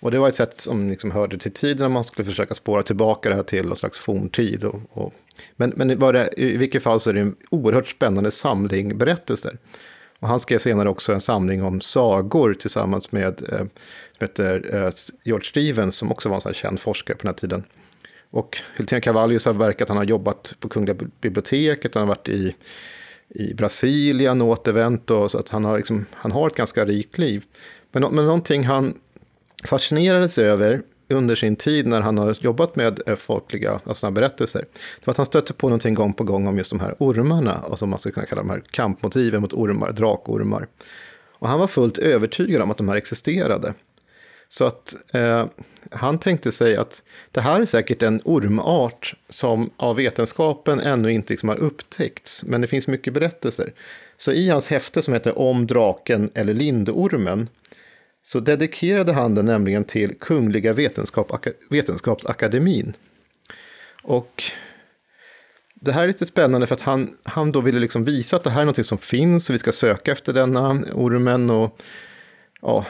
[0.00, 2.82] Och det var ett sätt som liksom hörde till tiden när man skulle försöka spåra
[2.82, 4.64] tillbaka det här till någon slags forntid.
[4.64, 5.14] Och, och,
[5.56, 9.58] men men det, i vilket fall så är det en oerhört spännande samling berättelser.
[10.18, 13.58] Och han skrev senare också en samling om sagor tillsammans med eh,
[14.18, 14.90] som heter eh,
[15.24, 17.64] George Stevens, som också var en sån känd forskare på den här tiden.
[18.30, 22.54] Och Hultén Cavallius har verkat, han har jobbat på Kungliga biblioteket, han har varit i,
[23.28, 27.18] i Brasilien och återvänt, och, så att han har, liksom, han har ett ganska rikt
[27.18, 27.44] liv.
[27.92, 28.98] Men, men någonting han
[29.64, 34.60] fascinerades över under sin tid när han har jobbat med eh, folkliga alltså berättelser,
[35.00, 37.52] det var att han stötte på någonting gång på gång om just de här ormarna,
[37.52, 40.66] alltså och som man skulle kunna kalla de här kampmotiven mot ormar, drakormar.
[41.38, 43.74] Och han var fullt övertygad om att de här existerade.
[44.48, 45.46] Så att eh,
[45.90, 51.32] han tänkte sig att det här är säkert en ormart som av vetenskapen ännu inte
[51.32, 53.72] liksom har upptäckts, men det finns mycket berättelser.
[54.16, 57.48] Så i hans häfte som heter Om draken eller lindormen
[58.26, 62.92] så dedikerade han den nämligen till Kungliga Vetenskap, Vetenskapsakademin.
[64.02, 64.42] Och
[65.74, 68.50] det här är lite spännande för att han, han då ville liksom visa att det
[68.50, 71.50] här är något som finns och vi ska söka efter denna ormen.
[71.50, 71.82] Och,
[72.62, 72.86] ja,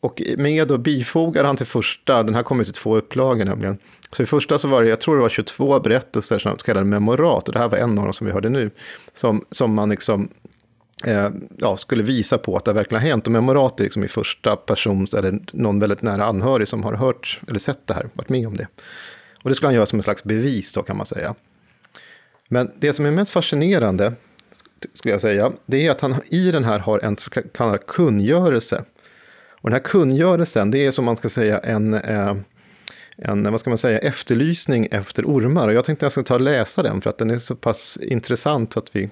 [0.00, 3.78] och med och bifogar han till första, den här kom ut i två upplagor nämligen.
[4.10, 7.48] Så i första så var det, jag tror det var 22 berättelser som kallade memorat,
[7.48, 8.70] och det här var en av dem som vi hörde nu,
[9.12, 10.28] som, som man liksom
[11.04, 13.26] eh, ja, skulle visa på att det verkligen har hänt.
[13.26, 17.40] Och memorat är liksom i första persons, eller någon väldigt nära anhörig som har hört
[17.48, 18.66] eller sett det här, varit med om det.
[19.42, 21.34] Och det skulle han göra som en slags bevis då kan man säga.
[22.48, 24.12] Men det som är mest fascinerande,
[24.94, 28.84] skulle jag säga, det är att han i den här har en så kallad kungörelse.
[29.50, 32.36] Och den här kungörelsen, det är som man ska säga en, eh,
[33.16, 35.68] en vad ska man säga, efterlysning efter ormar.
[35.68, 37.56] Och jag tänkte att jag ska ta och läsa den för att den är så
[37.56, 39.10] pass intressant att vi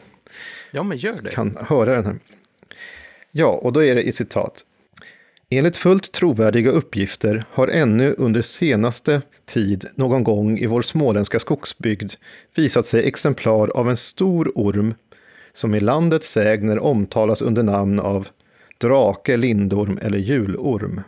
[0.70, 1.30] ja, men gör det.
[1.30, 2.18] kan höra den här.
[3.30, 4.64] Ja, och då är det i citat.
[5.50, 12.12] Enligt fullt trovärdiga uppgifter har ännu under senaste tid någon gång i vår småländska skogsbygd
[12.54, 14.94] visat sig exemplar av en stor orm
[15.52, 18.28] som i landets sägner omtalas under namn av
[18.78, 21.00] drake, lindorm eller julorm.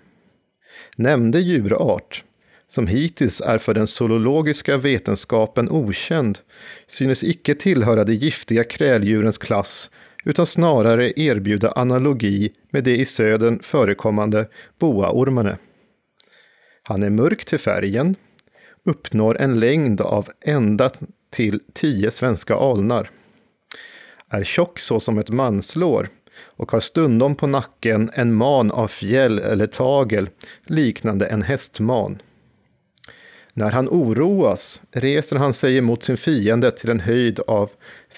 [0.96, 2.24] Nämnde djurart,
[2.68, 6.38] som hittills är för den zoologiska vetenskapen okänd,
[6.86, 9.90] synes icke tillhöra de giftiga kräldjurens klass
[10.24, 14.48] utan snarare erbjuda analogi med de i södern förekommande
[14.78, 15.58] boaormarna.
[16.82, 18.16] Han är mörk till färgen,
[18.84, 20.90] uppnår en längd av ända
[21.30, 23.10] till tio svenska alnar.
[24.30, 29.66] Är tjock såsom ett manslår och har stundom på nacken en man av fjäll eller
[29.66, 30.28] tagel
[30.64, 32.22] liknande en hästman.
[33.58, 37.70] När han oroas reser han sig emot sin fiende till en höjd av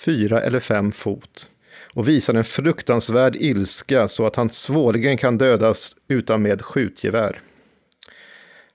[0.05, 1.51] fyra eller fem fot
[1.95, 7.43] och visar en fruktansvärd ilska så att han svårligen kan dödas utan med skjutgevär.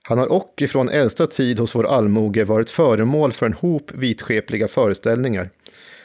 [0.02, 4.68] Han har och ifrån äldsta tid hos vår allmoge varit föremål för en hop vitskepliga
[4.68, 5.50] föreställningar,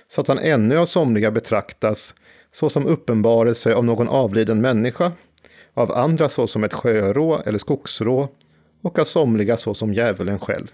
[0.08, 2.16] så att han ännu av somliga betraktas
[2.52, 5.12] såsom uppenbarelse av någon avliden människa,
[5.74, 8.30] av andra såsom ett sjörå eller skogsrå
[8.82, 10.68] och av somliga såsom djävulen själv.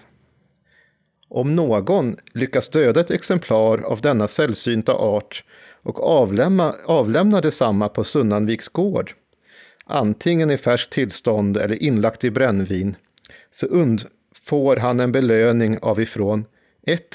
[1.28, 5.44] Om någon lyckas döda ett exemplar av denna sällsynta art
[5.84, 9.14] och avlämna, avlämna detsamma på Sunnanviks gård,
[9.86, 12.96] antingen i färskt tillstånd eller inlagt i brännvin,
[13.52, 16.46] så undfår han en belöning av ifrån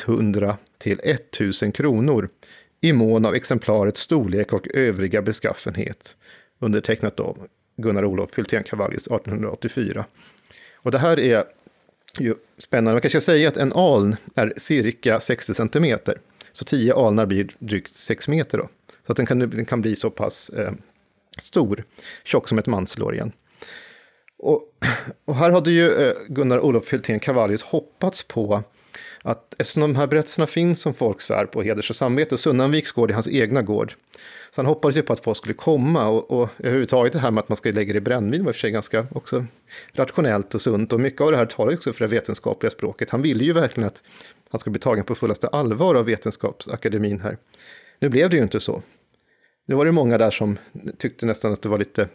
[0.06, 2.28] 100 till 1000 kronor
[2.80, 6.16] i mån av exemplarets storlek och övriga beskaffenhet.
[6.58, 7.46] Undertecknat av
[7.76, 10.04] Gunnar Olof Hultén Cavallius 1884.
[10.82, 11.44] Och det här är
[12.18, 12.92] ju spännande.
[12.92, 16.20] Man kanske ska säga att en aln är cirka 60 centimeter.
[16.52, 18.68] Så 10 alnar blir drygt 6 meter då.
[19.06, 20.72] Så att den kan, den kan bli så pass eh,
[21.38, 21.84] stor,
[22.24, 23.32] tjock som ett manslår igen.
[24.38, 24.62] Och,
[25.24, 28.62] och här hade ju eh, Gunnar Olof Hultén Cavallius hoppats på
[29.22, 33.14] att eftersom de här berättelserna finns som folksvärd på heders och samvete, Sunnanviks gård är
[33.14, 33.94] hans egna gård.
[34.50, 37.42] Så han hoppades ju på att folk skulle komma och, och överhuvudtaget det här med
[37.42, 39.46] att man ska lägga det i brännvin var i och för sig ganska också
[39.92, 40.92] rationellt och sunt.
[40.92, 43.10] Och mycket av det här talar ju också för det vetenskapliga språket.
[43.10, 44.02] Han ville ju verkligen att
[44.50, 47.36] han skulle bli tagen på fullaste allvar av Vetenskapsakademin här.
[47.98, 48.82] Nu blev det ju inte så.
[49.66, 50.58] Nu var det många där som
[50.98, 52.08] tyckte nästan att det var lite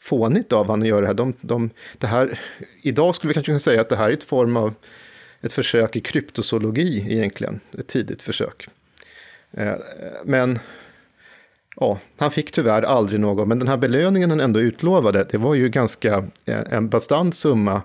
[0.00, 1.14] fånigt av honom att göra det här.
[1.14, 2.40] De, de, det här.
[2.82, 4.74] Idag skulle vi kanske kunna säga att det här är ett form av
[5.40, 8.68] ett försök i kryptozoologi egentligen, ett tidigt försök.
[9.50, 9.74] Eh,
[10.24, 10.58] men
[11.80, 15.54] ja, han fick tyvärr aldrig något, men den här belöningen han ändå utlovade, det var
[15.54, 17.82] ju ganska eh, en bastant summa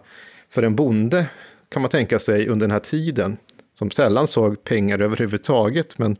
[0.50, 1.26] för en bonde,
[1.70, 3.38] kan man tänka sig, under den här tiden,
[3.74, 6.18] som sällan såg pengar överhuvudtaget, men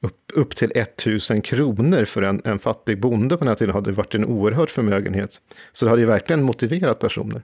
[0.00, 3.92] upp, upp till 1000 kronor för en, en fattig bonde på den här tiden hade
[3.92, 5.40] varit en oerhörd förmögenhet.
[5.72, 7.42] Så det hade ju verkligen motiverat personer.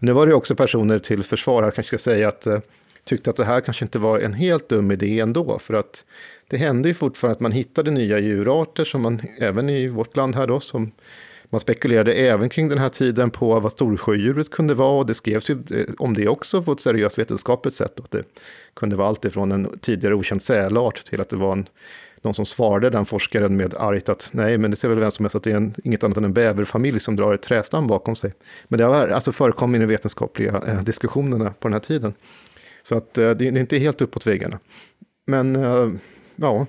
[0.00, 2.58] Nu var det också personer till försvar, här kanske ska säga att eh,
[3.06, 6.04] tyckte att det här kanske inte var en helt dum idé ändå, för att
[6.48, 10.34] det hände ju fortfarande att man hittade nya djurarter som man, även i vårt land
[10.34, 10.92] här då, som
[11.50, 15.50] man spekulerade även kring den här tiden på vad storsjödjuret kunde vara och det skrevs
[15.50, 18.00] ju eh, om det också på ett seriöst vetenskapligt sätt.
[18.00, 18.22] att det
[18.74, 21.68] kunde vara allt ifrån en tidigare okänd sälart till att det var en,
[22.22, 25.24] någon som svarade den forskaren med argt att nej, men det ser väl vem som
[25.24, 28.16] helst att det är en, inget annat än en bäverfamilj som drar ett trästam bakom
[28.16, 28.32] sig.
[28.68, 32.14] Men det har alltså förekommit i de vetenskapliga eh, diskussionerna på den här tiden.
[32.88, 34.58] Så att eh, det är inte helt uppåt väggarna.
[35.26, 35.92] Men eh,
[36.36, 36.66] ja,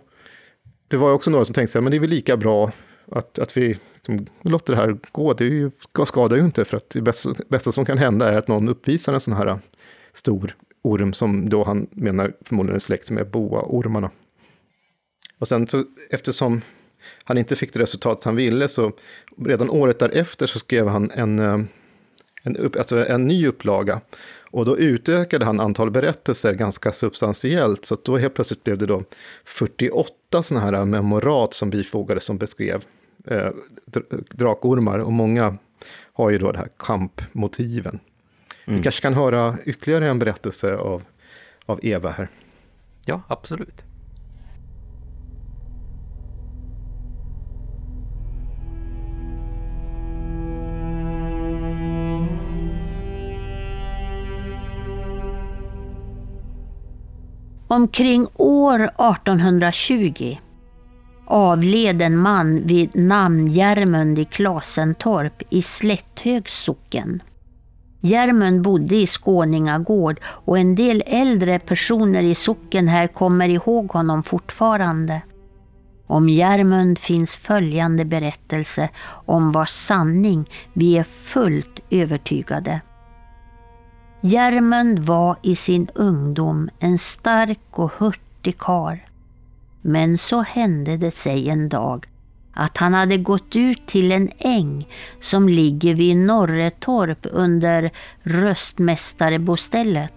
[0.88, 2.72] det var också några som tänkte sig, men det är väl lika bra
[3.12, 5.34] att, att vi liksom, låter det här gå.
[5.34, 5.72] Det är ju,
[6.06, 9.14] skadar ju inte, för att det bästa, bästa som kan hända är att någon uppvisar
[9.14, 9.58] en sån här eh,
[10.14, 14.12] stor orm som då han menar förmodligen är släkt med boaormarna.
[15.40, 16.62] Och sen så, eftersom
[17.24, 18.92] han inte fick det resultat han ville, så
[19.38, 21.40] redan året därefter så skrev han en,
[22.44, 24.02] en, upp, alltså en ny upplaga.
[24.58, 29.04] Och då utökade han antal berättelser ganska substantiellt, så då helt plötsligt blev det då
[29.46, 32.84] 48 sådana här memorat som bifogades som beskrev
[33.26, 33.50] eh,
[34.30, 35.00] drakormar.
[35.00, 35.58] Och många
[36.14, 38.00] har ju då det här kampmotiven.
[38.66, 38.78] Mm.
[38.78, 41.04] Vi kanske kan höra ytterligare en berättelse av,
[41.66, 42.30] av Eva här.
[43.06, 43.87] Ja, absolut.
[57.70, 60.38] Omkring år 1820
[61.26, 67.24] avled en man vid namn Järmund i Klasentorp i Slätthögs socken.
[68.02, 74.24] Järmund bodde i Skåningagård och en del äldre personer i socken här kommer ihåg honom
[74.24, 75.22] fortfarande.
[76.08, 78.90] Om Järmund finns följande berättelse
[79.26, 82.82] om vars sanning vi är fullt övertygade.
[84.22, 89.06] Järmund var i sin ungdom en stark och hurtig kar.
[89.82, 92.06] Men så hände det sig en dag
[92.54, 94.88] att han hade gått ut till en äng
[95.22, 97.92] som ligger vid Norretorp under
[98.24, 100.14] röstmästarebostället.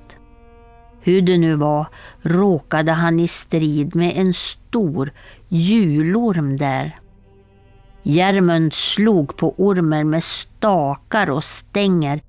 [1.00, 1.86] Hur det nu var
[2.22, 5.12] råkade han i strid med en stor
[5.48, 7.00] julorm där.
[8.02, 12.20] Järmund slog på ormen med stakar och stänger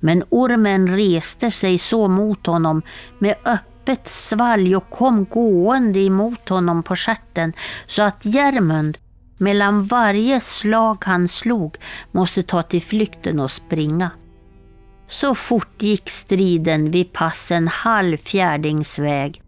[0.00, 2.82] men ormen reste sig så mot honom
[3.18, 7.52] med öppet svalg och kom gående emot honom på stjärten
[7.86, 8.98] så att Järmund
[9.36, 11.76] mellan varje slag han slog
[12.10, 14.10] måste ta till flykten och springa.
[15.08, 19.42] Så fort gick striden vid passen halvfjärdingsväg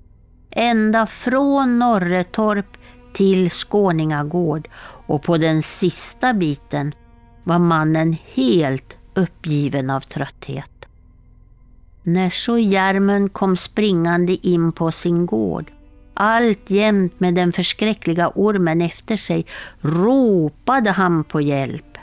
[0.50, 2.66] ända från Norretorp
[3.12, 4.68] till Skåningagård
[5.06, 6.94] och på den sista biten
[7.44, 10.86] var mannen helt uppgiven av trötthet.
[12.02, 15.70] När så Järmen kom springande in på sin gård,
[16.14, 19.46] alltjämt med den förskräckliga ormen efter sig,
[19.80, 21.98] ropade han på hjälp.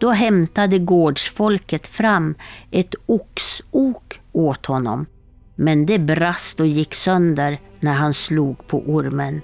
[0.00, 2.34] Då hämtade gårdsfolket fram
[2.70, 5.06] ett oxok åt honom,
[5.54, 9.40] men det brast och gick sönder när han slog på ormen.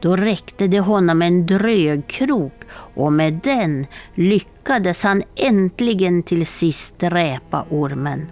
[0.00, 2.62] Då räckte det honom en drögkrok
[2.94, 8.26] och med den lyckades han äntligen till sist dräpa ormen.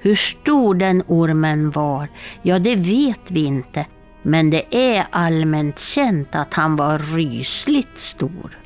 [0.00, 2.08] Hur stor den ormen var,
[2.42, 3.86] ja det vet vi inte,
[4.22, 8.58] men det är allmänt känt att han var rysligt stor.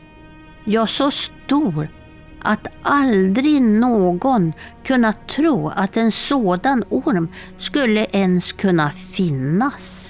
[0.65, 1.89] Ja, så stor
[2.43, 4.53] att aldrig någon
[4.85, 7.29] kunnat tro att en sådan orm
[7.59, 10.02] skulle ens kunna finnas.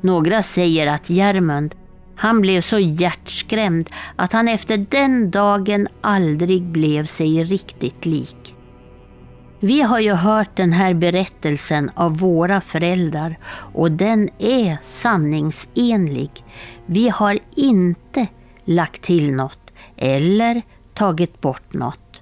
[0.00, 1.74] Några säger att Järmund,
[2.16, 8.54] han blev så hjärtskrämd att han efter den dagen aldrig blev sig riktigt lik.
[9.60, 13.38] Vi har ju hört den här berättelsen av våra föräldrar
[13.74, 16.30] och den är sanningsenlig.
[16.86, 18.26] Vi har inte
[18.64, 20.62] lagt till något eller
[20.94, 22.20] tagit bort något.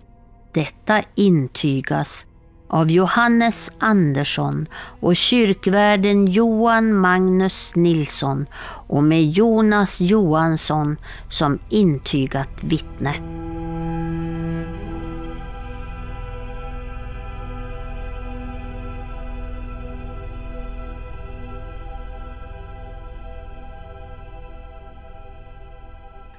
[0.52, 2.26] Detta intygas
[2.68, 4.68] av Johannes Andersson
[5.00, 8.46] och kyrkvärden Johan Magnus Nilsson
[8.88, 10.96] och med Jonas Johansson
[11.30, 13.14] som intygat vittne.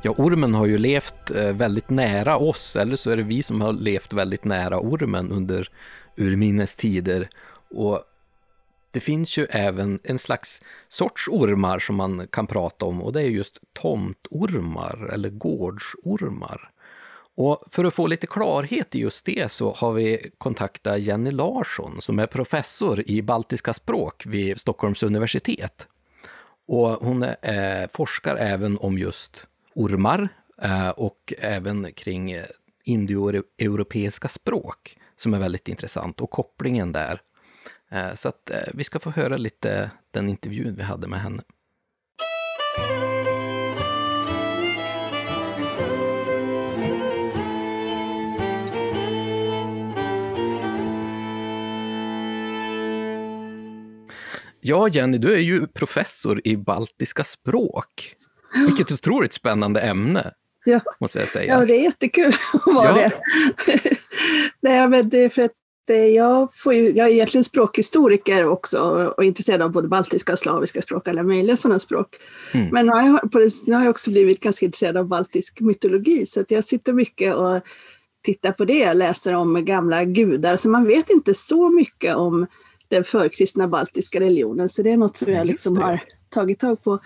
[0.02, 3.62] Ja, ormen har ju levt eh, väldigt nära oss, eller så är det vi som
[3.62, 5.70] har levt väldigt nära ormen under
[6.20, 7.30] urminnes tider.
[7.70, 8.04] Och
[8.92, 13.22] det finns ju även en slags sorts ormar som man kan prata om och det
[13.22, 16.72] är just tomtormar eller gårdsormar.
[17.36, 22.02] Och för att få lite klarhet i just det så har vi kontaktat Jenny Larsson
[22.02, 25.88] som är professor i baltiska språk vid Stockholms universitet.
[26.68, 30.30] Och hon är, forskar även om just ormar
[30.62, 32.36] eh, och även kring
[32.84, 37.22] indoeuropeiska språk som är väldigt intressant och kopplingen där.
[37.92, 41.44] Eh, så att eh, vi ska få höra lite den intervjun vi hade med henne.
[54.62, 58.16] Ja, Jenny, du är ju professor i baltiska språk.
[58.68, 60.34] Vilket otroligt spännande ämne,
[60.70, 60.82] ja.
[61.00, 61.54] måste jag säga.
[61.54, 63.10] Ja, det är jättekul att vara ja.
[63.66, 63.82] det.
[64.62, 65.52] Nej, men det är för att
[65.90, 68.80] eh, jag, får ju, jag är egentligen språkhistoriker också
[69.18, 72.16] och intresserad av både baltiska och slaviska språk, alla möjliga sådana språk.
[72.54, 72.68] Mm.
[72.72, 76.42] Men nu har, jag, nu har jag också blivit ganska intresserad av baltisk mytologi, så
[76.42, 77.62] att jag sitter mycket och
[78.24, 82.48] tittar på det, läser om gamla gudar, så man vet inte så mycket om
[82.88, 86.00] den förkristna baltiska religionen, så det är något som jag liksom har
[86.30, 87.00] tagit tag på.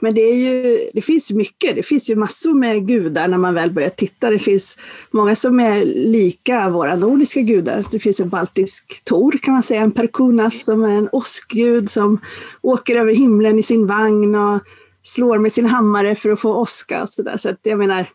[0.00, 3.38] Men det, är ju, det finns ju mycket, det finns ju massor med gudar när
[3.38, 4.30] man väl börjar titta.
[4.30, 4.76] Det finns
[5.10, 7.84] många som är lika våra nordiska gudar.
[7.90, 12.20] Det finns en baltisk Tor kan man säga, en Perkunas som är en åskgud som
[12.62, 14.60] åker över himlen i sin vagn och
[15.02, 17.36] slår med sin hammare för att få åska och sådär.
[17.36, 18.06] Så att jag menar,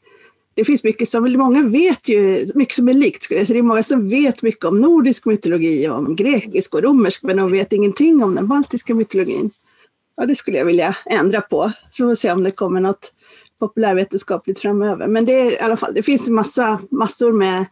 [0.55, 3.55] det finns mycket som, många vet ju, mycket som är likt skulle jag säga.
[3.55, 7.51] Det är många som vet mycket om nordisk mytologi, om grekisk och romersk, men de
[7.51, 9.49] vet ingenting om den baltiska mytologin.
[10.17, 11.71] Ja, det skulle jag vilja ändra på.
[11.89, 13.13] Så får vi se om det kommer något
[13.59, 15.07] populärvetenskapligt framöver.
[15.07, 17.65] Men det är i alla fall, det finns massa, massor med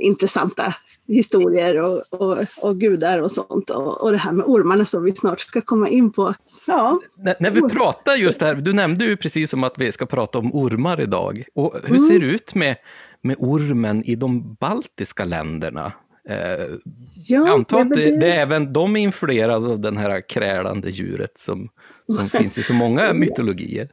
[0.00, 0.74] intressanta
[1.06, 3.70] historier och, och, och gudar och sånt.
[3.70, 6.34] Och, och det här med ormarna som vi snart ska komma in på.
[6.66, 7.00] Ja.
[7.16, 10.06] När, när vi pratar just det här, du nämnde ju precis som att vi ska
[10.06, 11.44] prata om ormar idag.
[11.54, 12.76] Och hur ser det ut med,
[13.22, 15.92] med ormen i de baltiska länderna?
[16.28, 16.66] Eh,
[17.26, 20.28] Ja, jag antar att det, det- det är även de är influerade av den här
[20.28, 21.68] krälande djuret som,
[22.16, 23.88] som finns i så många mytologier.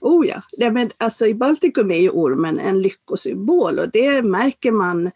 [0.00, 4.72] Oh ja, Nej, men alltså i Baltikum är ju ormen en lyckosymbol och det märker
[4.72, 5.10] man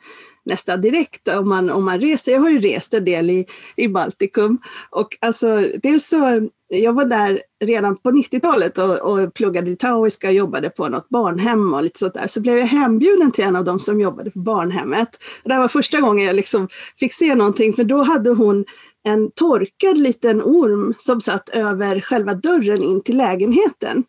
[0.44, 2.32] nästan direkt om man, om man reser.
[2.32, 3.46] Jag har ju rest en del i,
[3.76, 4.58] i Baltikum
[4.90, 6.48] och alltså dels så,
[6.78, 11.74] jag var där redan på 90-talet och, och pluggade litauiska och jobbade på något barnhem
[11.74, 12.26] och lite sånt där.
[12.26, 15.08] Så blev jag hembjuden till en av dem som jobbade på barnhemmet.
[15.42, 16.68] Och det här var första gången jag liksom
[16.98, 18.64] fick se någonting för då hade hon
[19.04, 24.04] en torkad liten orm som satt över själva dörren in till lägenheten.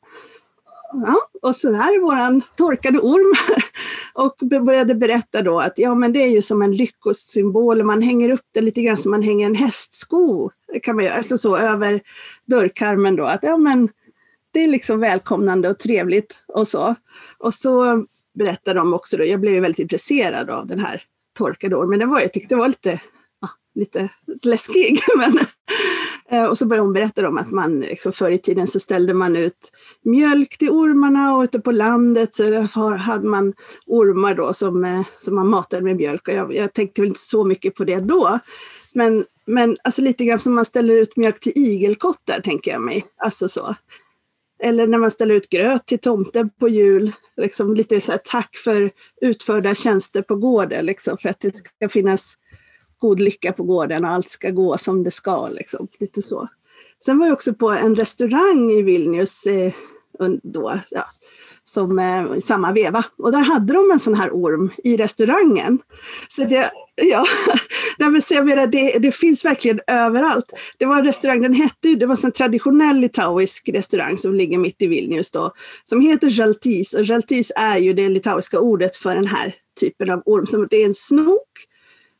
[0.93, 3.35] Ja, och så här är våran torkade orm.
[4.13, 4.35] Och
[4.65, 7.83] började berätta då att ja, men det är ju som en lyckosymbol.
[7.83, 10.49] Man hänger upp den lite grann som man hänger en hästsko
[10.79, 12.01] kan man göra, alltså så över
[12.45, 13.25] dörrkarmen då.
[13.25, 13.89] Att ja, men
[14.55, 16.95] det är liksom välkomnande och trevligt och så.
[17.37, 18.03] Och så
[18.33, 21.03] berättade de också då, jag blev ju väldigt intresserad av den här
[21.37, 21.99] torkade ormen.
[21.99, 23.01] Den var, jag tyckte var lite,
[23.41, 24.09] ja, lite
[24.43, 24.99] läskig.
[25.17, 25.37] Men,
[26.29, 29.13] eh, Och så började hon berätta om att man liksom, förr i tiden så ställde
[29.13, 29.71] man ut
[30.03, 32.59] mjölk till ormarna och ute på landet så
[32.97, 33.53] hade man
[33.85, 36.27] ormar då som, eh, som man matade med mjölk.
[36.27, 38.39] Och jag, jag tänkte väl inte så mycket på det då.
[38.95, 43.05] Men, men alltså lite grann som man ställer ut mjölk till igelkottar tänker jag mig.
[43.17, 43.75] Alltså så.
[44.63, 47.11] Eller när man ställer ut gröt till tomten på jul.
[47.37, 48.91] Liksom lite så här tack för
[49.21, 50.85] utförda tjänster på gården.
[50.85, 52.37] Liksom, för att det ska finnas
[52.97, 55.47] god lycka på gården och allt ska gå som det ska.
[55.47, 55.87] Liksom.
[55.99, 56.47] Lite så.
[57.05, 59.73] Sen var jag också på en restaurang i Vilnius eh,
[60.43, 61.05] då, ja,
[61.65, 63.03] som eh, i samma veva.
[63.17, 65.79] Och där hade de en sån här orm i restaurangen.
[66.29, 67.25] Så det, ja,
[67.97, 70.45] nej, men så jag menar, det, det finns verkligen överallt.
[70.77, 74.57] Det var en restaurang, den hette ju, det var en traditionell litauisk restaurang som ligger
[74.57, 75.53] mitt i Vilnius då,
[75.85, 76.93] som heter Jaltis.
[76.93, 80.47] Och Jaltis är ju det litauiska ordet för den här typen av orm.
[80.47, 81.49] Som, det är en snok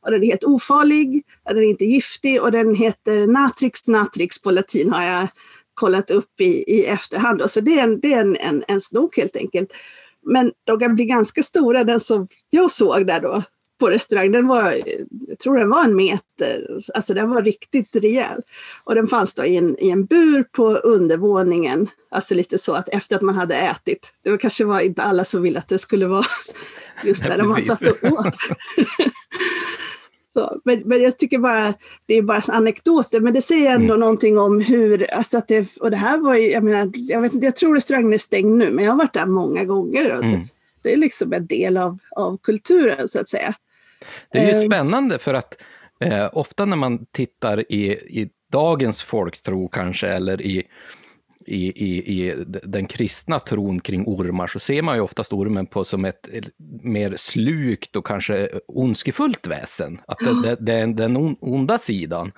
[0.05, 4.41] och den är helt ofarlig, och den är inte giftig och den heter Natrix natrix
[4.41, 5.27] på latin har jag
[5.73, 7.39] kollat upp i, i efterhand.
[7.39, 7.47] då.
[7.47, 9.69] Så det är, en, det är en, en, en snok helt enkelt.
[10.23, 13.43] Men de kan bli ganska stora, den som jag såg där då
[13.79, 14.81] på restaurang, den var,
[15.27, 18.41] jag tror den var en meter, alltså den var riktigt rejäl.
[18.83, 22.89] Och den fanns då i en, i en bur på undervåningen, alltså lite så att
[22.89, 24.13] efter att man hade ätit.
[24.23, 26.25] Det var kanske var inte alla som ville att det skulle vara
[27.03, 28.35] just där Nej, man satt och åt.
[30.33, 31.73] Så, men, men jag tycker bara,
[32.07, 33.99] det är bara anekdoter, men det säger ändå Mm.
[33.99, 37.43] någonting om hur, alltså att det, och det här var ju, jag menar, jag, vet,
[37.43, 40.15] jag tror restaurangen är stängd nu, men jag har varit där många gånger.
[40.15, 40.39] Och Mm.
[40.39, 40.47] det,
[40.83, 43.53] det är liksom en del av, av kulturen så att säga.
[44.31, 44.67] Det är ju Eh.
[44.67, 45.57] spännande för att
[45.99, 50.63] eh, ofta när man tittar i, i dagens folktro kanske, eller i,
[51.47, 55.85] i, i, i den kristna tron kring ormar, så ser man ju oftast ormen på
[55.85, 56.29] som ett
[56.83, 60.01] mer slukt och kanske ondskefullt väsen.
[60.07, 62.31] Att det, det, det är den on- onda sidan.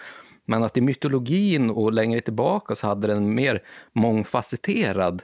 [0.49, 3.63] Men att i mytologin och längre tillbaka så hade den mer
[3.95, 5.21] mångfacetterad,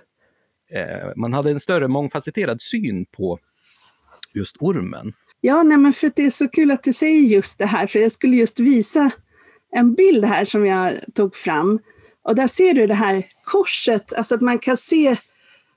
[0.71, 3.39] eh, man hade en större mångfacetterad syn på
[4.33, 5.13] just ormen.
[5.45, 7.87] Ja, nej, men för att det är så kul att du säger just det här,
[7.87, 9.11] för jag skulle just visa
[9.75, 11.79] en bild här som jag tog fram.
[12.23, 15.15] Och där ser du det här korset, alltså att man kan se,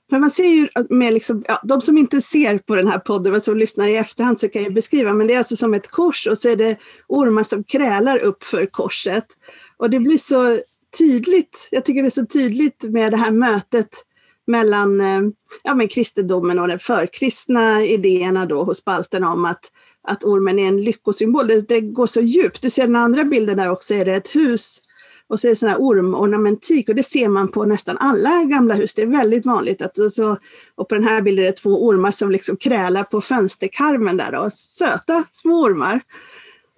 [0.09, 3.31] för man ser ju med liksom, ja, de som inte ser på den här podden,
[3.31, 5.87] men som lyssnar i efterhand så kan jag beskriva, men det är alltså som ett
[5.87, 6.77] kors och så är det
[7.07, 9.25] ormar som krälar upp för korset.
[9.77, 10.59] Och det blir så
[10.97, 13.89] tydligt, jag tycker det är så tydligt med det här mötet
[14.47, 15.21] mellan eh,
[15.63, 19.71] ja, men kristendomen och de förkristna idéerna då hos balterna om att,
[20.07, 21.47] att ormen är en lyckosymbol.
[21.47, 22.61] Det, det går så djupt.
[22.61, 24.81] Du ser den andra bilden där också, är det ett hus
[25.29, 28.73] och så är det sån här ormornamentik och det ser man på nästan alla gamla
[28.73, 28.93] hus.
[28.93, 29.81] Det är väldigt vanligt.
[29.81, 30.37] Att, så,
[30.75, 34.31] och på den här bilden är det två ormar som liksom krälar på fönsterkarmen där.
[34.31, 34.49] Då.
[34.49, 36.01] Söta små ormar.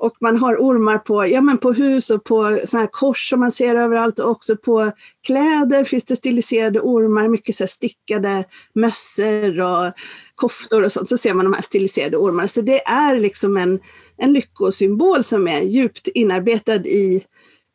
[0.01, 3.39] Och man har ormar på, ja, men på hus och på såna här kors som
[3.39, 4.91] man ser överallt och också på
[5.27, 8.43] kläder finns det stiliserade ormar, mycket så här stickade
[8.75, 9.93] mössor och
[10.35, 11.09] koftor och sånt.
[11.09, 12.47] Så ser man de här stiliserade ormarna.
[12.47, 13.79] Så det är liksom en,
[14.17, 17.23] en lyckosymbol som är djupt inarbetad i,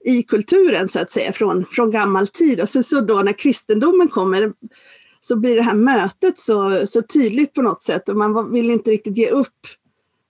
[0.04, 2.60] i kulturen så att säga från, från gammal tid.
[2.60, 4.52] Och sen så då när kristendomen kommer
[5.20, 8.90] så blir det här mötet så, så tydligt på något sätt och man vill inte
[8.90, 9.50] riktigt ge upp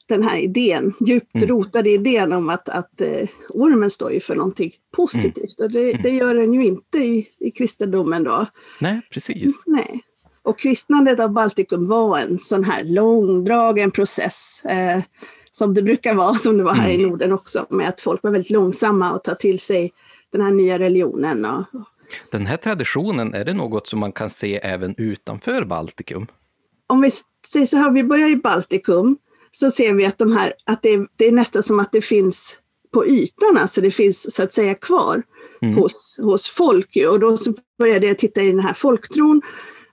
[0.08, 1.48] den här idén, djupt Mm.
[1.48, 5.60] rotade idén om att, att eh, ormen står ju för någonting positivt.
[5.60, 8.46] Och det, det gör den ju inte i, i kristendomen då.
[8.80, 9.62] Nej, precis.
[9.66, 10.02] Nej.
[10.42, 14.64] Och kristnandet av Baltikum var en sån här långdragen process.
[14.64, 15.02] Eh,
[15.50, 18.30] som det brukar vara, som det var här i Norden också, med att folk var
[18.30, 19.92] väldigt långsamma att ta till sig
[20.32, 21.44] den här nya religionen.
[21.44, 21.64] Och,
[22.30, 26.26] Den här traditionen, är det något som man kan se även utanför Baltikum?
[26.86, 27.10] om vi
[27.46, 29.16] säger så här, vi börjar i Baltikum,
[29.54, 32.56] så ser vi att, de här, att det, det är nästan som att det finns
[32.92, 35.22] på ytan, alltså det finns så att säga kvar
[35.74, 36.96] hos, hos folk.
[37.08, 37.36] Och då
[37.78, 39.42] började jag titta i den här folktron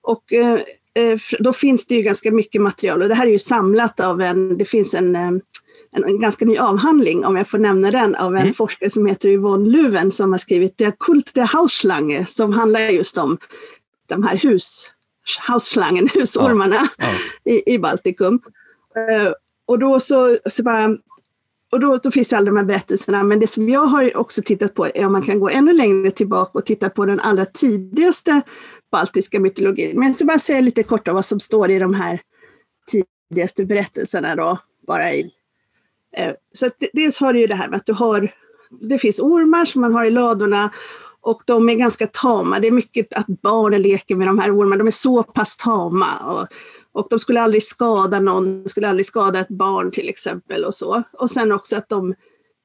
[0.01, 0.59] och eh,
[0.93, 4.21] eh, då finns det ju ganska mycket material och det här är ju samlat av
[4.21, 5.27] en, det finns en, eh,
[5.91, 9.29] en, en ganska ny avhandling, om jag får nämna den, av en forskare som heter
[9.29, 13.37] Yvonne Luven som har skrivit Der Kult der Hausschlange som handlar just om
[14.07, 14.93] de här hus,
[15.47, 17.07] Hausschlangen, husormarna Ja.
[17.51, 18.41] i, i Baltikum.
[19.71, 20.97] Och då så, så bara,
[21.71, 24.41] och då, då finns det alla de här berättelserna, men det som jag har också
[24.41, 27.45] tittat på är om man kan gå ännu längre tillbaka och titta på den allra
[27.45, 28.41] tidigaste
[28.91, 29.99] baltiska mytologin.
[29.99, 32.21] Men jag ska bara säga lite kort om vad som står i de här
[32.91, 35.31] tidigaste berättelserna då, bara i.
[36.17, 38.33] Eh, så att dels har du ju det här med att du har,
[38.81, 40.71] det finns ormar som man har i ladorna
[41.21, 42.59] och de är ganska tama.
[42.59, 44.77] Det är mycket att barnen leker med de här ormarna.
[44.77, 46.17] De är så pass tama.
[46.17, 46.47] Och,
[46.93, 50.65] och de skulle aldrig skada någon, de skulle aldrig skada ett barn till exempel.
[50.65, 51.03] Och så.
[51.13, 52.11] Och sen också att de,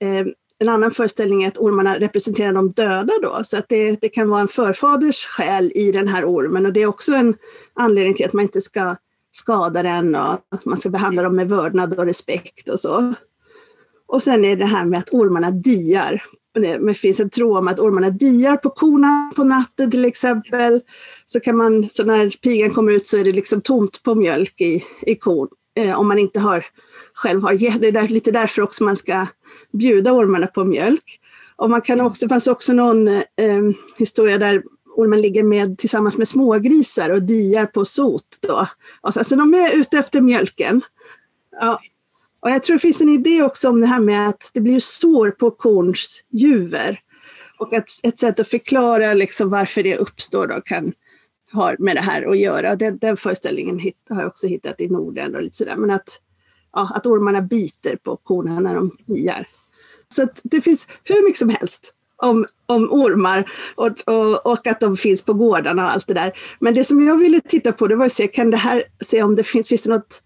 [0.01, 0.27] eh,
[0.59, 3.41] en annan föreställning är att ormarna representerar de döda då.
[3.45, 6.67] Så att det, det kan vara en förfaders själ i den här ormen.
[6.67, 7.35] Och det är också en
[7.75, 8.97] anledning till att man inte ska
[9.33, 13.15] skada den och att man ska behandla dem med vördnad och respekt och så.
[14.09, 16.23] Och sen är det här med att ormarna diar.
[16.57, 20.81] Eh, det finns en tro om att ormarna diar på korna på natten till exempel.
[21.27, 24.61] Så kan man, så när pigan kommer ut så är det liksom tomt på mjölk
[24.61, 25.49] i, i kon.
[25.77, 26.67] Eh, om man inte har,
[27.15, 27.81] själv har gett.
[27.81, 29.27] Det är där, lite därför också man ska
[29.73, 31.21] bjuda ormarna på mjölk.
[31.57, 33.23] Och man kan också, det fanns också någon eh,
[33.99, 34.63] historia där
[34.97, 38.39] ormen ligger med, tillsammans med smågrisar och diar på sot.
[38.41, 38.67] Då.
[39.01, 40.81] Alltså de är ute efter mjölken.
[41.61, 41.81] Ja,
[42.41, 44.81] och jag tror det finns en idé också om det här med att det blir
[44.81, 47.01] sår på korns juver.
[47.59, 50.93] Och att ett sätt att förklara liksom varför det uppstår då kan
[51.53, 52.77] ha med det här att göra.
[52.77, 55.77] Den, den föreställningen hit, har jag också hittat i Norden och lite sådär.
[55.77, 56.21] Men att,
[56.73, 59.47] ja, att ormarna biter på korna när de diar.
[60.09, 64.81] Så att det finns hur mycket som helst om, om ormar och, och, och att
[64.81, 66.39] de finns på gårdarna och allt det där.
[66.59, 69.23] Men det som jag ville titta på det var att se, kan det här, se
[69.23, 70.23] om det finns, finns det något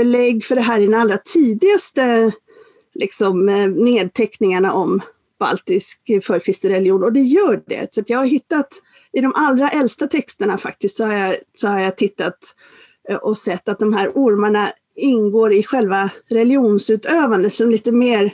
[0.00, 2.32] belägg för det här i den allra tidigaste
[2.94, 5.00] liksom, eh, nedteckningarna om
[5.38, 7.94] baltisk eh, förkristlig religion och det gör det.
[7.94, 8.68] Så att jag har hittat
[9.12, 12.38] i de allra äldsta texterna faktiskt så har jag, så har jag tittat
[13.08, 18.32] eh, och sett att de här ormarna ingår i själva religionsutövandet som lite mer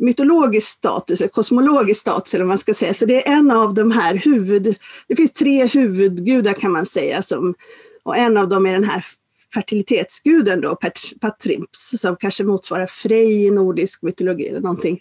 [0.00, 2.94] mytologisk status, kosmologisk status eller vad man ska säga.
[2.94, 4.76] Så det är en av de här huvud...
[5.08, 7.54] Det finns tre huvudgudar kan man säga som,
[8.02, 9.04] och en av dem är den här
[9.54, 15.00] fertilitetsguden då, Pat- Patrimps, som kanske motsvarar Frej i nordisk mytologi eller någonting.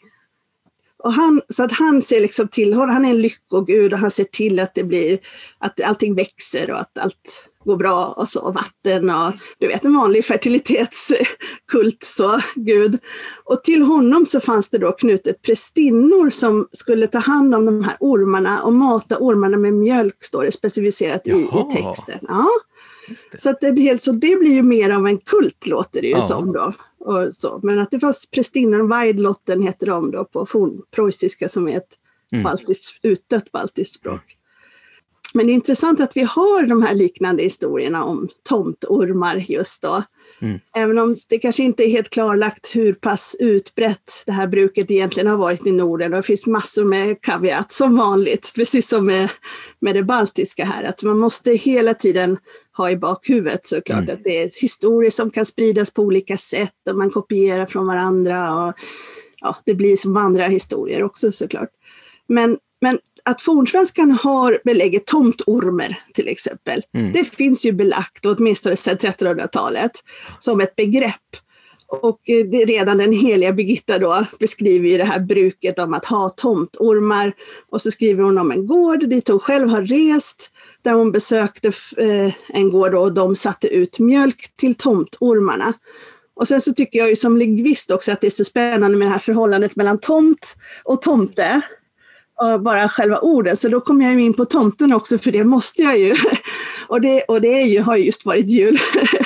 [1.04, 4.24] Och han, så att han ser liksom till, han är en lyckogud och han ser
[4.24, 5.20] till att det blir,
[5.58, 9.86] att allting växer och att allt går bra och så, och vatten och du vet
[9.86, 13.00] en vanlig fertilitetskult så, gud.
[13.44, 17.84] Och till honom så fanns det då knutet prästinnor som skulle ta hand om de
[17.84, 22.20] här ormarna och mata ormarna med mjölk, står det specificerat i, i texten.
[22.22, 22.48] Ja.
[23.32, 23.42] Det.
[23.42, 26.22] Så, det, blir så det blir ju mer av en kult låter det ju Ja.
[26.22, 26.74] som då.
[27.00, 27.60] Och så.
[27.64, 32.00] Men att det fanns prästinnor, Weidlotten heter de då på fornpreussiska som är ett
[32.32, 32.44] Mm.
[32.44, 34.22] baltiskt, utdött baltiskt språk.
[35.34, 40.04] Men det är intressant att vi har de här liknande historierna om tomtormar just då.
[40.40, 40.60] Mm.
[40.76, 45.28] Även om det kanske inte är helt klarlagt hur pass utbrett det här bruket egentligen
[45.28, 46.14] har varit i Norden.
[46.14, 49.30] Och det finns massor med kaviat som vanligt, precis som med,
[49.80, 50.84] med det baltiska här.
[50.84, 52.38] Att man måste hela tiden
[52.78, 54.16] ha i bakhuvudet såklart Mm.
[54.16, 58.66] att det är historier som kan spridas på olika sätt och man kopierar från varandra.
[58.68, 58.74] Och,
[59.42, 61.70] ja, det blir som andra historier också såklart.
[62.28, 67.12] Men, men att fornsvenskan har belägget tomtormer till exempel, Mm.
[67.14, 69.92] det finns ju belagt, åtminstone sedan 1300-talet,
[70.40, 71.14] som ett begrepp.
[71.88, 76.30] Och eh, redan den heliga Birgitta då beskriver ju det här bruket om att ha
[76.30, 77.34] tomtormar.
[77.70, 80.52] Och så skriver hon om en gård dit hon själv har rest,
[80.82, 81.68] där hon besökte
[81.98, 85.74] eh, en gård och de satte ut mjölk till tomtormarna.
[86.36, 89.08] Och sen så tycker jag ju som lingvist också att det är så spännande med
[89.08, 91.62] det här förhållandet mellan tomt och tomte.
[92.44, 95.44] Eh, bara själva orden, så då kommer jag ju in på tomten också, för det
[95.44, 96.16] måste jag ju.
[96.88, 98.78] Och det, och det är ju, har just varit jul.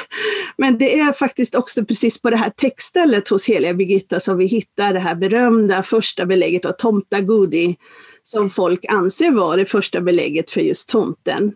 [0.58, 4.46] Men det är faktiskt också precis på det här textstället hos heliga Birgitta som vi
[4.46, 7.76] hittar det här berömda första belägget av tomtagudi,
[8.24, 11.54] som folk anser var det första belägget för just tomten.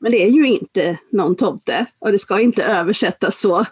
[0.00, 3.64] Men det är ju inte någon tomte och det ska inte översättas så.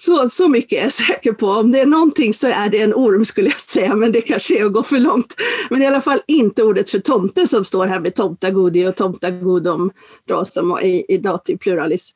[0.00, 1.46] Så, så mycket är jag säker på.
[1.46, 4.58] Om det är någonting så är det en orm skulle jag säga, men det kanske
[4.58, 5.34] är att gå för långt.
[5.70, 9.90] Men i alla fall inte ordet för tomte som står här med tomtagodi och tomtagodom
[10.24, 12.14] då, som i, i dativ pluralis.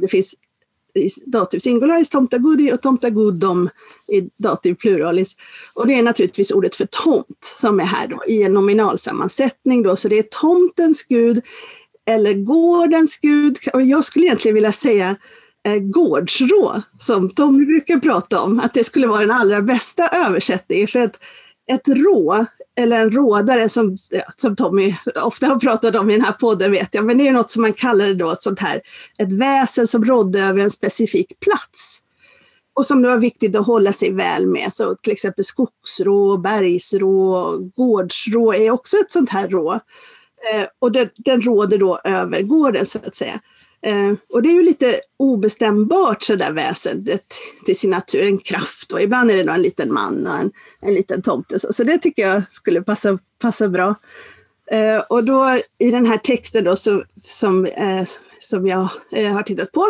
[0.00, 0.34] Det finns
[0.94, 3.68] i dativ singularis tomtagudi och tomtagodom
[4.08, 5.36] i dativ pluralis.
[5.74, 9.96] Och det är naturligtvis ordet för tomt som är här då i en nominalsammansättning då,
[9.96, 11.42] så det är tomtens gud
[12.06, 13.58] eller gårdens gud.
[13.72, 15.16] Och jag skulle egentligen vilja säga
[15.66, 20.88] eh, gårdsrå, som Tommy brukar prata om, att det skulle vara den allra bästa översättningen.
[20.88, 21.18] För att
[21.72, 23.98] ett rå, eller en rådare som,
[24.36, 27.32] som Tommy ofta har pratat om i den här podden vet jag, men det är
[27.32, 28.80] något som man kallar det då sånt här,
[29.18, 32.02] ett väsen som rådde över en specifik plats.
[32.74, 37.56] Och som det var viktigt att hålla sig väl med, så till exempel skogsrå, bergsrå,
[37.76, 39.80] gårdsrå är också ett sånt här rå.
[40.52, 43.40] Eh, och den, den råder då över gården så att säga.
[43.82, 47.24] Eh, och det är ju lite obestämbart sådär väsendet
[47.64, 50.50] till sin natur, en kraft och ibland är det då en liten man och en,
[50.80, 51.58] en liten tomte.
[51.58, 53.94] Så, så det tycker jag skulle passa, passa bra.
[54.70, 58.04] Eh, och då i den här texten då så, som, eh,
[58.40, 59.86] som jag eh, har tittat på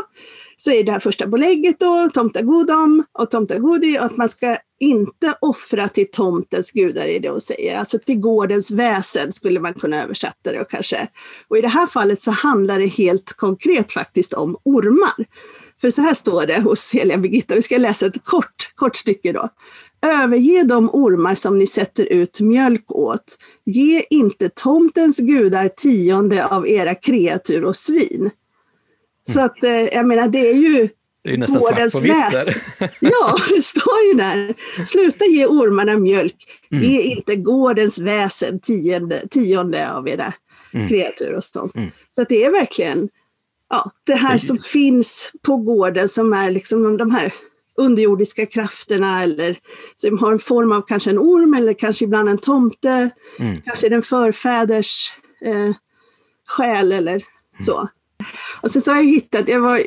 [0.57, 5.35] så är det här första bolägget då, tomtagodom och tomtagodi, och att man ska inte
[5.41, 7.77] offra till tomtens gudar, är det hon säger.
[7.77, 11.09] Alltså till gårdens väsen skulle man kunna översätta det och kanske.
[11.49, 15.27] Och i det här fallet så handlar det helt konkret faktiskt om ormar.
[15.81, 19.33] För så här står det hos heliga Birgitta, vi ska läsa ett kort, kort stycke
[19.33, 19.49] då.
[20.03, 23.39] Överge de ormar som ni sätter ut mjölk åt.
[23.65, 28.31] Ge inte tomtens gudar tionde av era kreatur och svin.
[29.29, 30.89] Så att eh, jag menar, det är ju
[31.27, 32.57] det är nästan svart på vitt.
[33.01, 34.55] Ja, det står ju där.
[34.87, 36.37] Sluta ge ormarna mjölk.
[36.71, 36.85] Mm.
[36.85, 40.33] Ge inte gårdens väsen tionde, tionde av era
[40.73, 40.89] mm.
[40.89, 41.77] kreatur och sånt.
[41.77, 41.91] Mm.
[42.15, 43.09] Så att det är verkligen
[43.71, 47.35] ja, det här som finns på gården som är liksom de här
[47.77, 49.57] underjordiska krafterna eller
[49.97, 53.11] som har en form av kanske en orm eller kanske ibland en tomte.
[53.39, 53.63] Mm.
[53.63, 55.13] Kanske den förfäders
[55.45, 55.73] eh,
[56.49, 57.23] själ eller mm.
[57.61, 57.89] så.
[58.61, 59.83] Och sen så har jag hittat, jag, var,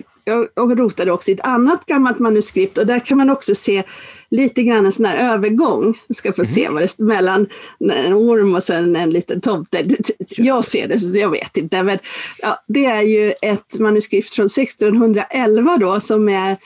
[0.56, 3.84] jag rotade också i ett annat gammalt manuskript och där kan man också se
[4.32, 6.00] lite grann en sån där övergång.
[6.08, 6.54] Jag ska få mm.
[6.54, 7.48] se vad det är mellan
[7.80, 9.88] en orm och sen en liten tomte.
[10.30, 11.84] Jag ser det, så jag vet inte.
[11.84, 12.00] Men,
[12.42, 16.58] ja, det är ju ett manuskript från 1611 då som är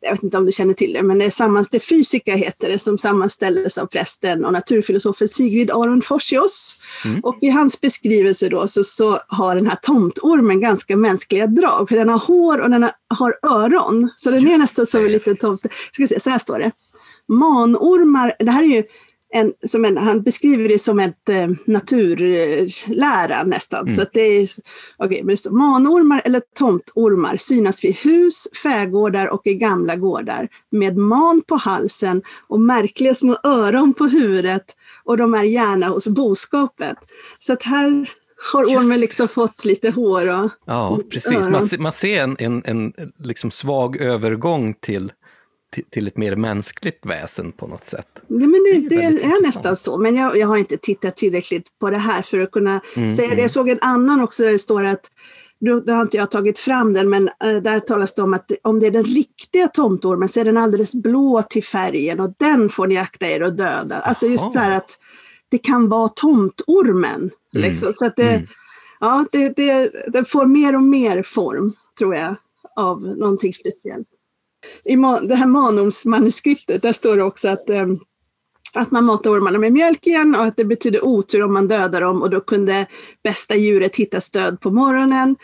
[0.00, 2.68] jag vet inte om du känner till det, men det, är sammans, det fysika heter
[2.68, 6.76] det, som sammanställdes av prästen och naturfilosofen Sigrid Aron Forsius.
[7.04, 7.20] Mm.
[7.20, 11.96] Och i hans beskrivelse då så, så har den här tomtormen ganska mänskliga drag, för
[11.96, 14.10] den har hår och den har, har öron.
[14.16, 15.68] Så den är nästan som en liten tomte.
[15.92, 16.70] Ska se, så här står det.
[17.28, 18.82] Manormar, det här är ju
[19.32, 23.80] en, som en, han beskriver det som ett eh, naturlära nästan.
[23.80, 23.96] Mm.
[23.96, 24.48] Så det är,
[24.98, 30.96] okay, men så, manormar eller tomtormar synas vid hus, fägårdar och i gamla gårdar med
[30.96, 34.64] man på halsen och märkliga små öron på huvudet
[35.04, 36.96] och de är gärna hos boskapet.
[37.38, 38.10] Så att här
[38.52, 41.32] har ormen liksom fått lite hår och Ja, precis.
[41.32, 45.12] Man, man ser en, en, en liksom svag övergång till
[45.90, 48.08] till ett mer mänskligt väsen på något sätt.
[48.14, 51.78] Ja, men det, det, det är nästan så, men jag, jag har inte tittat tillräckligt
[51.80, 53.34] på det här för att kunna mm, säga det.
[53.34, 53.48] Jag mm.
[53.48, 55.10] såg en annan också där det står att
[55.58, 58.78] då har inte jag tagit fram den, men äh, där talas det om att om
[58.78, 62.86] det är den riktiga tomtormen så är den alldeles blå till färgen och den får
[62.86, 63.98] ni akta er att döda.
[63.98, 64.98] Alltså just så här att
[65.48, 67.14] det kan vara tomtormen.
[67.14, 67.30] Mm.
[67.50, 67.92] Liksom.
[67.92, 68.46] Så att det, mm.
[69.00, 72.34] ja, det, det, det får mer och mer form, tror jag,
[72.76, 74.08] av någonting speciellt.
[74.84, 74.96] I
[75.28, 77.86] det här Manums-manuskriptet, där står det också att, eh,
[78.74, 82.00] att man matar ormarna med mjölk igen och att det betyder otur om man dödar
[82.00, 82.86] dem och då kunde
[83.22, 85.36] bästa djuret hitta stöd på morgonen.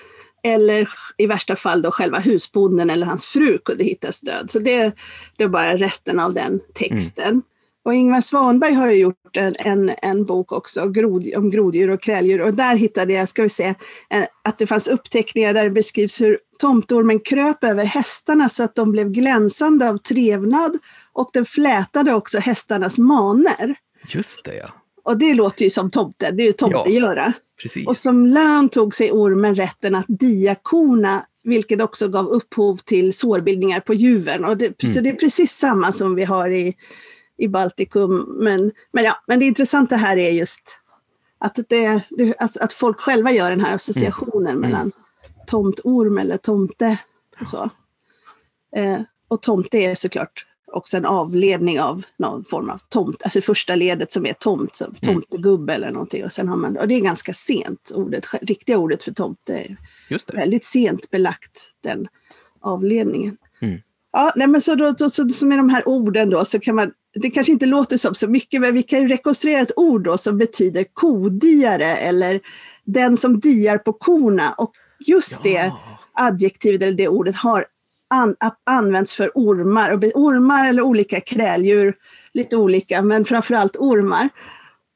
[0.44, 4.50] Eller i värsta fall då själva husbonden eller hans fru kunde hitta stöd.
[4.50, 4.92] Så det,
[5.36, 7.42] det är bara resten av den texten.
[7.84, 12.02] Och Ingvar Svanberg har ju gjort en, en, en bok också grod, om groddjur och
[12.02, 13.74] kräldjur och där hittade jag, ska vi se,
[14.10, 18.74] eh, att det fanns uppteckningar där det beskrivs hur tomtormen kröp över hästarna så att
[18.74, 20.78] de blev glänsande av trevnad
[21.12, 23.74] och den flätade också hästarnas maner.
[24.08, 24.68] Just det ja.
[25.04, 27.32] Och det låter ju som tomte, det är ju tomtegöra.
[27.74, 33.12] Ja, och som lön tog sig ormen rätten att diakona vilket också gav upphov till
[33.12, 34.44] sårbildningar på juven.
[34.44, 34.94] Och det, mm.
[34.94, 36.74] Så det är precis samma som vi har i
[37.42, 38.36] i Baltikum.
[38.38, 40.78] Men, men, ja, men det intressanta här är just
[41.38, 42.02] att, det,
[42.38, 44.60] att, att folk själva gör den här associationen mm.
[44.60, 44.92] mellan mm.
[45.46, 46.98] tomtorm eller tomte.
[47.40, 47.70] Och, så.
[48.76, 53.74] Eh, och tomte är såklart också en avledning av någon form av tomt, alltså första
[53.74, 55.14] ledet som är tomt, som mm.
[55.14, 56.24] tomtegubbe eller någonting.
[56.24, 59.76] Och, sen har man, och det är ganska sent, ordet, riktiga ordet för tomte är
[60.32, 62.08] väldigt sent belagt, den
[62.60, 63.36] avledningen.
[63.60, 63.80] Mm.
[64.12, 66.74] Ja, nej men så, då, så, så, så med de här orden då så kan
[66.74, 70.04] man, det kanske inte låter som så mycket, men vi kan ju rekonstruera ett ord
[70.04, 72.40] då som betyder kodiare eller
[72.84, 74.52] den som diar på korna.
[74.52, 74.72] Och
[75.06, 75.50] just ja.
[75.50, 75.72] det
[76.12, 77.66] adjektivet eller det ordet har
[78.10, 78.36] an,
[78.66, 81.94] använts för ormar, och ormar eller olika kräldjur,
[82.34, 84.28] lite olika, men framförallt ormar.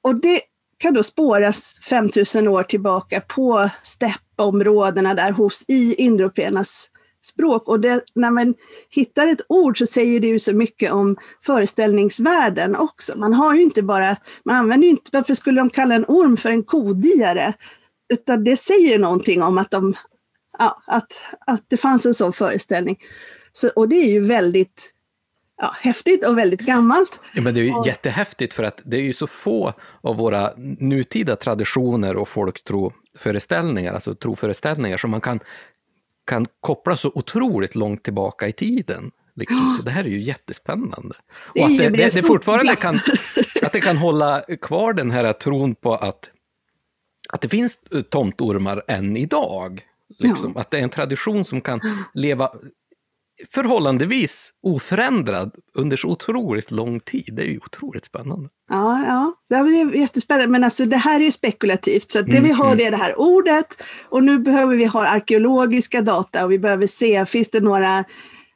[0.03, 0.41] Och det
[0.79, 6.91] kan då spåras 5000 år tillbaka på steppområdena där hos i indoeuropeernas
[7.27, 7.69] språk.
[7.69, 8.55] Och det, när man
[8.91, 11.17] hittar ett ord så säger det ju så mycket om
[11.47, 13.19] föreställningsvärlden också.
[13.19, 16.37] Man har ju inte bara, man använder ju inte, varför skulle de kalla en orm
[16.37, 17.55] för en kodiare?
[18.13, 19.95] Utan det säger någonting om att, de,
[20.59, 21.13] ja, att,
[21.47, 22.99] att det fanns en sån föreställning.
[23.53, 24.93] Så, och det är ju väldigt
[25.63, 27.21] ja, häftigt och väldigt gammalt.
[27.35, 27.87] Ja, men det är ju och...
[27.87, 34.15] jättehäftigt för att det är ju så få av våra nutida traditioner och folktroföreställningar, alltså
[34.15, 35.41] troföreställningar, som man kan
[36.27, 39.11] kan koppla så otroligt långt tillbaka i tiden.
[39.35, 39.75] Liksom.
[39.77, 41.15] Så det här är ju jättespännande.
[41.55, 42.95] Och att det, det, det fortfarande kan,
[43.63, 46.31] att det kan hålla kvar den här tron på att,
[47.29, 47.79] att det finns
[48.11, 49.83] tomtormar än idag.
[50.19, 50.53] Liksom.
[50.55, 50.61] Ja.
[50.61, 51.81] Att det är en tradition som kan
[52.15, 52.53] leva
[53.51, 57.33] förhållandevis oförändrad under så otroligt lång tid.
[57.33, 58.49] Det är ju otroligt spännande.
[58.69, 59.35] Ja, ja.
[59.49, 60.49] det är jättespännande.
[60.49, 62.11] Men alltså, det här är spekulativt.
[62.11, 62.87] Så det mm, vi har mm.
[62.87, 67.27] är det här ordet och nu behöver vi ha arkeologiska data och vi behöver se,
[67.27, 68.05] finns det några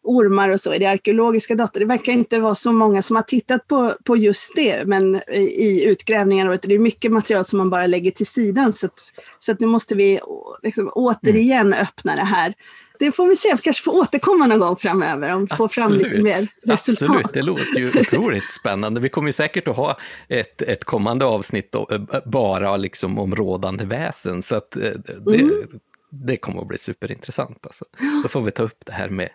[0.03, 1.79] ormar och så i det arkeologiska data.
[1.79, 5.85] Det verkar inte vara så många som har tittat på, på just det men i
[5.87, 6.49] utgrävningar.
[6.49, 8.73] Och det är mycket material som man bara lägger till sidan.
[8.73, 10.21] Så, att, så att nu måste vi
[10.63, 11.79] liksom återigen mm.
[11.83, 12.55] öppna det här
[13.01, 13.55] det får vi se.
[13.55, 17.11] Vi kanske får återkomma någon gång framöver om vi får fram lite mer resultat.
[17.11, 19.01] Absolut, det låter ju otroligt spännande.
[19.01, 19.99] Vi kommer säkert att ha
[20.29, 21.83] ett, ett kommande avsnitt eh,
[22.27, 24.83] bara liksom om rådande väsen, så att eh,
[25.27, 25.81] det, mm.
[26.11, 27.67] det kommer att bli superintressant.
[27.67, 27.85] Alltså.
[28.23, 29.29] Då får vi ta upp det här med,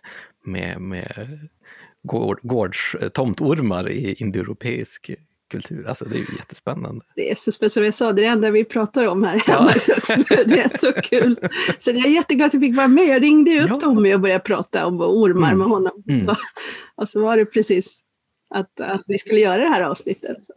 [0.46, 1.40] med, med
[2.42, 5.12] gårds, tomtormar i indoeuropeisk
[5.52, 5.88] kultur.
[5.88, 7.06] Alltså det är ju jättespännande.
[7.16, 9.40] Det är så spännande, som jag sa, det är det enda vi pratar om här
[9.40, 9.94] hemma ja.
[9.94, 10.44] just nu.
[10.46, 11.40] Det är så kul.
[11.80, 13.08] Så jag är jätteglad att jag fick vara med.
[13.08, 13.80] Jag ringde ju upp ja.
[13.80, 15.60] Tommy och började prata om ormar mm.
[15.60, 16.04] med honom.
[16.10, 16.36] Mm.
[16.96, 18.00] Och så var det precis
[18.56, 20.44] att, att vi skulle göra det här avsnittet.
[20.44, 20.54] Så.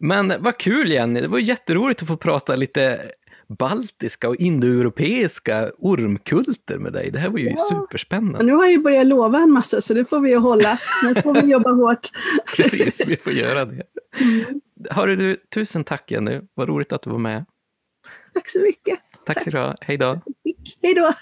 [0.00, 3.00] Men vad kul Jenny, det var jätteroligt att få prata lite
[3.48, 7.10] baltiska och indoeuropeiska ormkulter med dig.
[7.10, 7.58] Det här var ju ja.
[7.70, 8.42] superspännande.
[8.42, 10.78] nu har jag ju börjat lova en massa, så det får vi ju hålla.
[11.02, 12.10] Nu får vi jobba hårt.
[12.56, 13.82] Precis, vi får göra det.
[14.20, 14.60] Mm.
[14.90, 16.40] Hörru du, tusen tack Jenny.
[16.54, 17.44] Vad roligt att du var med.
[18.34, 18.98] Tack så mycket.
[19.26, 19.76] Tack så du ha.
[19.80, 20.20] Hej då.
[20.82, 21.12] Hej då.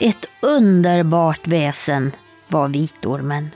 [0.00, 2.12] Ett underbart väsen
[2.48, 3.50] var vitormen.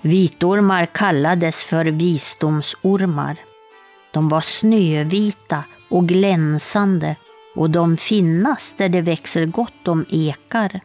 [0.00, 3.36] Vitormar kallades för visdomsormar.
[4.10, 7.16] De var snövita och glänsande
[7.54, 10.80] och de finnas där det växer gott om ekar.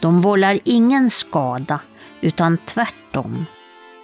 [0.00, 1.80] De vållar ingen skada,
[2.20, 3.46] utan tvärtom.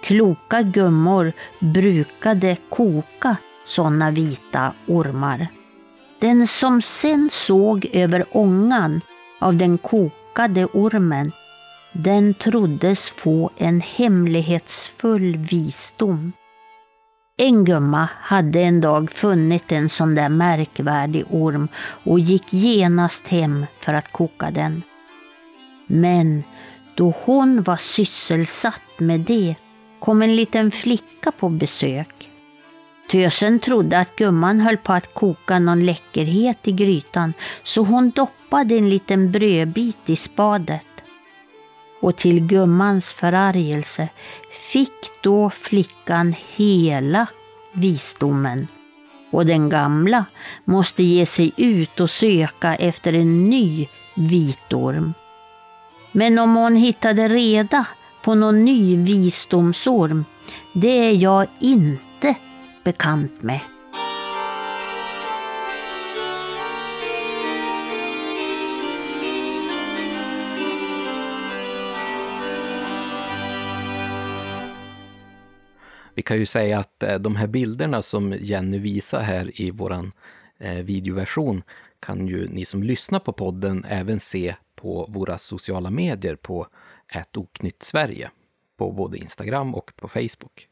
[0.03, 5.47] Kloka gummor brukade koka sådana vita ormar.
[6.19, 9.01] Den som sen såg över ångan
[9.39, 11.31] av den kokade ormen
[11.97, 16.33] den troddes få en hemlighetsfull visdom.
[17.37, 21.67] En gumma hade en dag funnit en sån där märkvärdig orm
[22.03, 24.83] och gick genast hem för att koka den.
[25.87, 26.43] Men
[26.95, 29.55] då hon var sysselsatt med det
[29.99, 32.29] kom en liten flicka på besök.
[33.11, 37.33] Tösen trodde att gumman höll på att koka någon läckerhet i grytan
[37.63, 40.96] så hon doppade en liten brödbit i spadet
[41.99, 44.09] och till gummans förargelse
[44.71, 47.27] fick då flickan hela
[47.73, 48.67] visdomen
[49.29, 50.25] och den gamla
[50.65, 55.13] måste ge sig ut och söka efter en ny vitorm.
[56.11, 57.85] Men om hon hittade reda
[58.23, 60.25] på någon ny visdomsorm,
[60.73, 62.35] det är jag inte
[62.83, 63.59] bekant med.
[76.17, 80.11] Vi kan ju säga att eh, de här bilderna som Jenny visar här i våran
[80.57, 81.63] eh, videoversion
[81.99, 86.67] kan ju ni som lyssnar på podden även se på våra sociala medier på
[87.33, 88.31] Oknytt Sverige,
[88.77, 90.67] på både Instagram och på Facebook.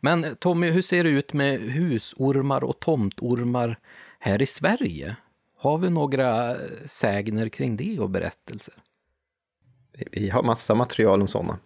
[0.00, 3.78] Men eh, Tommy, hur ser det ut med husormar och tomtormar
[4.18, 5.16] här i Sverige?
[5.56, 8.74] Har vi några sägner kring det och berättelser?
[10.12, 11.58] Vi har massa material om sådana.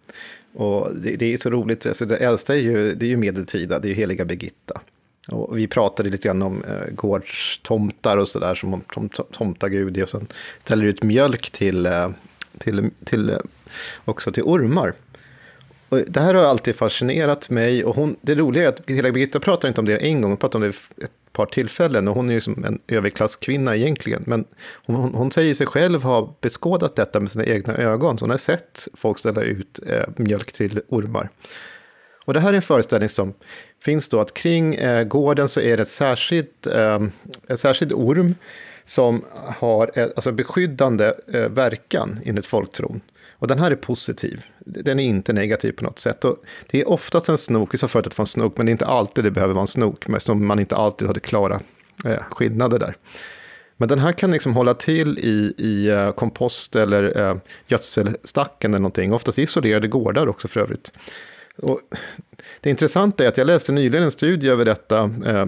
[0.53, 3.79] Och det, det, är så roligt, alltså det äldsta är ju, det är ju medeltida,
[3.79, 4.81] det är ju heliga Birgitta.
[5.27, 10.01] Och vi pratade lite grann om eh, gårdstomtar och sådär, som om tom, tomtagud.
[10.01, 10.27] Och sen
[10.59, 12.09] ställer ut mjölk till, eh,
[12.57, 13.37] till, till, eh,
[14.05, 14.93] också till ormar.
[15.89, 17.83] Och det här har alltid fascinerat mig.
[17.85, 20.37] Och hon, det roliga är att hela Birgitta pratar inte om det en gång, hon
[20.37, 22.07] pratar om det ett par tillfällen.
[22.07, 24.23] Och hon är ju som en överklasskvinna egentligen.
[24.25, 24.45] Men
[24.85, 28.17] hon, hon, säger sig själv ha beskådat detta med sina egna ögon.
[28.17, 31.29] Så hon har sett folk ställa ut eh, mjölk till ormar.
[32.25, 33.33] Och det här är en föreställning som
[33.81, 37.01] finns då att kring eh, gården så är det ett särskilt, eh,
[37.47, 38.35] en särskild orm
[38.85, 39.25] som
[39.57, 43.01] har eh, alltså beskyddande eh, verkan enligt folktron.
[43.39, 44.45] Och den här är positiv.
[44.59, 46.25] Den är inte negativ på något sätt.
[46.25, 46.37] Och
[46.67, 48.69] det är oftast en snok, vi sa förut att det var en snok, men det
[48.69, 51.61] är inte alltid det behöver vara en snok, eftersom man inte alltid hade klara
[52.05, 52.95] eh, skillnader där.
[53.77, 57.37] Men den här kan liksom hålla till i, i eh, kompost eller eh,
[57.67, 59.13] gödselstacken eller någonting.
[59.13, 60.91] Oftast isolerade gårdar också för övrigt.
[61.57, 61.81] Och
[62.61, 65.45] det intressanta är att jag läste nyligen en studie över detta eh,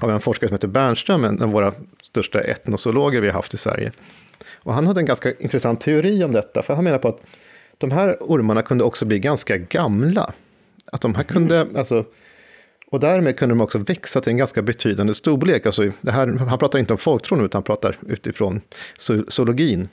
[0.00, 1.72] av en forskare som heter Bernström, en av våra
[2.02, 3.92] största etnosologer vi har haft i Sverige.
[4.52, 7.20] Och han hade en ganska intressant teori om detta, för han menar på att
[7.78, 10.32] de här ormarna kunde också bli ganska gamla.
[10.92, 11.76] Att de här kunde, mm.
[11.76, 12.04] alltså,
[12.90, 15.66] och därmed kunde de också växa till en ganska betydande storlek.
[15.66, 18.60] Alltså, det här, han pratar inte om folktron, utan han pratar utifrån
[19.28, 19.88] zoologin.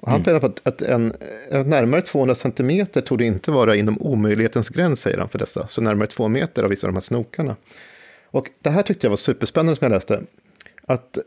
[0.00, 0.40] Och han mm.
[0.40, 1.14] på att, en,
[1.50, 5.66] en, närmare 200 centimeter tog det inte vara inom omöjlighetens gräns, säger han för dessa.
[5.66, 7.56] Så närmare två meter av vissa av de här snokarna.
[8.30, 10.22] Och det här tyckte jag var superspännande som jag läste.
[10.86, 11.22] Att Eh,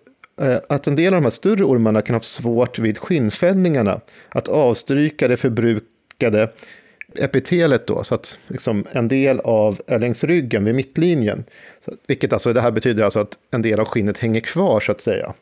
[0.70, 5.28] att en del av de här större ormarna kan ha svårt vid skinnfällningarna att avstryka
[5.28, 6.50] det förbrukade
[7.16, 11.44] epitelet då, så att liksom en del av längs ryggen vid mittlinjen,
[12.08, 15.02] vilket alltså det här betyder alltså att en del av skinnet hänger kvar så att
[15.02, 15.34] säga,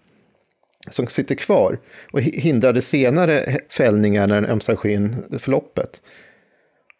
[0.89, 1.77] som sitter kvar
[2.11, 6.01] och hindrar det senare fällningar när den ömsar skinn förloppet.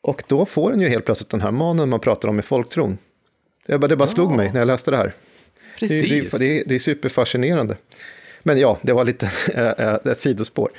[0.01, 2.97] Och då får den ju helt plötsligt den här manen man pratar om i folktron.
[3.65, 5.13] Det bara, det bara slog mig när jag läste det här.
[5.79, 6.31] Precis.
[6.31, 7.77] Det, det, det är superfascinerande.
[8.43, 9.31] Men ja, det var lite
[10.11, 10.69] ett sidospår.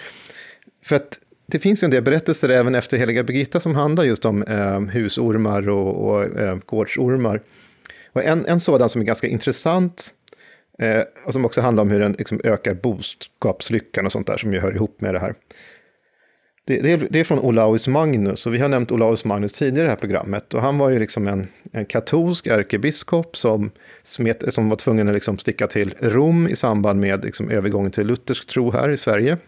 [0.82, 4.24] För att det finns ju en del berättelser även efter Heliga Birgitta som handlar just
[4.24, 7.40] om eh, husormar och, och eh, gårdsormar.
[8.12, 10.14] Och en, en sådan som är ganska intressant
[10.78, 14.52] eh, och som också handlar om hur den liksom, ökar boskapslyckan och sånt där som
[14.52, 15.34] ju hör ihop med det här.
[16.64, 19.90] Det, det, är, från Olaus Magnus, och vi har nämnt Olaus Magnus tidigare i det
[19.90, 20.54] här programmet.
[20.54, 23.70] Och han var ju liksom en, en katolsk ärkebiskop som,
[24.02, 28.06] smet, som var tvungen att liksom sticka till Rom i samband med liksom övergången till
[28.06, 29.38] luthersk tro här i Sverige.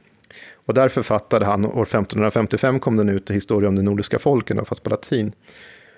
[0.67, 4.83] Och där författade han, år 1555 kom den ut, Historia om de nordiska folken, fast
[4.83, 5.33] på latin.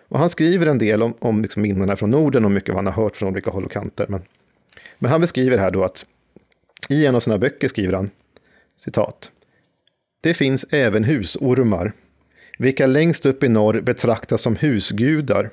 [0.08, 2.94] Och han skriver en del om, om liksom minnena från Norden och mycket vad han
[2.94, 4.06] har hört från olika håll och kanter.
[4.08, 4.22] Men,
[4.98, 6.06] men han beskriver här då att
[6.88, 8.10] i en av sina böcker skriver han,
[8.76, 9.30] citat,
[10.24, 11.92] det finns även husormar,
[12.58, 15.50] vilka längst upp i norr betraktas som husgudar.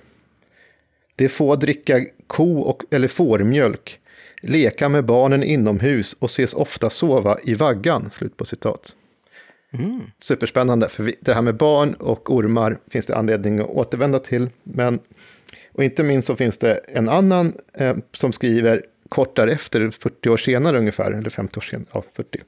[1.15, 3.99] De får dricka ko och, eller fårmjölk,
[4.41, 8.11] leka med barnen inomhus och ses ofta sova i vaggan.
[8.11, 8.95] Slut på citat.
[9.73, 10.01] Mm.
[10.19, 14.49] Superspännande, för det här med barn och ormar finns det anledning att återvända till.
[14.63, 14.99] Men,
[15.71, 20.37] och inte minst så finns det en annan eh, som skriver kort därefter, 40 år
[20.37, 22.39] senare ungefär, eller 50 år senare, ja 40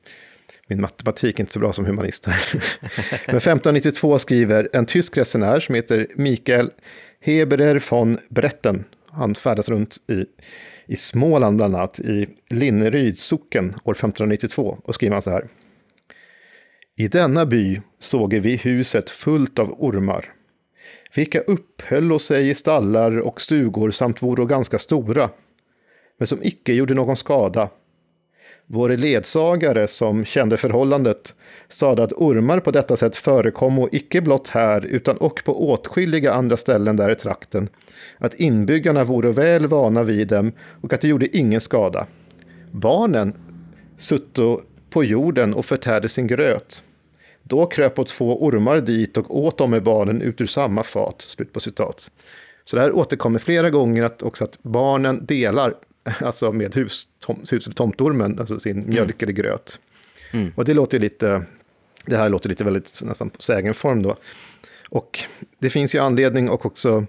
[0.67, 2.27] min matematik är inte så bra som humanist.
[3.27, 6.71] Men 1592 skriver en tysk resenär som heter Mikael
[7.19, 8.83] Heberer von Bretten.
[9.09, 10.25] Han färdas runt i,
[10.85, 15.47] i Småland bland annat, i Linneryds socken år 1592 och skriver han så här.
[16.95, 20.33] I denna by såg vi huset fullt av ormar,
[21.15, 25.29] vilka upphöll sig i stallar och stugor samt vore ganska stora,
[26.17, 27.69] men som icke gjorde någon skada
[28.67, 31.35] vår ledsagare som kände förhållandet
[31.67, 36.33] sade att ormar på detta sätt förekom och icke blott här utan och på åtskilliga
[36.33, 37.69] andra ställen där i trakten.
[38.17, 42.07] Att inbyggarna vore väl vana vid dem och att det gjorde ingen skada.
[42.71, 43.33] Barnen
[43.97, 46.83] sutto på jorden och förtärde sin gröt.
[47.43, 51.21] Då kröp och två ormar dit och åt dem med barnen ut ur samma fat.
[51.21, 52.11] Slut på citat.
[52.65, 55.73] Så det här återkommer flera gånger att också att barnen delar
[56.19, 58.89] alltså med hus, tom, hus eller tomtormen, alltså sin mm.
[58.89, 59.79] mjölk eller gröt.
[60.31, 60.51] Mm.
[60.55, 61.43] Och det låter lite,
[62.05, 64.15] det här låter lite väldigt nästan sägenform då.
[64.89, 65.19] Och
[65.59, 67.05] det finns ju anledning och också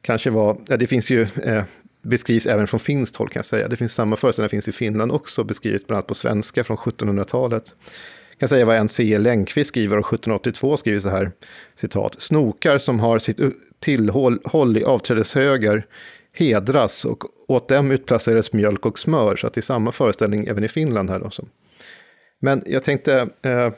[0.00, 1.64] kanske var, ja, det finns ju, eh,
[2.02, 3.68] beskrivs även från finskt håll kan jag säga.
[3.68, 7.74] Det finns samma föreställningar finns i Finland också, beskrivet bland annat på svenska från 1700-talet.
[8.30, 9.18] Jag kan säga vad en C.
[9.18, 11.32] Längqvist skriver, och 1782 skriver så här,
[11.74, 13.40] citat, snokar som har sitt
[13.80, 15.86] tillhåll i avträdeshögar
[16.34, 20.64] hedras och åt dem utplacerades mjölk och smör, så att det är samma föreställning även
[20.64, 21.18] i Finland här.
[21.18, 21.30] Då.
[22.40, 23.72] Men jag tänkte eh,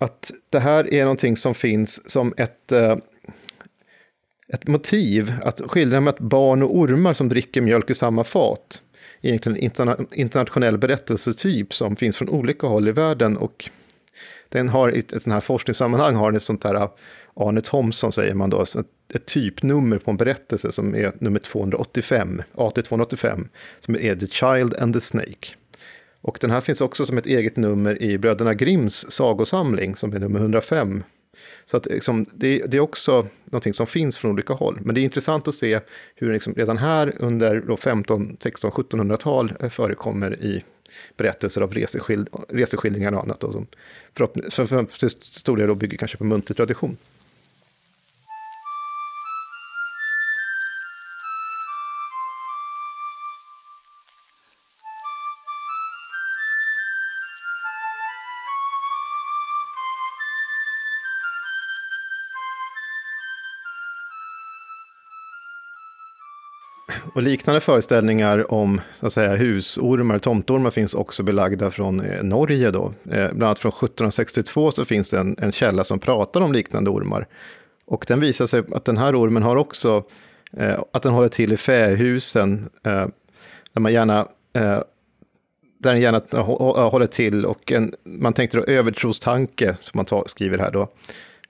[0.00, 2.96] att det här är någonting som finns som ett, eh,
[4.52, 8.82] ett motiv att skildra med att barn och ormar som dricker mjölk i samma fat.
[9.20, 13.70] Egentligen en internationell berättelsetyp som finns från olika håll i världen och
[14.48, 16.88] den har i ett, ett sånt här forskningssammanhang har den ett sånt här
[17.40, 18.64] Arne Thomson säger man då,
[19.14, 23.48] ett typnummer på en berättelse som är nummer 285, AT 285,
[23.80, 25.48] som är The Child and the Snake.
[26.20, 30.18] Och den här finns också som ett eget nummer i Bröderna Grimms sagosamling som är
[30.18, 31.02] nummer 105.
[31.66, 34.78] Så att, liksom, det, det, är också någonting som finns från olika håll.
[34.82, 35.80] Men det är intressant att se
[36.14, 40.64] hur liksom redan här under 15, 16, 1700-tal förekommer i
[41.16, 43.40] berättelser av reseskild, reseskildringar och annat.
[43.40, 43.66] då, som
[44.66, 46.96] förhoppningsvis till stor del bygger kanske på muntlig tradition.
[67.18, 72.70] Och liknande föreställningar om så att säga, husormar, tomtormar finns också belagda från eh, Norge.
[72.70, 72.92] Då.
[73.10, 76.90] Eh, bland annat från 1762 så finns det en, en källa som pratar om liknande
[76.90, 77.26] ormar.
[77.86, 80.04] Och den visar sig att den här ormen har också,
[80.52, 83.06] eh, att den håller till i fähusen, eh,
[83.72, 84.18] där man gärna
[84.52, 84.82] eh,
[85.78, 86.20] där den gärna
[86.90, 90.88] håller till och en, man tänkte då övertrostanke, som man tar, skriver här då, Eh,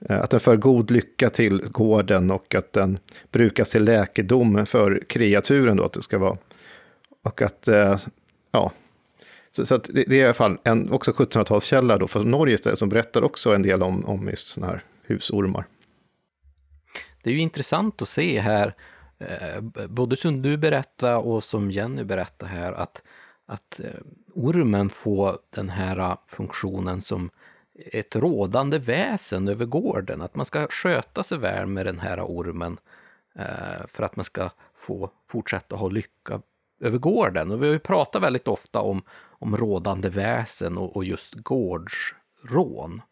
[0.00, 2.98] Eh, att den för god lycka till gården och att den
[3.32, 6.38] brukas till läkedom för kreaturen då, att det ska vara.
[7.22, 7.96] Och att, eh,
[8.50, 8.72] ja,
[9.50, 12.78] så, så det, det, är i alla fall en också 1700-talskälla då från Norge istället,
[12.78, 15.66] som berättar också en del om, om just sådana här husormar.
[17.22, 18.74] Det är ju intressant att se här,
[19.18, 23.02] eh, både som du berättar och som Jenny berättar här, att,
[23.46, 23.90] att eh,
[24.34, 27.30] ormen får den här ah, funktionen som
[27.86, 32.78] ett rådande väsen över gården, att man ska sköta sig väl med den här ormen
[33.34, 36.40] eh, för att man ska få fortsätta ha lycka
[36.80, 37.50] över gården.
[37.50, 43.02] Och vi har ju pratat väldigt ofta om, om rådande väsen och, och just gårdsrån.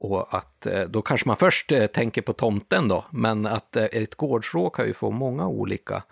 [0.00, 3.84] Och att eh, då kanske man först eh, tänker på tomten då, men att eh,
[3.84, 6.02] ett gårdsrå kan ju få många olika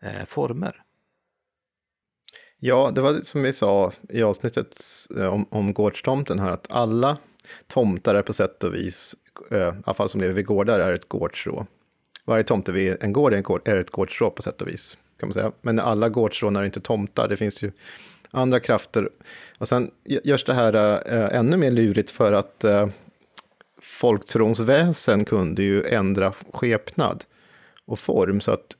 [0.00, 0.82] eh, former.
[2.64, 4.76] Ja, det var som vi sa i avsnittet
[5.30, 7.16] om, om gårdstomten här, att alla
[7.66, 9.16] tomtar är på sätt och vis,
[9.50, 11.66] eh, i alla fall som lever vid gårdar, är ett gårdsrå.
[12.24, 14.98] Varje tomte vid en gård är, en gård, är ett gårdsrå på sätt och vis,
[15.20, 15.52] kan man säga.
[15.60, 17.72] Men alla gårdsrån är inte tomtar, det finns ju
[18.30, 19.10] andra krafter.
[19.58, 20.74] Och sen görs det här
[21.12, 22.88] äh, ännu mer lurigt för att äh,
[23.80, 27.24] folktrons väsen kunde ju ändra skepnad
[27.84, 28.40] och form.
[28.40, 28.76] Så att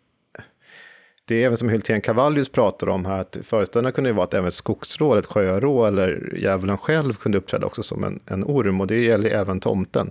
[1.24, 4.34] det är även som Hultén Cavallius pratar om här, att föreställningen kunde ju vara att
[4.34, 8.86] även skogsrå, ett sjörå eller djävulen själv kunde uppträda också som en, en orm och
[8.86, 10.10] det gäller även tomten.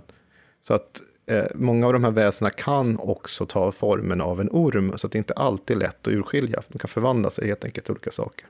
[0.60, 4.92] Så att eh, många av de här väsena kan också ta formen av en orm,
[4.96, 6.62] så att det inte alltid är lätt att urskilja.
[6.68, 8.46] De kan förvandla sig helt enkelt till olika saker.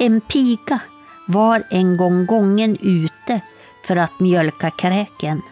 [0.00, 0.80] En piga
[1.28, 3.40] var en gång gången ute
[3.86, 5.42] för att mjölka kräken.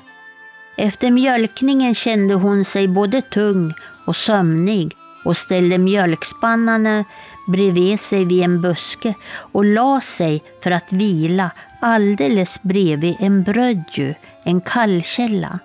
[0.76, 3.74] Efter mjölkningen kände hon sig både tung
[4.06, 7.04] och sömnig och ställde mjölkspannarna
[7.46, 9.14] bredvid sig vid en buske
[9.52, 14.14] och la sig för att vila alldeles bredvid en brödju,
[14.44, 15.58] en kallkälla.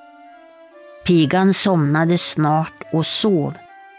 [1.06, 3.54] Pigan somnade snart och sov,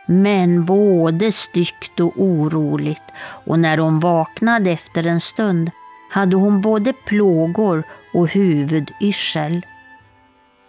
[0.06, 5.70] men både styggt och oroligt och när hon vaknade efter en stund
[6.10, 9.66] hade hon både plågor och huvudyrsel.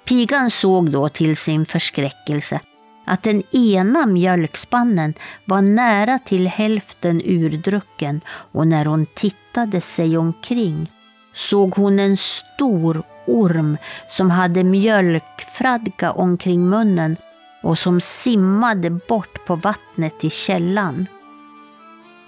[0.05, 2.59] Pigan såg då till sin förskräckelse
[3.05, 5.13] att den ena mjölkspannen
[5.45, 10.91] var nära till hälften urdrucken och när hon tittade sig omkring
[11.35, 13.77] såg hon en stor orm
[14.09, 17.15] som hade mjölkfradga omkring munnen
[17.63, 21.07] och som simmade bort på vattnet i källan.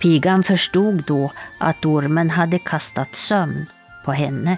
[0.02, 3.66] Pigan förstod då att ormen hade kastat sömn
[4.06, 4.58] på henne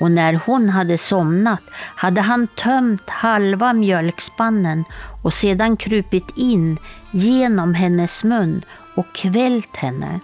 [0.00, 4.84] och när hon hade somnat hade han tömt halva mjölkspannen
[5.22, 6.78] och sedan krupit in
[7.10, 8.64] genom hennes mun
[8.94, 10.20] och kvällt henne.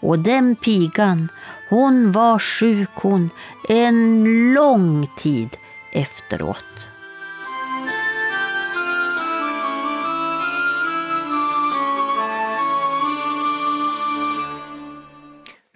[0.00, 1.28] Och den pigan,
[1.70, 3.30] hon var sjuk hon
[3.68, 4.24] en
[4.54, 5.48] lång tid
[5.92, 6.73] efteråt.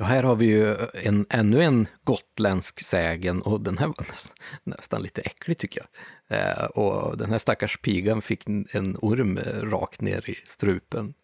[0.00, 4.36] Ja, här har vi ju en, ännu en gotländsk sägen och den här var nästan,
[4.64, 6.38] nästan lite äcklig tycker jag.
[6.38, 11.14] Eh, och den här stackars pigan fick en orm eh, rakt ner i strupen.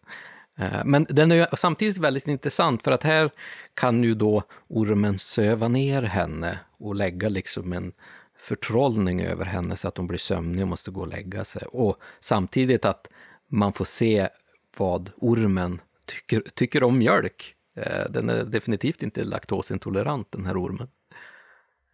[0.57, 3.29] Eh, men den är ju samtidigt väldigt intressant för att här
[3.73, 7.91] kan ju då ormen söva ner henne och lägga liksom en
[8.37, 11.63] förtrollning över henne så att hon blir sömnig och måste gå och lägga sig.
[11.67, 13.07] Och samtidigt att
[13.47, 14.29] man får se
[14.77, 17.55] vad ormen tycker, tycker om mjölk.
[17.75, 20.87] Eh, den är definitivt inte laktosintolerant den här ormen.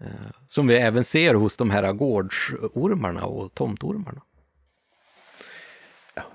[0.01, 0.07] Eh,
[0.47, 4.21] som vi även ser hos de här gårdsormarna och tomtormarna.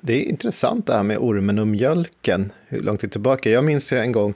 [0.01, 3.51] Det är intressant det här med ormen och mjölken, hur långt tillbaka.
[3.51, 4.35] Jag minns ju en gång,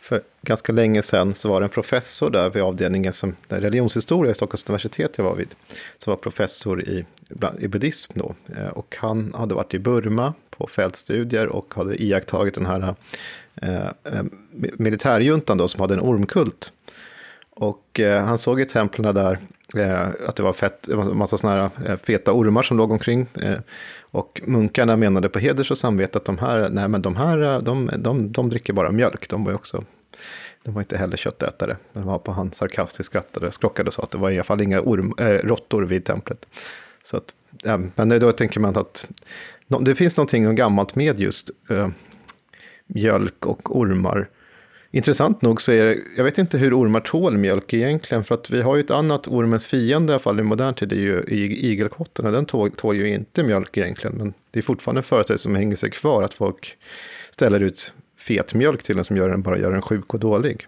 [0.00, 4.34] för ganska länge sedan, så var det en professor där vid avdelningen som religionshistoria i
[4.34, 5.54] Stockholms universitet jag var vid,
[5.98, 7.04] som var professor i,
[7.58, 8.34] i buddhism då.
[8.56, 12.94] Eh, och han hade varit i Burma på fältstudier och hade iakttagit den här
[13.60, 14.22] eh, eh
[14.78, 16.72] militärjuntan då som hade en ormkult.
[17.60, 19.38] Och eh, han såg i templen där
[19.76, 23.26] eh, att det var fett, en massa såna här eh, feta ormar som låg omkring.
[23.42, 23.58] Eh,
[24.00, 27.90] och munkarna menade på heders och samvete att de här, nej men de här, de,
[27.98, 29.28] de, de dricker bara mjölk.
[29.28, 29.84] De var ju också,
[30.62, 31.76] de var inte heller köttätare.
[31.92, 34.60] Men var på han sarkastiskt skrattade, skrockade och sa att det var i alla fall
[34.60, 36.46] inga orm, äh, råttor vid templet.
[37.04, 37.34] Så att,
[37.64, 39.06] äh, men då tänker man att
[39.80, 41.88] det finns någonting gammalt med just äh,
[42.94, 44.28] mjölk och ormar.
[44.90, 48.50] Intressant nog så är det, jag vet inte hur ormar tål mjölk egentligen, för att
[48.50, 51.00] vi har ju ett annat ormens fiende, i alla fall i modern tid, det är
[51.00, 55.02] ju igelkotten, och den tål, tål ju inte mjölk egentligen, men det är fortfarande en
[55.02, 56.76] föreställning som hänger sig kvar, att folk
[57.30, 60.66] ställer ut fet mjölk till den som gör den, bara gör den sjuk och dålig.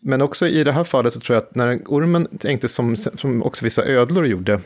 [0.00, 3.42] Men också i det här fallet så tror jag att när ormen tänkte som, som
[3.42, 4.60] också vissa ödlor gjorde,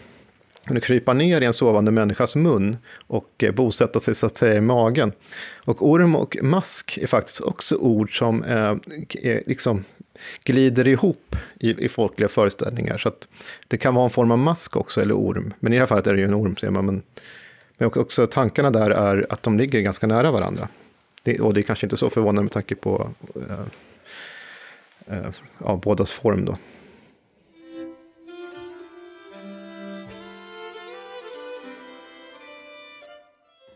[0.67, 2.77] kunde krypa ner i en sovande människas mun
[3.07, 5.13] och eh, bosätta sig så att säga i magen.
[5.65, 8.77] Och orm och mask är faktiskt också ord som eh,
[9.47, 9.85] liksom
[10.45, 12.99] glider ihop i, i folkliga föreställningar.
[12.99, 13.29] Så att
[13.69, 15.55] det kan vara en form av mask också, eller orm.
[15.61, 16.87] Men i det här fallet är det ju en orm, ser man.
[16.87, 17.03] Men,
[17.79, 20.69] men också tankarna där är att de ligger ganska nära varandra.
[21.23, 23.61] Det, och det är kanske inte så förvånande med tanke på eh,
[25.17, 26.57] eh, ja, bådas form då.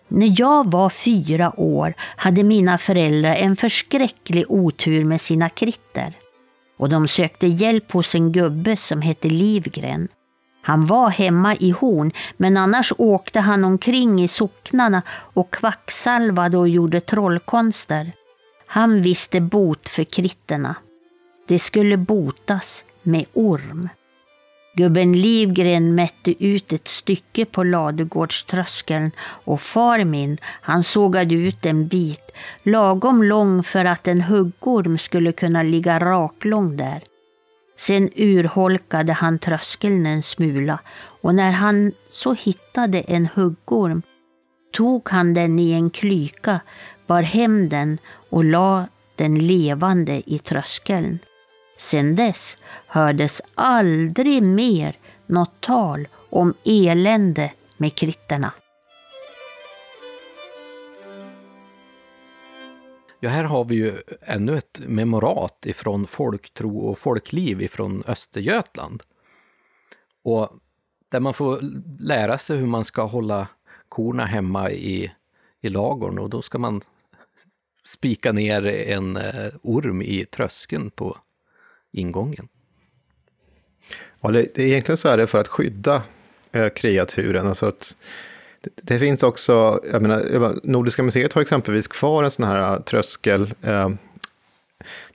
[0.09, 6.15] När jag var fyra år hade mina föräldrar en förskräcklig otur med sina kritter.
[6.77, 10.09] Och de sökte hjälp hos en gubbe som hette Livgren.
[10.63, 16.69] Han var hemma i Horn, men annars åkte han omkring i socknarna och kvacksalvade och
[16.69, 18.13] gjorde trollkonster.
[18.67, 20.75] Han visste bot för kritterna.
[21.47, 23.89] Det skulle botas med orm.
[24.77, 31.89] Gubben Livgren mätte ut ett stycke på ladugårdströskeln och far min, han sågade ut en
[31.89, 32.31] bit,
[32.63, 37.03] lagom lång för att en huggorm skulle kunna ligga raklång där.
[37.79, 40.79] Sen urholkade han tröskeln en smula
[41.21, 44.03] och när han så hittade en huggorm
[44.73, 46.61] tog han den i en klyka,
[47.07, 47.99] bar hem den
[48.31, 48.87] och la
[49.17, 51.19] den levande i tröskeln.
[51.79, 52.57] Sen dess
[52.97, 58.53] hördes aldrig mer något tal om elände med kritterna.
[63.21, 69.03] Ja, här har vi ju ännu ett memorat ifrån folktro och folkliv ifrån Östergötland.
[70.23, 70.51] Och
[71.09, 71.61] där man får
[72.01, 73.49] lära sig hur man ska hålla
[73.89, 75.13] korna hemma i,
[75.61, 76.81] i lagorn och då ska man
[77.85, 81.17] spika ner en eh, orm i tröskeln på
[81.93, 82.49] ingången.
[84.27, 86.03] Ja, det, det, egentligen så är det för att skydda
[86.53, 87.47] eh, kreaturen.
[87.47, 87.97] Alltså att
[88.61, 92.81] det, det, finns också, jag menar, Nordiska museet har exempelvis kvar en sån här eh,
[92.81, 93.91] tröskel eh,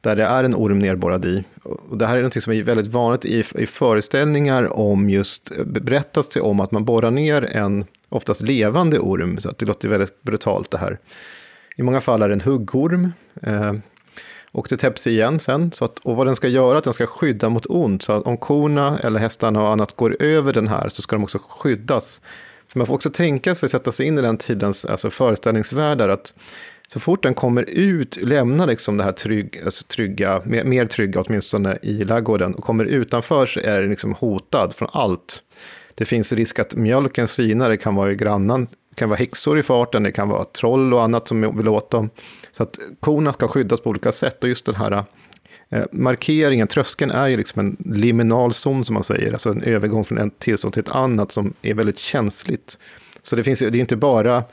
[0.01, 1.43] där det är en orm nerborrad i.
[1.63, 5.65] Och det här är något som är väldigt vanligt i, i föreställningar om just, eh,
[5.65, 9.88] berättas det om att man borrar ner en oftast levande orm, så att det låter
[9.88, 10.99] väldigt brutalt det här.
[11.75, 13.11] I många fall är det en huggorm,
[13.41, 13.73] eh,
[14.52, 15.72] och det täpps igen sen.
[15.72, 18.02] Så att, och vad den ska göra, att den ska skydda mot ont.
[18.03, 21.23] Så att om korna eller hästarna och annat går över den här så ska de
[21.23, 22.22] också skyddas.
[22.68, 26.10] För man får också tänka sig, sätta sig in i den tidens alltså föreställningsvärldar.
[26.10, 26.34] Att
[26.88, 31.22] så fort den kommer ut, lämnar liksom det här trygg, alltså trygga, mer, mer trygga
[31.22, 35.44] åtminstone i laggården och kommer utanför så är den liksom hotad från allt.
[35.95, 39.59] Det finns risk att mjölken sinar, det kan vara i grannan, det kan vara häxor
[39.59, 42.09] i farten, det kan vara troll och annat som vill åt dem.
[42.51, 45.03] Så att korna ska skyddas på olika sätt och just den här
[45.69, 50.03] eh, markeringen, tröskeln är ju liksom en liminal zon som man säger, alltså en övergång
[50.03, 52.77] från ett tillstånd till ett annat som är väldigt känsligt.
[53.23, 54.43] Så det, finns, det är inte bara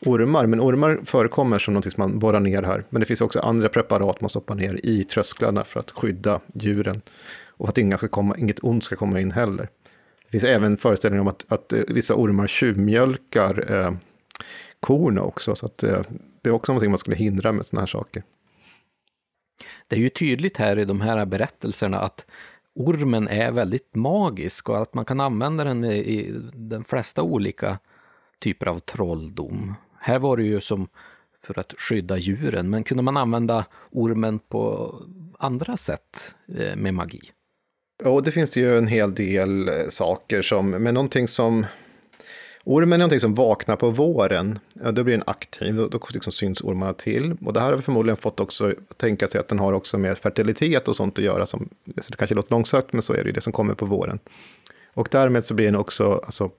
[0.00, 2.84] ormar, men ormar förekommer som något som man borrar ner här.
[2.90, 7.02] Men det finns också andra preparat man stoppar ner i trösklarna för att skydda djuren.
[7.46, 9.68] Och att inga ska komma, inget ont ska komma in heller.
[10.28, 13.92] Det finns även föreställningar om att, att eh, vissa ormar tjuvmjölkar eh,
[14.80, 15.54] korna också.
[15.54, 16.00] Så att, eh,
[16.42, 18.22] det är också någonting man skulle hindra med sådana här saker.
[19.86, 22.26] Det är ju tydligt här i de här berättelserna att
[22.74, 27.78] ormen är väldigt magisk och att man kan använda den i, i de flesta olika
[28.38, 29.74] typer av trolldom.
[29.98, 30.88] Här var det ju som
[31.42, 34.94] för att skydda djuren, men kunde man använda ormen på
[35.38, 37.20] andra sätt eh, med magi?
[38.02, 41.66] Ja, det finns det ju en hel del eh, saker som, men någonting som
[42.64, 46.32] Ormen är någonting som vaknar på våren, ja, då blir den aktiv, då, då liksom
[46.32, 47.36] syns ormarna till.
[47.44, 50.18] Och det här har vi förmodligen fått också tänka sig att den har också med
[50.18, 51.46] fertilitet och sånt att göra.
[51.46, 54.18] Som, det kanske låter långsökt, men så är det ju det som kommer på våren.
[54.94, 56.50] Och därmed så blir den också alltså,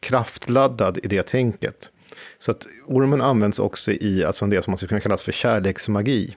[0.00, 1.90] kraftladdad i det tänket.
[2.38, 6.36] Så att ormen används också i alltså, det som man skulle kunna kalla för kärleksmagi.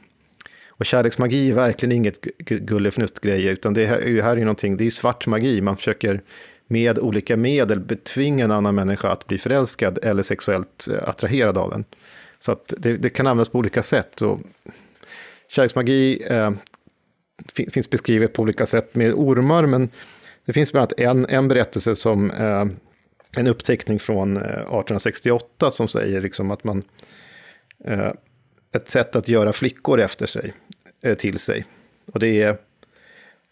[0.81, 4.85] Och kärleksmagi är verkligen inget gullefnutt-grej, utan det här är ju här är någonting, det
[4.85, 5.61] är svart magi.
[5.61, 6.21] Man försöker
[6.67, 11.73] med olika medel betvinga en annan människa att bli förälskad eller sexuellt eh, attraherad av
[11.73, 11.85] en.
[12.39, 14.21] Så att det, det kan användas på olika sätt.
[14.21, 14.39] Och
[15.49, 16.51] kärleksmagi eh,
[17.71, 19.89] finns beskrivet på olika sätt med ormar, men
[20.45, 22.65] det finns bland annat en, en berättelse som eh,
[23.37, 26.83] en uppteckning från eh, 1868 som säger liksom att man
[27.85, 28.11] eh,
[28.71, 30.53] ett sätt att göra flickor efter sig,
[31.01, 31.65] eh, till sig.
[32.05, 32.57] Och det är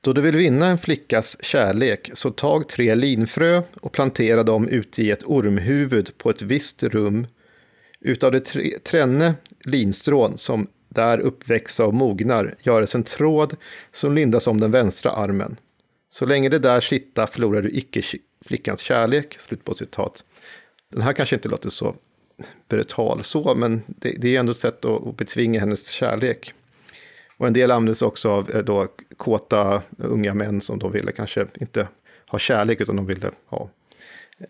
[0.01, 5.03] då du vill vinna en flickas kärlek, så tag tre linfrö och plantera dem ute
[5.03, 7.27] i ett ormhuvud på ett visst rum.
[7.99, 9.33] Utav de tre, tränne
[9.65, 13.55] linstrån som där uppväxa och mognar göres en tråd
[13.91, 15.57] som lindas om den vänstra armen.
[16.09, 18.01] Så länge det där sitta förlorar du icke
[18.45, 19.35] flickans kärlek.
[19.39, 20.23] Slut på citat.
[20.91, 21.95] Den här kanske inte låter så
[22.67, 26.53] brutal så, men det, det är ändå ett sätt att, att betvinga hennes kärlek.
[27.37, 28.87] Och en del användes också av eh, då
[29.17, 31.87] kåta unga män som då ville kanske inte
[32.27, 33.69] ha kärlek utan de ville ha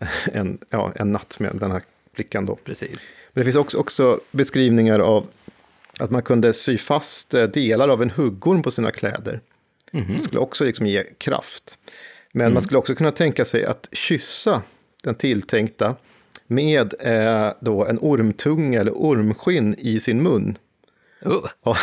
[0.32, 1.82] en, ja, en natt med den här
[2.14, 2.56] flickan då.
[2.56, 2.98] Precis.
[3.32, 5.26] Men det finns också, också beskrivningar av
[5.98, 9.40] att man kunde sy fast eh, delar av en huggorm på sina kläder.
[9.92, 10.14] Mm -hmm.
[10.14, 11.78] Det skulle också liksom ge kraft.
[12.32, 12.54] Men mm.
[12.54, 14.62] man skulle också kunna tänka sig att kyssa
[15.02, 15.96] den tilltänkta
[16.50, 20.58] med eh, då en ormtunga eller ormskinn i sin mun.
[21.66, 21.76] Uh.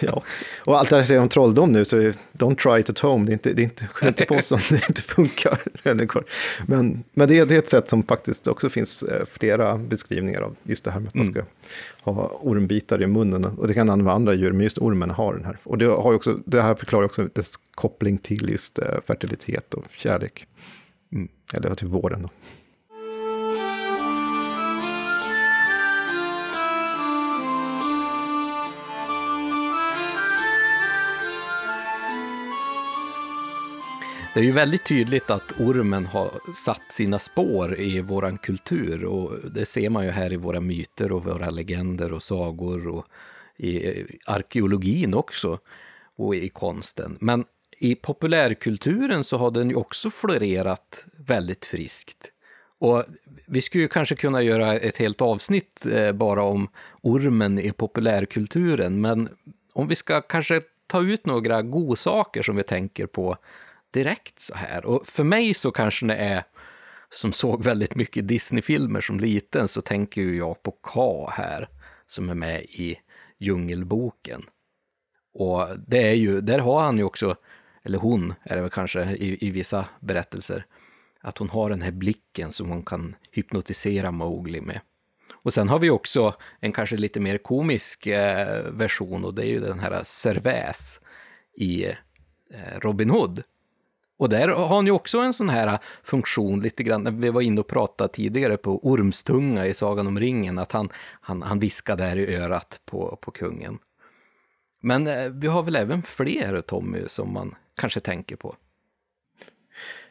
[0.00, 0.22] ja.
[0.64, 1.96] Och allt det här säger om trolldom nu, så
[2.32, 3.26] don't try it at home.
[3.26, 5.60] Det är inte, det är inte, inte på som det inte funkar.
[6.66, 10.40] Men, men det, är, det är ett sätt som faktiskt också finns eh, flera beskrivningar
[10.40, 11.34] av just det här med att man mm.
[11.34, 11.44] ska
[12.10, 13.44] ha ormbitar i munnen.
[13.44, 15.56] Och det kan använda andra djur, men just ormen har den här.
[15.62, 19.84] Och det, har också, det här förklarar också dess koppling till just eh, fertilitet och
[19.96, 20.46] kärlek.
[21.12, 21.28] Mm.
[21.54, 22.22] Eller till våren.
[22.22, 22.28] Då.
[34.34, 39.50] Det är ju väldigt tydligt att ormen har satt sina spår i våran kultur och
[39.50, 43.06] det ser man ju här i våra myter och våra legender och sagor och
[43.56, 45.58] i arkeologin också
[46.16, 47.18] och i konsten.
[47.20, 47.44] Men
[47.78, 52.32] i populärkulturen så har den ju också florerat väldigt friskt.
[52.78, 53.04] Och
[53.46, 56.68] vi skulle ju kanske kunna göra ett helt avsnitt eh, bara om
[57.02, 59.28] ormen i populärkulturen, men
[59.72, 63.36] om vi ska kanske ta ut några godsaker som vi tänker på
[63.90, 64.84] direkt så här.
[64.84, 66.44] Och för mig så kanske det är,
[67.10, 71.68] som såg väldigt mycket Disney-filmer som liten, så tänker ju jag på K här,
[72.06, 72.98] som är med i
[73.38, 74.42] Djungelboken.
[75.32, 77.36] Och det är ju, där har han ju också,
[77.82, 80.66] eller hon är det väl kanske i, i vissa berättelser,
[81.20, 84.80] att hon har den här blicken som hon kan hypnotisera Mowgli med.
[85.42, 89.48] Och sen har vi också en kanske lite mer komisk eh, version och det är
[89.48, 91.00] ju den här Servais
[91.56, 93.42] i eh, Robin Hood.
[94.20, 97.40] Och där har han ju också en sån här funktion lite grann, när vi var
[97.40, 100.88] inne och pratade tidigare på Ormstunga i Sagan om ringen, att han,
[101.20, 103.78] han, han viskar där i örat på, på kungen.
[104.82, 108.56] Men eh, vi har väl även fler, Tommy, som man kanske tänker på?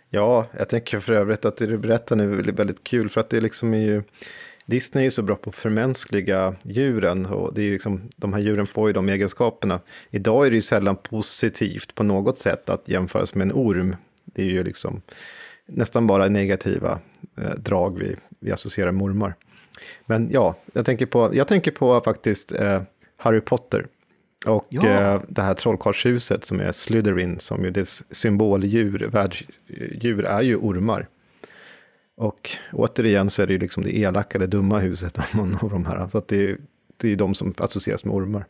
[0.10, 3.30] Ja, jag tänker för övrigt att det du berättar nu är väldigt kul, för att
[3.30, 4.04] det liksom är ju
[4.70, 8.68] Disney är så bra på att förmänskliga djuren och det är liksom, de här djuren
[8.68, 9.80] får ju de egenskaperna.
[10.10, 13.96] Idag är det ju sällan positivt på något sätt att jämföras med en orm.
[14.26, 15.02] Det är ju liksom
[15.66, 17.00] nästan bara negativa
[17.38, 19.36] eh, drag vi, vi associerar med ormar.
[20.06, 22.82] Men ja, jag tänker på, jag tänker på faktiskt eh,
[23.18, 23.86] Harry Potter.
[24.46, 24.88] Och ja.
[24.88, 31.08] eh, det här trollkarlshuset som är Slytherin, som ju dess symboldjur, världsdjur, är ju ormar.
[32.20, 35.70] Och återigen så är det ju liksom det elaka, det dumma huset av någon av
[35.70, 36.08] de här.
[36.08, 36.58] Så att det, är,
[36.98, 38.46] det är ju de som associeras med ormar.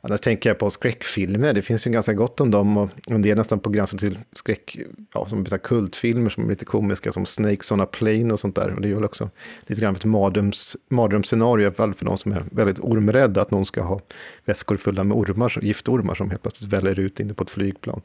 [0.00, 3.36] Annars tänker jag på skräckfilmer, det finns ju ganska gott om dem och en del
[3.36, 4.78] nästan på gränsen till skräck,
[5.14, 8.56] ja, som så kultfilmer som är lite komiska, som Snakes on a Plane och sånt
[8.56, 8.74] där.
[8.74, 9.30] Och det är väl också
[9.66, 13.50] lite grann ett mardröms, mardrömsscenario, i alla fall för de som är väldigt ormrädda, att
[13.50, 14.00] någon ska ha
[14.44, 18.00] väskor fulla med ormar, giftormar som helt plötsligt väller ut inne på ett flygplan.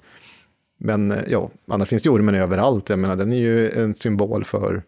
[0.82, 4.44] Men eh, ja, annars finns det ormen överallt, jag menar den är ju en symbol
[4.44, 4.84] för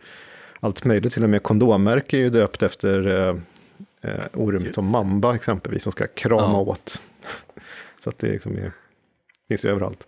[0.59, 3.35] allt möjligt, till och med kondommärke är ju döpt efter eh,
[4.01, 6.59] eh, orm som mamba exempelvis, som ska krama ja.
[6.59, 7.01] åt.
[7.99, 8.71] Så att det liksom är,
[9.47, 10.07] finns ju överallt.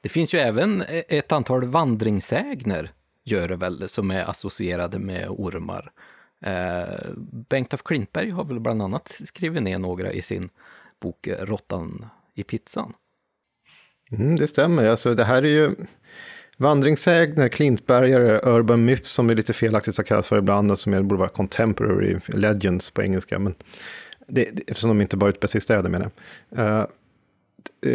[0.00, 2.92] Det finns ju även ett antal vandringssägner,
[3.24, 5.92] gör det väl, som är associerade med ormar.
[6.40, 7.10] Eh,
[7.48, 10.48] Bengt af Klintberg har väl bland annat skrivit ner några i sin
[11.00, 12.94] bok Råttan i pizzan.
[14.18, 15.74] Mm, det stämmer, alltså det här är ju
[16.56, 21.28] vandringssägner, klintbergare, urban myths som är lite felaktigt har kallats för ibland, som borde vara
[21.28, 23.38] contemporary legends på engelska.
[23.38, 23.54] Men
[24.26, 26.10] det, eftersom de inte bara utbär sig i städer menar
[26.50, 26.58] jag.
[26.58, 26.86] Uh,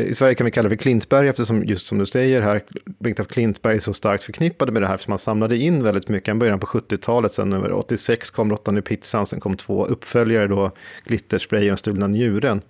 [0.09, 3.19] I Sverige kan vi kalla det för Klintberg eftersom, just som du säger här, Bengt
[3.19, 6.27] af Klintberg är så starkt förknippade med det här, eftersom man samlade in väldigt mycket.
[6.27, 10.47] Han började på 70-talet, sen över 86 kom Råttan i pizzan, sen kom två uppföljare
[10.47, 10.71] då,
[11.05, 12.61] Glitterspray och Stulna njuren.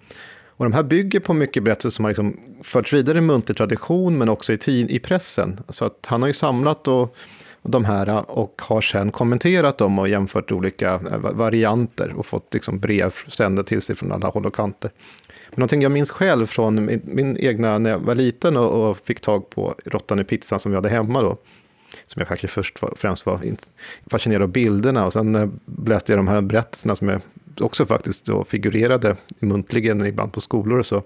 [0.60, 4.18] Och de här bygger på mycket berättelser som har liksom förts vidare i muntlig tradition,
[4.18, 5.60] men också i, i pressen.
[5.70, 7.16] Så att han har ju samlat och,
[7.62, 12.26] och de här eh, och har sen kommenterat dem och jämfört olika eh, varianter och
[12.26, 14.92] fått liksom brev sända till sig från alla håll och kanter.
[15.50, 18.98] Men någonting jag minns själv från min, min egna, när jag var liten och, och
[18.98, 21.38] fick tag på råttan i pizzan som vi hade hemma då,
[22.06, 23.42] som jag kanske först var, främst var
[24.10, 25.50] fascinerad av bilderna och sen eh,
[25.86, 27.22] läste jag de här berättelserna som jag
[27.62, 31.04] också faktiskt då figurerade muntligen ibland på skolor och så.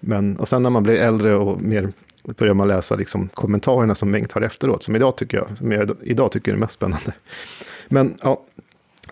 [0.00, 1.92] Men, och sen när man blir äldre och mer
[2.24, 5.96] börjar man läsa liksom kommentarerna som Bengt har efteråt, som idag tycker jag, som jag
[6.02, 7.12] idag tycker är mest spännande.
[7.88, 8.44] Men ja,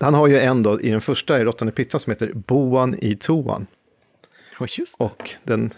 [0.01, 2.95] han har ju en då i den första i Råttan i pizzan som heter Boan
[2.99, 3.67] i toan.
[4.61, 5.71] Oh, och, den,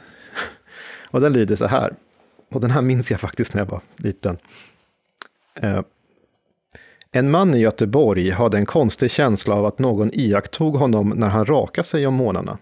[1.11, 1.95] och den lyder så här,
[2.51, 4.39] och den här minns jag faktiskt när jag var liten.
[5.55, 5.81] Eh,
[7.17, 11.45] en man i Göteborg hade en konstig känsla av att någon iakttog honom när han
[11.45, 12.59] rakade sig om morgnarna.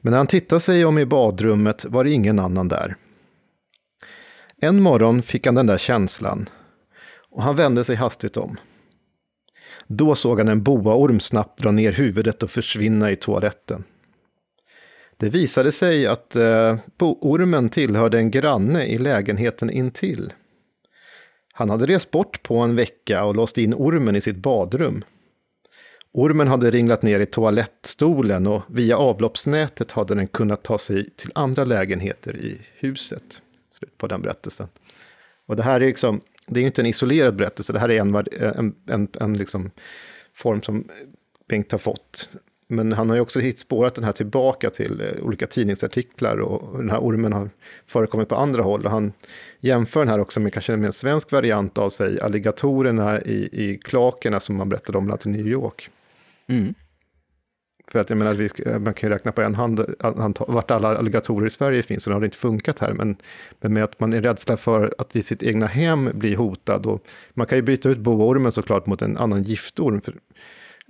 [0.00, 2.96] Men när han tittade sig om i badrummet var det ingen annan där.
[4.60, 6.48] En morgon fick han den där känslan
[7.30, 8.56] och han vände sig hastigt om.
[9.86, 13.84] Då såg han en boaorm snabbt dra ner huvudet och försvinna i toaletten.
[15.16, 20.32] Det visade sig att eh, ormen tillhörde en granne i lägenheten intill.
[21.62, 25.04] Han hade rest bort på en vecka och låst in ormen i sitt badrum.
[26.12, 31.32] Ormen hade ringlat ner i toalettstolen och via avloppsnätet hade den kunnat ta sig till
[31.34, 33.42] andra lägenheter i huset.
[33.70, 34.68] Slut på den berättelsen.
[35.46, 38.00] Och det här är liksom, det är ju inte en isolerad berättelse, det här är
[38.00, 39.70] en, en, en, en liksom
[40.34, 40.88] form som
[41.48, 42.30] Bengt har fått
[42.72, 46.90] men han har ju också spårat den här tillbaka till eh, olika tidningsartiklar och den
[46.90, 47.50] här ormen har
[47.86, 48.84] förekommit på andra håll.
[48.84, 49.12] Och han
[49.60, 54.40] jämför den här också med kanske en svensk variant av sig, alligatorerna i, i klakerna
[54.40, 55.90] som man berättade om bland annat i New York.
[56.46, 56.74] Mm.
[57.86, 60.98] För att jag menar, vi, man kan ju räkna på en hand, hand vart alla
[60.98, 62.92] alligatorer i Sverige finns, och det har inte funkat här.
[62.92, 63.16] Men,
[63.60, 66.86] men med att man är rädsla för att i sitt egna hem bli hotad.
[66.86, 70.00] Och man kan ju byta ut boormen såklart mot en annan giftorm.
[70.00, 70.20] För Eh,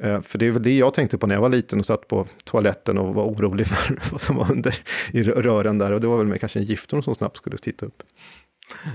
[0.03, 2.29] för det är väl det jag tänkte på när jag var liten och satt på
[2.45, 4.79] toaletten och var orolig för vad som var under
[5.13, 5.93] i rören där.
[5.93, 8.03] Och det var väl med kanske en giftorm som snabbt skulle titta upp.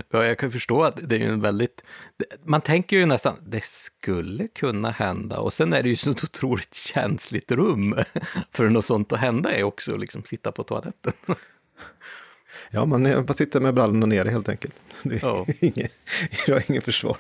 [0.10, 1.84] Ja, jag kan förstå att det är en väldigt...
[2.44, 5.40] Man tänker ju nästan, det skulle kunna hända.
[5.40, 7.96] Och sen är det ju så otroligt känsligt rum
[8.52, 11.14] för något sånt att hända är också liksom sitta på toaletten.
[12.72, 14.76] Ja, man, man sitter med brallorna nere helt enkelt.
[15.04, 15.46] Det är ja.
[15.60, 15.92] inget,
[16.48, 17.18] jag har ingen försvar.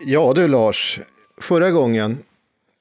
[0.00, 1.00] Ja du Lars,
[1.40, 2.18] förra gången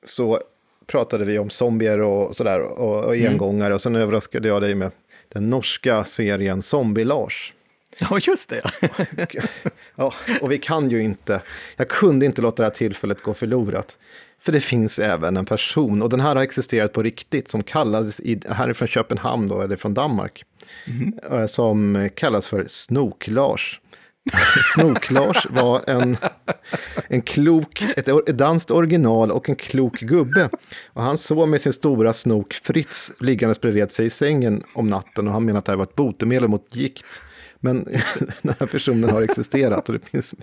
[0.04, 0.40] så
[0.88, 3.76] pratade vi om zombier och sådär och, och engångare mm.
[3.76, 4.92] och sen överraskade jag dig med
[5.30, 7.54] den norska serien Zombie-Lars.
[8.00, 8.62] Ja, just det.
[9.96, 11.42] ja, och vi kan ju inte,
[11.76, 13.98] jag kunde inte låta det här tillfället gå förlorat.
[14.40, 18.20] För det finns även en person, och den här har existerat på riktigt, som kallas,
[18.20, 20.46] i, här är från Köpenhamn då, eller från Danmark,
[20.86, 21.48] mm.
[21.48, 23.80] som kallas för Snok-Lars.
[24.76, 26.18] Snok-Lars var en,
[27.08, 30.50] en klok, ett, ett danskt original och en klok gubbe.
[30.88, 35.28] Och han sov med sin stora snok Fritz liggandes bredvid sig i sängen om natten
[35.28, 37.22] och han menade att det här var ett botemedel mot gikt.
[37.60, 37.84] Men
[38.42, 40.36] den här personen har existerat och det finns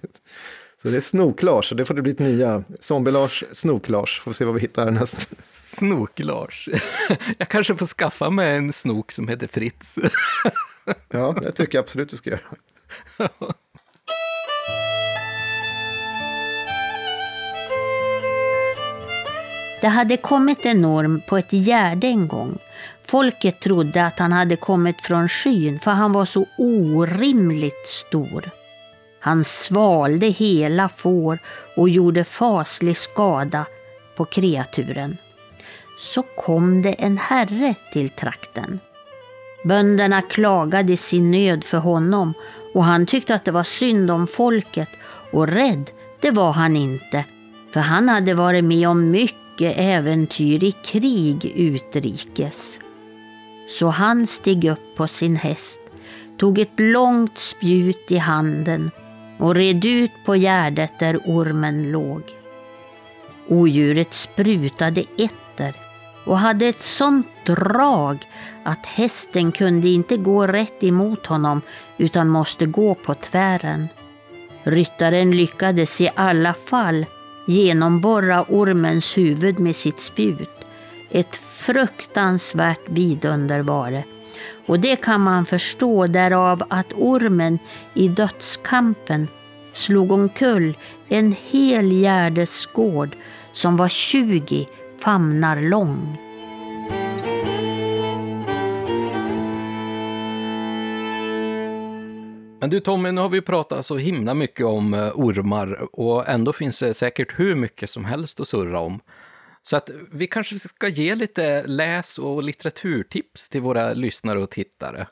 [0.82, 2.64] Så det är Snok-Lars, det får det bli ett nya.
[2.80, 4.20] Zombie-Lars, Snok-Lars.
[4.20, 5.30] Får vi se vad vi hittar härnäst.
[5.48, 6.68] Snok-Lars.
[7.38, 9.98] Jag kanske får skaffa mig en snok som heter Fritz.
[11.08, 12.40] Ja, det tycker jag absolut du ska göra.
[19.80, 22.58] Det hade kommit en orm på ett gärde en gång.
[23.06, 28.50] Folket trodde att han hade kommit från skyn för han var så orimligt stor.
[29.20, 31.38] Han svalde hela får
[31.76, 33.66] och gjorde faslig skada
[34.16, 35.16] på kreaturen.
[36.00, 38.80] Så kom det en herre till trakten.
[39.64, 42.34] Bönderna klagade sin nöd för honom
[42.74, 44.88] och han tyckte att det var synd om folket
[45.32, 45.90] och rädd,
[46.20, 47.24] det var han inte.
[47.72, 52.80] För han hade varit med om mycket äventyr i krig utrikes.
[53.78, 55.80] Så han steg upp på sin häst,
[56.36, 58.90] tog ett långt spjut i handen
[59.38, 62.22] och red ut på gärdet där ormen låg.
[63.48, 65.74] Odjuret sprutade etter
[66.24, 68.18] och hade ett sånt drag
[68.64, 71.60] att hästen kunde inte gå rätt emot honom
[71.96, 73.88] utan måste gå på tvären.
[74.62, 77.06] Ryttaren lyckades i alla fall
[77.48, 80.64] genomborra ormens huvud med sitt spjut.
[81.10, 84.04] Ett fruktansvärt vidunder var det.
[84.66, 87.58] Och det kan man förstå därav att ormen
[87.94, 89.28] i dödskampen
[89.72, 90.76] slog omkull
[91.08, 93.16] en hel gärdesgård
[93.52, 94.68] som var 20
[94.98, 96.27] famnar lång.
[102.60, 106.52] Men du Tommy, nu har vi pratat så himla mycket om eh, ormar och ändå
[106.52, 109.00] finns det säkert hur mycket som helst att surra om.
[109.62, 115.06] Så att vi kanske ska ge lite läs och litteraturtips till våra lyssnare och tittare.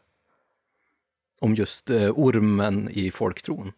[1.40, 3.72] Om just eh, ormen i folktron.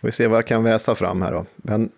[0.00, 1.46] Vi se vad jag kan väsa fram här då.
[1.56, 1.90] Men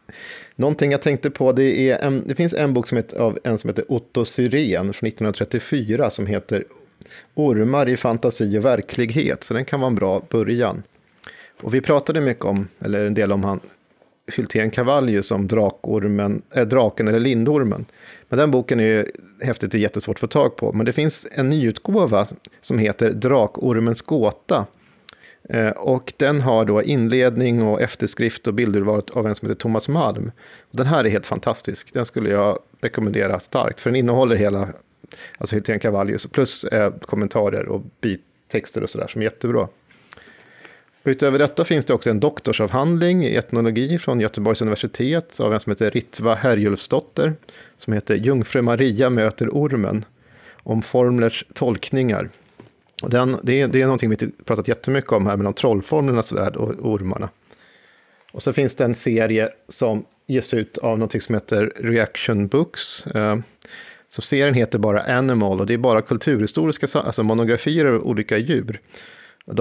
[0.57, 3.59] någonting jag tänkte på, det, är en, det finns en bok som heter, av en
[3.59, 6.65] som heter Otto Syrén från 1934 som heter
[7.35, 10.83] Ormar i fantasi och verklighet, så den kan vara en bra början.
[11.63, 13.61] Och vi pratade mycket om, eller en del om han,
[14.27, 17.85] Hyltén-Cavallius som drakormen, äh, draken eller lindormen.
[18.29, 19.05] Men den boken är ju
[19.43, 20.73] häftigt och jättesvårt att få tag på.
[20.73, 22.27] Men det finns en nyutgåva
[22.61, 24.67] som heter Drakormens gåta.
[25.49, 29.89] Eh, och den har då inledning och efterskrift och bildurval av en som heter Thomas
[29.89, 30.33] Malm.
[30.71, 31.95] Och den här är helt fantastisk.
[31.95, 34.69] Den skulle jag rekommendera starkt, för den innehåller hela
[35.39, 39.69] alltså Hylten Cavallius, plus eh, kommentarer och bittexter och sådär som är jättebra.
[41.05, 45.71] Utöver detta finns det också en doktorsavhandling i etnologi från Göteborgs universitet av en som
[45.71, 47.35] heter Ritva Herjulfsdotter,
[47.77, 50.05] som heter Jungfru Maria möter ormen,
[50.63, 52.31] om formlers tolkningar.
[53.03, 56.57] Och den, det, är, det är någonting vi pratat jättemycket om här, mellan trollformlernas värld
[56.57, 57.29] och, och ormarna.
[58.33, 63.07] Och så finns det en serie som ges ut av någonting som heter Reaction Books.
[63.07, 63.37] Eh,
[64.09, 68.81] så serien heter bara Animal och det är bara kulturhistoriska alltså monografier av olika djur.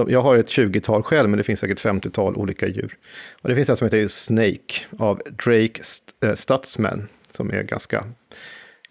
[0.08, 2.96] Jag har ett 20-tal själv, men det finns säkert 50-tal olika djur.
[3.42, 5.82] Och det finns en som heter Snake av Drake
[6.24, 8.04] eh, Stutzman, som är ganska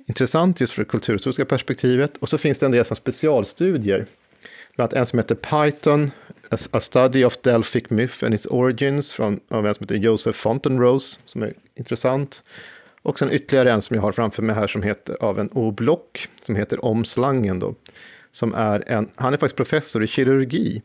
[0.07, 2.17] intressant just för det kulturhistoriska perspektivet.
[2.17, 4.05] Och så finns det en del som specialstudier.
[4.75, 6.11] Bland annat en som heter Python,
[6.71, 11.19] A Study of Delphic Myth and its Origins, från, av en som heter Joseph Fontenrose,
[11.25, 12.43] som är intressant.
[13.03, 16.27] Och sen ytterligare en som jag har framför mig här som heter av en O-block,
[16.41, 17.75] som heter Om slangen då.
[18.31, 20.81] Som är en, han är faktiskt professor i kirurgi.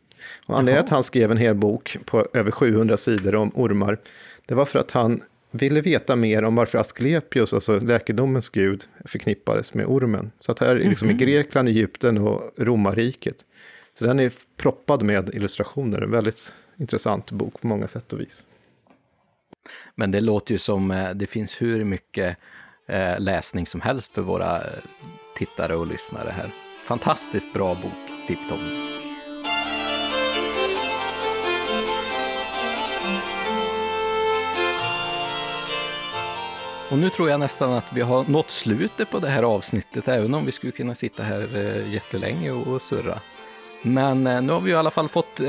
[0.47, 3.99] Och anledningen till att han skrev en hel bok på över 700 sidor om ormar,
[4.47, 9.75] det var för att han ville veta mer om varför Asklepios, alltså läkedomens gud, förknippades
[9.75, 10.31] med ormen.
[10.41, 11.23] Så att här är liksom mm -hmm.
[11.23, 13.45] i Grekland, Egypten och romarriket.
[13.93, 18.45] Så den är proppad med illustrationer, en väldigt intressant bok på många sätt och vis.
[19.99, 22.37] Men det låter ju som eh, det finns hur mycket
[22.87, 24.65] eh, läsning som helst för våra eh,
[25.37, 26.51] tittare och lyssnare här.
[26.85, 28.59] Fantastiskt bra bok, Tipptom.
[36.91, 40.35] Och nu tror jag nästan att vi har nått slutet på det här avsnittet, även
[40.35, 41.49] om vi skulle kunna sitta här
[41.87, 43.19] jättelänge och surra.
[43.83, 45.41] Men nu har vi i alla fall fått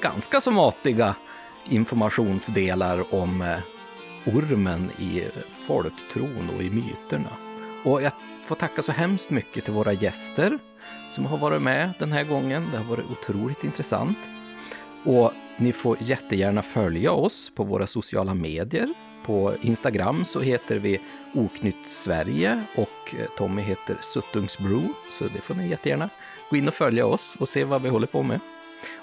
[0.00, 1.14] ganska så matiga
[1.68, 3.58] informationsdelar om eh,
[4.34, 5.24] ormen i
[5.66, 7.30] folktron och i myterna.
[7.84, 8.12] Och jag
[8.46, 10.58] får tacka så hemskt mycket till våra gäster
[11.10, 12.68] som har varit med den här gången.
[12.72, 14.18] Det har varit otroligt intressant.
[15.04, 18.94] Och ni får jättegärna följa oss på våra sociala medier.
[19.26, 21.00] På Instagram så heter vi
[21.34, 24.80] Oknytt Sverige och eh, Tommy heter Suttungsbro.
[25.12, 26.08] Så det får ni jättegärna
[26.50, 28.40] gå in och följa oss och se vad vi håller på med.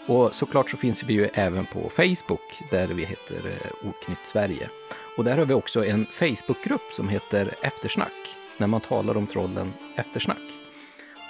[0.07, 4.69] Och såklart så finns vi ju även på Facebook där vi heter eh, Oknytt Sverige.
[5.17, 9.73] Och där har vi också en Facebookgrupp som heter Eftersnack, när man talar om trollen
[9.95, 10.41] Eftersnack.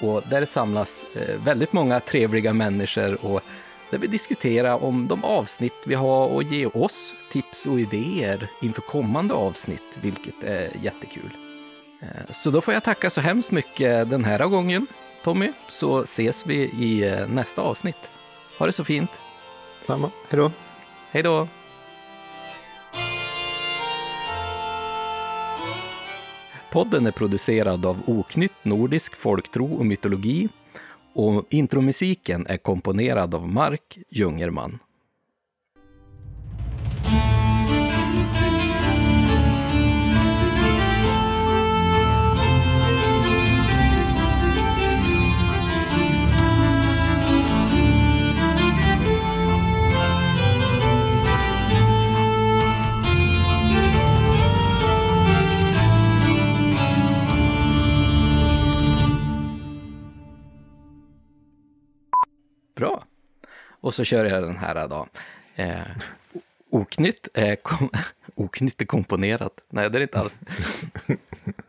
[0.01, 3.41] Och där samlas eh, väldigt många trevliga människor och
[3.89, 8.81] där vi diskuterar om de avsnitt vi har och ge oss tips och idéer inför
[8.81, 11.31] kommande avsnitt, vilket är jättekul.
[12.01, 14.87] Eh, så då får jag tacka så hemskt mycket den här gången,
[15.23, 18.16] Tommy, så ses vi i nästa avsnitt.
[18.59, 19.09] Ha det så fint.
[19.81, 20.11] Samma.
[20.29, 20.51] Hej då.
[21.11, 21.47] Hej då.
[26.71, 30.49] Podden är producerad av Oknytt Nordisk Folktro och Mytologi
[31.13, 34.79] och intromusiken är komponerad av Mark Jungerman.
[62.77, 63.03] Bra.
[63.81, 65.07] Och så kör jag den här då.
[65.55, 65.81] Eh,
[66.69, 67.89] oknytt, eh, kom,
[68.35, 69.53] oknytt är komponerat.
[69.69, 70.39] Nej, det är det inte alls.